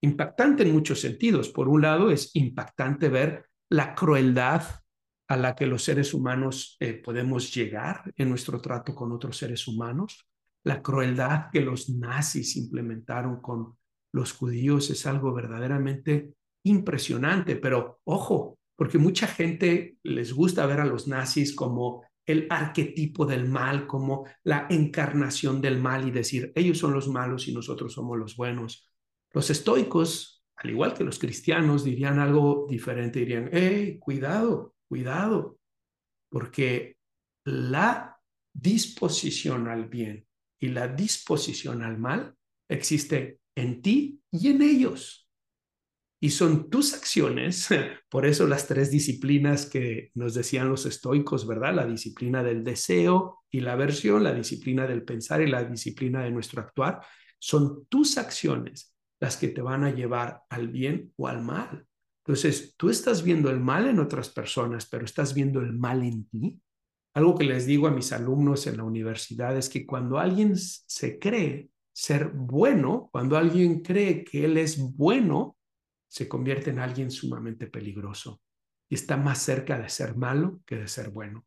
Impactante 0.02 0.62
en 0.62 0.72
muchos 0.72 1.00
sentidos. 1.00 1.48
Por 1.48 1.68
un 1.68 1.82
lado, 1.82 2.10
es 2.10 2.30
impactante 2.34 3.08
ver 3.08 3.46
la 3.68 3.94
crueldad 3.94 4.62
a 5.28 5.36
la 5.36 5.56
que 5.56 5.66
los 5.66 5.82
seres 5.82 6.14
humanos 6.14 6.76
eh, 6.80 6.94
podemos 6.94 7.52
llegar 7.52 8.12
en 8.16 8.28
nuestro 8.28 8.60
trato 8.60 8.94
con 8.94 9.12
otros 9.12 9.36
seres 9.36 9.66
humanos. 9.66 10.28
La 10.62 10.82
crueldad 10.82 11.50
que 11.52 11.60
los 11.60 11.88
nazis 11.88 12.56
implementaron 12.56 13.40
con 13.40 13.76
los 14.12 14.32
judíos 14.32 14.90
es 14.90 15.06
algo 15.06 15.32
verdaderamente 15.32 16.34
impresionante, 16.64 17.56
pero 17.56 18.00
ojo, 18.04 18.58
porque 18.76 18.98
mucha 18.98 19.26
gente 19.26 19.96
les 20.02 20.32
gusta 20.32 20.66
ver 20.66 20.80
a 20.80 20.84
los 20.84 21.08
nazis 21.08 21.54
como 21.54 22.04
el 22.24 22.46
arquetipo 22.50 23.24
del 23.24 23.48
mal, 23.48 23.86
como 23.86 24.26
la 24.42 24.66
encarnación 24.68 25.60
del 25.60 25.78
mal 25.78 26.06
y 26.06 26.10
decir, 26.10 26.52
ellos 26.56 26.78
son 26.78 26.92
los 26.92 27.08
malos 27.08 27.46
y 27.46 27.54
nosotros 27.54 27.92
somos 27.92 28.18
los 28.18 28.36
buenos. 28.36 28.90
Los 29.36 29.50
estoicos, 29.50 30.42
al 30.56 30.70
igual 30.70 30.94
que 30.94 31.04
los 31.04 31.18
cristianos, 31.18 31.84
dirían 31.84 32.18
algo 32.18 32.66
diferente, 32.70 33.18
dirían, 33.18 33.50
hey, 33.52 33.98
cuidado, 34.00 34.74
cuidado, 34.88 35.58
porque 36.30 36.96
la 37.44 38.18
disposición 38.50 39.68
al 39.68 39.90
bien 39.90 40.26
y 40.58 40.68
la 40.68 40.88
disposición 40.88 41.82
al 41.82 41.98
mal 41.98 42.34
existe 42.66 43.40
en 43.54 43.82
ti 43.82 44.22
y 44.30 44.48
en 44.48 44.62
ellos. 44.62 45.28
Y 46.18 46.30
son 46.30 46.70
tus 46.70 46.94
acciones, 46.94 47.68
por 48.08 48.24
eso 48.24 48.46
las 48.46 48.66
tres 48.66 48.90
disciplinas 48.90 49.66
que 49.66 50.12
nos 50.14 50.32
decían 50.32 50.70
los 50.70 50.86
estoicos, 50.86 51.46
¿verdad? 51.46 51.74
La 51.74 51.86
disciplina 51.86 52.42
del 52.42 52.64
deseo 52.64 53.44
y 53.50 53.60
la 53.60 53.72
aversión, 53.72 54.24
la 54.24 54.32
disciplina 54.32 54.86
del 54.86 55.04
pensar 55.04 55.42
y 55.42 55.46
la 55.46 55.62
disciplina 55.62 56.22
de 56.22 56.30
nuestro 56.30 56.62
actuar, 56.62 57.02
son 57.38 57.84
tus 57.90 58.16
acciones 58.16 58.95
las 59.20 59.36
que 59.36 59.48
te 59.48 59.62
van 59.62 59.84
a 59.84 59.90
llevar 59.90 60.42
al 60.48 60.68
bien 60.68 61.12
o 61.16 61.28
al 61.28 61.42
mal. 61.42 61.86
Entonces, 62.24 62.74
tú 62.76 62.90
estás 62.90 63.22
viendo 63.22 63.50
el 63.50 63.60
mal 63.60 63.86
en 63.86 64.00
otras 64.00 64.30
personas, 64.30 64.86
pero 64.86 65.04
estás 65.04 65.32
viendo 65.32 65.60
el 65.60 65.72
mal 65.72 66.02
en 66.02 66.28
ti. 66.28 66.60
Algo 67.14 67.36
que 67.36 67.44
les 67.44 67.66
digo 67.66 67.86
a 67.86 67.92
mis 67.92 68.12
alumnos 68.12 68.66
en 68.66 68.76
la 68.76 68.84
universidad 68.84 69.56
es 69.56 69.68
que 69.68 69.86
cuando 69.86 70.18
alguien 70.18 70.56
se 70.56 71.18
cree 71.18 71.70
ser 71.92 72.28
bueno, 72.34 73.08
cuando 73.10 73.38
alguien 73.38 73.80
cree 73.80 74.24
que 74.24 74.44
él 74.44 74.58
es 74.58 74.76
bueno, 74.78 75.56
se 76.08 76.28
convierte 76.28 76.70
en 76.70 76.78
alguien 76.78 77.10
sumamente 77.10 77.68
peligroso 77.68 78.42
y 78.88 78.96
está 78.96 79.16
más 79.16 79.38
cerca 79.38 79.78
de 79.78 79.88
ser 79.88 80.16
malo 80.16 80.60
que 80.66 80.76
de 80.76 80.88
ser 80.88 81.10
bueno. 81.10 81.46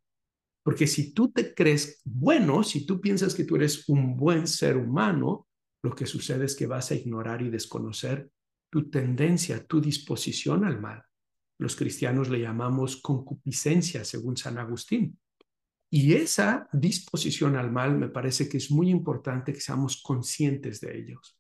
Porque 0.64 0.88
si 0.88 1.14
tú 1.14 1.32
te 1.32 1.54
crees 1.54 2.02
bueno, 2.06 2.64
si 2.64 2.86
tú 2.86 3.00
piensas 3.00 3.36
que 3.36 3.44
tú 3.44 3.58
eres 3.58 3.88
un 3.90 4.16
buen 4.16 4.48
ser 4.48 4.78
humano, 4.78 5.49
lo 5.84 5.96
que 5.96 6.06
sucede 6.06 6.46
es 6.46 6.56
que 6.56 6.68
vas 6.68 6.92
a 6.92 6.96
ignorar 6.96 7.42
y 7.42 7.50
desconocer 7.50 8.30
tu 8.70 8.90
tendencia, 8.90 9.66
tu 9.66 9.82
disposición 9.82 10.66
al 10.66 10.80
mal. 10.80 11.04
Los 11.60 11.76
cristianos 11.76 12.30
le 12.30 12.40
llamamos 12.40 12.98
concupiscencia, 13.02 14.06
según 14.06 14.38
San 14.38 14.58
Agustín. 14.58 15.20
Y 15.92 16.14
esa 16.14 16.70
disposición 16.72 17.56
al 17.56 17.72
mal 17.72 17.98
me 17.98 18.10
parece 18.10 18.48
que 18.48 18.58
es 18.58 18.70
muy 18.70 18.90
importante 18.90 19.52
que 19.52 19.60
seamos 19.60 20.02
conscientes 20.02 20.80
de 20.82 20.98
ellos, 20.98 21.38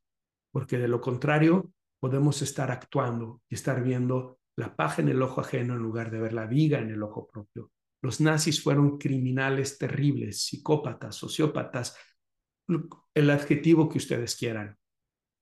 porque 0.52 0.78
de 0.78 0.88
lo 0.88 1.00
contrario 1.00 1.72
podemos 2.00 2.42
estar 2.42 2.72
actuando 2.72 3.42
y 3.48 3.56
estar 3.56 3.84
viendo 3.84 4.40
la 4.56 4.76
paja 4.76 5.02
en 5.02 5.10
el 5.10 5.22
ojo 5.22 5.42
ajeno 5.42 5.76
en 5.76 5.80
lugar 5.80 6.10
de 6.10 6.20
ver 6.20 6.34
la 6.34 6.48
viga 6.48 6.80
en 6.80 6.90
el 6.90 7.04
ojo 7.04 7.28
propio. 7.28 7.72
Los 8.02 8.22
nazis 8.22 8.64
fueron 8.64 8.98
criminales 8.98 9.78
terribles, 9.78 10.44
psicópatas, 10.44 11.16
sociópatas, 11.16 11.96
el 13.14 13.30
adjetivo 13.30 13.90
que 13.90 13.98
ustedes 13.98 14.36
quieran, 14.36 14.78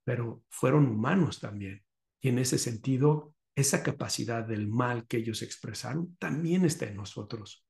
pero 0.06 0.44
fueron 0.50 0.88
humanos 0.88 1.40
también. 1.40 1.84
Y 2.22 2.30
en 2.30 2.40
ese 2.40 2.58
sentido, 2.58 3.36
esa 3.56 3.84
capacidad 3.84 4.46
del 4.46 4.68
mal 4.68 5.08
que 5.08 5.18
ellos 5.18 5.42
expresaron 5.42 6.16
también 6.18 6.66
está 6.66 6.86
en 6.86 6.96
nosotros. 6.96 7.66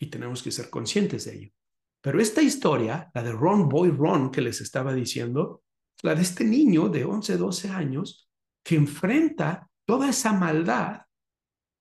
Y 0.00 0.06
tenemos 0.06 0.42
que 0.42 0.50
ser 0.50 0.70
conscientes 0.70 1.26
de 1.26 1.34
ello. 1.34 1.52
Pero 2.02 2.20
esta 2.20 2.42
historia, 2.42 3.10
la 3.14 3.22
de 3.22 3.32
Ron 3.32 3.68
Boy 3.68 3.90
Ron 3.90 4.30
que 4.30 4.42
les 4.42 4.60
estaba 4.60 4.92
diciendo, 4.92 5.62
la 6.02 6.14
de 6.14 6.22
este 6.22 6.44
niño 6.44 6.88
de 6.88 7.04
11, 7.04 7.36
12 7.36 7.68
años 7.70 8.28
que 8.62 8.76
enfrenta 8.76 9.70
toda 9.86 10.10
esa 10.10 10.32
maldad 10.32 11.02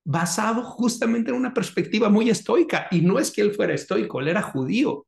basado 0.05 0.63
justamente 0.63 1.31
en 1.31 1.37
una 1.37 1.53
perspectiva 1.53 2.09
muy 2.09 2.29
estoica. 2.29 2.87
Y 2.91 3.01
no 3.01 3.19
es 3.19 3.31
que 3.31 3.41
él 3.41 3.53
fuera 3.53 3.73
estoico, 3.73 4.19
él 4.19 4.27
era 4.27 4.41
judío, 4.41 5.07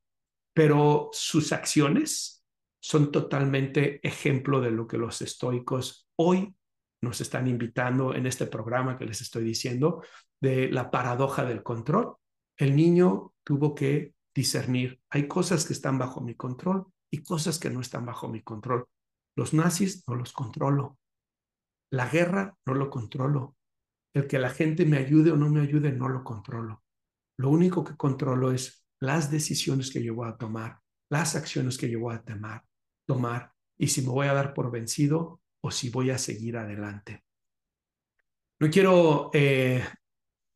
pero 0.56 1.10
sus 1.12 1.52
acciones 1.52 2.46
son 2.82 3.12
totalmente 3.12 4.00
ejemplo 4.08 4.62
de 4.62 4.72
lo 4.72 4.88
que 4.88 4.98
los 4.98 5.22
estoicos 5.22 6.08
hoy 6.16 6.56
nos 7.02 7.20
están 7.20 7.48
invitando 7.48 8.16
en 8.16 8.26
este 8.26 8.48
programa 8.48 8.98
que 8.98 9.06
les 9.06 9.20
estoy 9.22 9.44
diciendo, 9.44 10.02
de 10.42 10.70
la 10.72 10.90
paradoja 10.90 11.44
del 11.44 11.62
control. 11.62 12.16
El 12.58 12.76
niño 12.76 13.34
tuvo 13.44 13.76
que 13.76 14.14
discernir. 14.34 15.02
Hay 15.10 15.28
cosas 15.28 15.66
que 15.66 15.74
están 15.74 15.98
bajo 15.98 16.22
mi 16.22 16.36
control 16.36 16.86
y 17.12 17.22
cosas 17.22 17.60
que 17.60 17.70
no 17.70 17.82
están 17.82 18.06
bajo 18.06 18.30
mi 18.30 18.42
control. 18.42 18.86
Los 19.36 19.54
nazis 19.54 20.08
no 20.08 20.16
los 20.16 20.32
controlo. 20.32 20.98
La 21.92 22.08
guerra 22.08 22.56
no 22.66 22.76
lo 22.76 22.90
controlo. 22.90 23.58
El 24.14 24.28
que 24.28 24.40
la 24.40 24.50
gente 24.50 24.86
me 24.86 24.98
ayude 24.98 25.32
o 25.32 25.36
no 25.36 25.50
me 25.50 25.60
ayude 25.60 25.92
no 25.92 26.08
lo 26.08 26.24
controlo. 26.24 26.82
Lo 27.38 27.50
único 27.50 27.84
que 27.84 27.98
controlo 27.98 28.54
es 28.54 28.85
las 29.00 29.32
decisiones 29.32 29.92
que 29.92 30.04
yo 30.04 30.16
voy 30.16 30.30
a 30.30 30.38
tomar, 30.38 30.80
las 31.10 31.36
acciones 31.36 31.78
que 31.78 31.90
yo 31.90 32.00
voy 32.00 32.16
a 32.16 32.22
tomar, 32.22 32.64
tomar 33.06 33.52
y 33.78 33.88
si 33.88 34.02
me 34.02 34.10
voy 34.10 34.28
a 34.28 34.34
dar 34.34 34.54
por 34.54 34.72
vencido 34.72 35.42
o 35.62 35.72
si 35.72 35.90
voy 35.90 36.12
a 36.12 36.18
seguir 36.18 36.58
adelante. 36.58 37.24
No 38.60 38.70
quiero, 38.70 39.32
eh, 39.34 39.84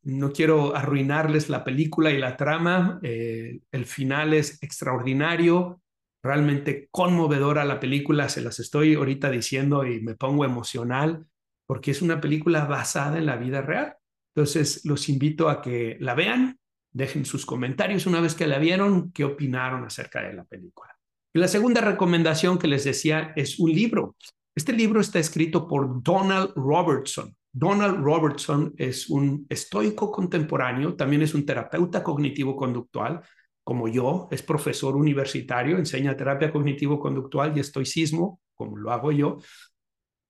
no 0.03 0.31
quiero 0.31 0.75
arruinarles 0.75 1.49
la 1.49 1.63
película 1.63 2.11
y 2.11 2.17
la 2.17 2.37
trama. 2.37 2.99
Eh, 3.03 3.59
el 3.71 3.85
final 3.85 4.33
es 4.33 4.61
extraordinario, 4.63 5.81
realmente 6.23 6.87
conmovedora 6.91 7.65
la 7.65 7.79
película. 7.79 8.29
Se 8.29 8.41
las 8.41 8.59
estoy 8.59 8.95
ahorita 8.95 9.29
diciendo 9.29 9.85
y 9.85 9.99
me 10.01 10.15
pongo 10.15 10.45
emocional 10.45 11.25
porque 11.65 11.91
es 11.91 12.01
una 12.01 12.21
película 12.21 12.65
basada 12.65 13.17
en 13.17 13.25
la 13.25 13.35
vida 13.35 13.61
real. 13.61 13.95
Entonces, 14.33 14.85
los 14.85 15.09
invito 15.09 15.49
a 15.49 15.61
que 15.61 15.97
la 15.99 16.15
vean, 16.15 16.58
dejen 16.91 17.25
sus 17.25 17.45
comentarios 17.45 18.05
una 18.07 18.21
vez 18.21 18.35
que 18.35 18.47
la 18.47 18.59
vieron, 18.59 19.11
qué 19.11 19.23
opinaron 19.23 19.83
acerca 19.83 20.21
de 20.21 20.33
la 20.33 20.43
película. 20.43 20.95
Y 21.33 21.39
la 21.39 21.47
segunda 21.47 21.81
recomendación 21.81 22.57
que 22.57 22.67
les 22.67 22.83
decía 22.83 23.33
es 23.35 23.59
un 23.59 23.71
libro. 23.71 24.15
Este 24.55 24.73
libro 24.73 24.99
está 24.99 25.19
escrito 25.19 25.67
por 25.67 26.01
Donald 26.01 26.51
Robertson. 26.55 27.35
Donald 27.51 28.03
Robertson 28.03 28.73
es 28.77 29.09
un 29.09 29.45
estoico 29.49 30.11
contemporáneo, 30.11 30.95
también 30.95 31.21
es 31.21 31.33
un 31.33 31.45
terapeuta 31.45 32.03
cognitivo-conductual, 32.03 33.21
como 33.63 33.87
yo, 33.87 34.27
es 34.31 34.41
profesor 34.41 34.95
universitario, 34.95 35.77
enseña 35.77 36.17
terapia 36.17 36.51
cognitivo-conductual 36.51 37.55
y 37.55 37.59
estoicismo, 37.59 38.39
como 38.55 38.77
lo 38.77 38.91
hago 38.91 39.11
yo, 39.11 39.37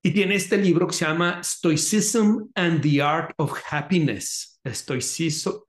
y 0.01 0.11
tiene 0.11 0.35
este 0.35 0.57
libro 0.57 0.87
que 0.87 0.93
se 0.93 1.05
llama 1.05 1.41
Stoicism 1.43 2.49
and 2.55 2.81
the 2.81 3.01
Art 3.01 3.33
of 3.37 3.53
Happiness, 3.69 4.59
estoicismo, 4.63 5.65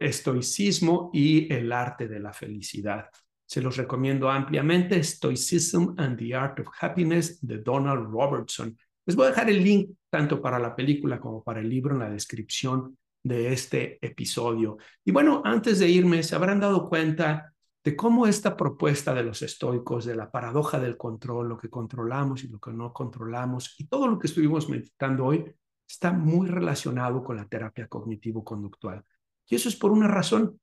y 1.12 1.53
el 1.53 1.72
arte 1.72 2.07
de 2.07 2.20
la 2.20 2.33
felicidad. 2.33 3.07
Se 3.45 3.61
los 3.61 3.76
recomiendo 3.76 4.31
ampliamente, 4.31 5.03
Stoicism 5.03 5.95
and 5.97 6.16
the 6.16 6.33
Art 6.35 6.61
of 6.61 6.68
Happiness 6.81 7.45
de 7.45 7.59
Donald 7.59 8.09
Robertson. 8.09 8.76
Les 9.05 9.16
voy 9.16 9.26
a 9.26 9.31
dejar 9.31 9.51
el 9.51 9.64
link 9.64 9.91
tanto 10.09 10.41
para 10.41 10.61
la 10.61 10.76
película 10.76 11.18
como 11.18 11.43
para 11.43 11.61
el 11.61 11.68
libro 11.68 11.95
en 11.95 12.01
la 12.01 12.11
descripción 12.11 12.97
de 13.24 13.53
este 13.53 13.99
episodio. 14.01 14.78
Y 15.05 15.11
bueno, 15.11 15.43
antes 15.45 15.81
de 15.81 15.89
irme, 15.89 16.22
se 16.22 16.37
habrán 16.37 16.61
dado 16.61 16.89
cuenta 16.89 17.49
de 17.83 17.97
cómo 17.97 18.26
esta 18.26 18.57
propuesta 18.57 19.14
de 19.14 19.24
los 19.24 19.41
estoicos, 19.43 20.05
de 20.05 20.14
la 20.14 20.31
paradoja 20.31 20.78
del 20.78 20.97
control, 20.97 21.49
lo 21.49 21.59
que 21.59 21.70
controlamos 21.70 22.45
y 22.45 22.49
lo 22.49 22.59
que 22.59 22.72
no 22.72 22.93
controlamos, 22.93 23.74
y 23.78 23.87
todo 23.87 24.07
lo 24.07 24.18
que 24.18 24.26
estuvimos 24.26 24.68
meditando 24.68 25.26
hoy, 25.26 25.45
está 25.89 26.12
muy 26.12 26.47
relacionado 26.47 27.24
con 27.24 27.37
la 27.37 27.47
terapia 27.47 27.89
cognitivo-conductual. 27.89 29.03
Y 29.49 29.55
eso 29.57 29.68
es 29.68 29.76
por 29.76 29.93
una 29.93 30.09
razón. 30.09 30.61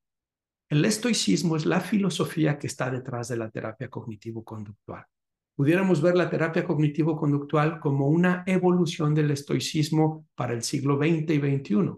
El 0.69 0.85
estoicismo 0.85 1.55
es 1.55 1.65
la 1.65 1.81
filosofía 1.81 2.59
que 2.59 2.67
está 2.67 2.89
detrás 2.91 3.27
de 3.29 3.37
la 3.37 3.49
terapia 3.49 3.89
cognitivo-conductual. 3.89 5.05
Pudiéramos 5.55 6.01
ver 6.03 6.15
la 6.15 6.29
terapia 6.29 6.63
cognitivo-conductual 6.63 7.79
como 7.79 8.07
una 8.07 8.43
evolución 8.45 9.15
del 9.15 9.31
estoicismo 9.31 10.27
para 10.35 10.53
el 10.53 10.61
siglo 10.61 10.97
XX 10.97 11.31
y 11.31 11.39
XXI, 11.39 11.93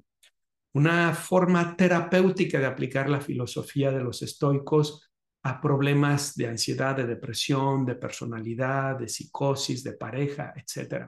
una 0.74 1.14
forma 1.14 1.76
terapéutica 1.76 2.60
de 2.60 2.68
aplicar 2.68 3.10
la 3.10 3.20
filosofía 3.20 3.92
de 3.92 4.02
los 4.02 4.22
estoicos 4.22 5.09
a 5.44 5.62
problemas 5.62 6.36
de 6.36 6.48
ansiedad, 6.48 6.96
de 6.96 7.06
depresión, 7.06 7.86
de 7.86 7.96
personalidad, 7.96 8.98
de 9.00 9.08
psicosis, 9.08 9.84
de 9.84 9.94
pareja, 9.94 10.54
etc. 10.56 11.06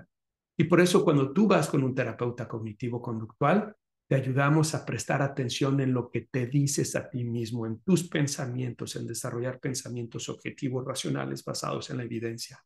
Y 0.57 0.65
por 0.65 0.79
eso 0.79 1.03
cuando 1.03 1.34
tú 1.34 1.47
vas 1.47 1.67
con 1.67 1.84
un 1.84 1.93
terapeuta 1.93 2.47
cognitivo-conductual, 2.47 3.75
te 4.07 4.15
ayudamos 4.15 4.75
a 4.75 4.86
prestar 4.86 5.21
atención 5.21 5.79
en 5.79 5.93
lo 5.93 6.09
que 6.09 6.21
te 6.29 6.47
dices 6.47 6.95
a 6.95 7.09
ti 7.09 7.23
mismo, 7.23 7.65
en 7.65 7.79
tus 7.79 8.09
pensamientos, 8.09 8.95
en 8.95 9.07
desarrollar 9.07 9.59
pensamientos 9.59 10.27
objetivos, 10.27 10.86
racionales, 10.86 11.43
basados 11.45 11.89
en 11.89 11.97
la 11.97 12.03
evidencia. 12.03 12.61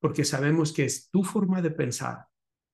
Porque 0.00 0.24
sabemos 0.24 0.72
que 0.72 0.84
es 0.84 1.08
tu 1.10 1.22
forma 1.22 1.62
de 1.62 1.70
pensar 1.70 2.26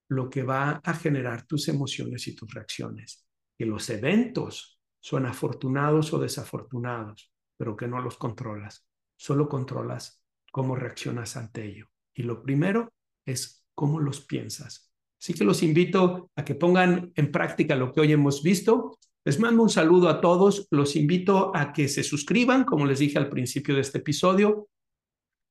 lo 0.08 0.28
que 0.28 0.42
va 0.42 0.80
a 0.84 0.94
generar 0.94 1.46
tus 1.46 1.68
emociones 1.68 2.26
y 2.28 2.34
tus 2.34 2.52
reacciones. 2.52 3.26
Que 3.56 3.66
los 3.66 3.88
eventos 3.90 4.80
son 5.00 5.26
afortunados 5.26 6.12
o 6.12 6.18
desafortunados, 6.18 7.31
pero 7.62 7.76
que 7.76 7.86
no 7.86 8.00
los 8.00 8.16
controlas. 8.16 8.84
Solo 9.16 9.48
controlas 9.48 10.20
cómo 10.50 10.74
reaccionas 10.74 11.36
ante 11.36 11.64
ello. 11.64 11.86
Y 12.12 12.24
lo 12.24 12.42
primero 12.42 12.92
es 13.24 13.64
cómo 13.72 14.00
los 14.00 14.20
piensas, 14.20 14.92
Así 15.20 15.32
que 15.32 15.44
los 15.44 15.62
invito 15.62 16.32
a 16.34 16.44
que 16.44 16.56
pongan 16.56 17.12
en 17.14 17.30
práctica 17.30 17.76
lo 17.76 17.92
que 17.92 18.00
hoy 18.00 18.10
hemos 18.10 18.42
visto. 18.42 18.98
Les 19.24 19.38
mando 19.38 19.62
un 19.62 19.70
saludo 19.70 20.08
a 20.08 20.20
todos. 20.20 20.66
Los 20.72 20.96
invito 20.96 21.54
a 21.54 21.72
que 21.72 21.86
se 21.86 22.02
suscriban, 22.02 22.64
como 22.64 22.84
les 22.84 22.98
dije 22.98 23.18
al 23.18 23.28
principio 23.28 23.76
de 23.76 23.82
este 23.82 23.98
episodio. 23.98 24.66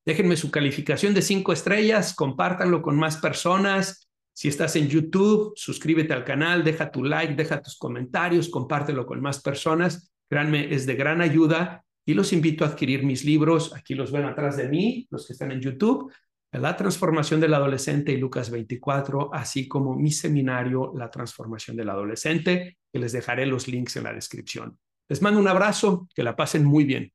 Déjenme 0.06 0.36
su 0.36 0.52
calificación 0.52 1.14
de 1.14 1.22
cinco 1.22 1.54
estrellas, 1.54 2.14
compártanlo 2.14 2.82
con 2.82 2.98
más 2.98 3.16
personas. 3.16 4.10
Si 4.34 4.50
estás 4.50 4.76
en 4.76 4.90
YouTube, 4.90 5.54
suscríbete 5.56 6.12
al 6.12 6.26
canal, 6.26 6.66
deja 6.66 6.92
tu 6.92 7.06
like, 7.06 7.36
deja 7.36 7.62
tus 7.62 7.78
comentarios, 7.78 8.50
compártelo 8.50 9.06
con 9.06 9.22
más 9.22 9.42
personas. 9.42 10.12
Créanme, 10.28 10.74
es 10.76 10.86
de 10.86 10.96
gran 10.96 11.22
ayuda 11.22 11.86
y 12.06 12.14
los 12.14 12.34
invito 12.34 12.64
a 12.64 12.70
adquirir 12.70 13.04
mis 13.04 13.24
libros. 13.24 13.74
Aquí 13.76 13.96
los 13.96 14.12
ven 14.12 14.26
atrás 14.26 14.58
de 14.58 14.68
mí, 14.68 15.08
los 15.10 15.28
que 15.28 15.34
están 15.34 15.52
en 15.52 15.62
YouTube. 15.62 16.12
La 16.54 16.76
transformación 16.76 17.40
del 17.40 17.54
adolescente 17.54 18.12
y 18.12 18.18
Lucas 18.18 18.50
24, 18.50 19.34
así 19.34 19.70
como 19.70 19.96
mi 19.96 20.12
seminario 20.12 20.92
La 20.96 21.10
transformación 21.10 21.78
del 21.78 21.90
adolescente, 21.90 22.78
que 22.92 23.00
les 23.00 23.14
dejaré 23.14 23.46
los 23.46 23.68
links 23.68 23.96
en 23.96 24.04
la 24.04 24.14
descripción. 24.14 24.78
Les 25.08 25.22
mando 25.22 25.40
un 25.40 25.48
abrazo, 25.48 26.10
que 26.14 26.24
la 26.24 26.36
pasen 26.36 26.66
muy 26.66 26.84
bien. 26.84 27.14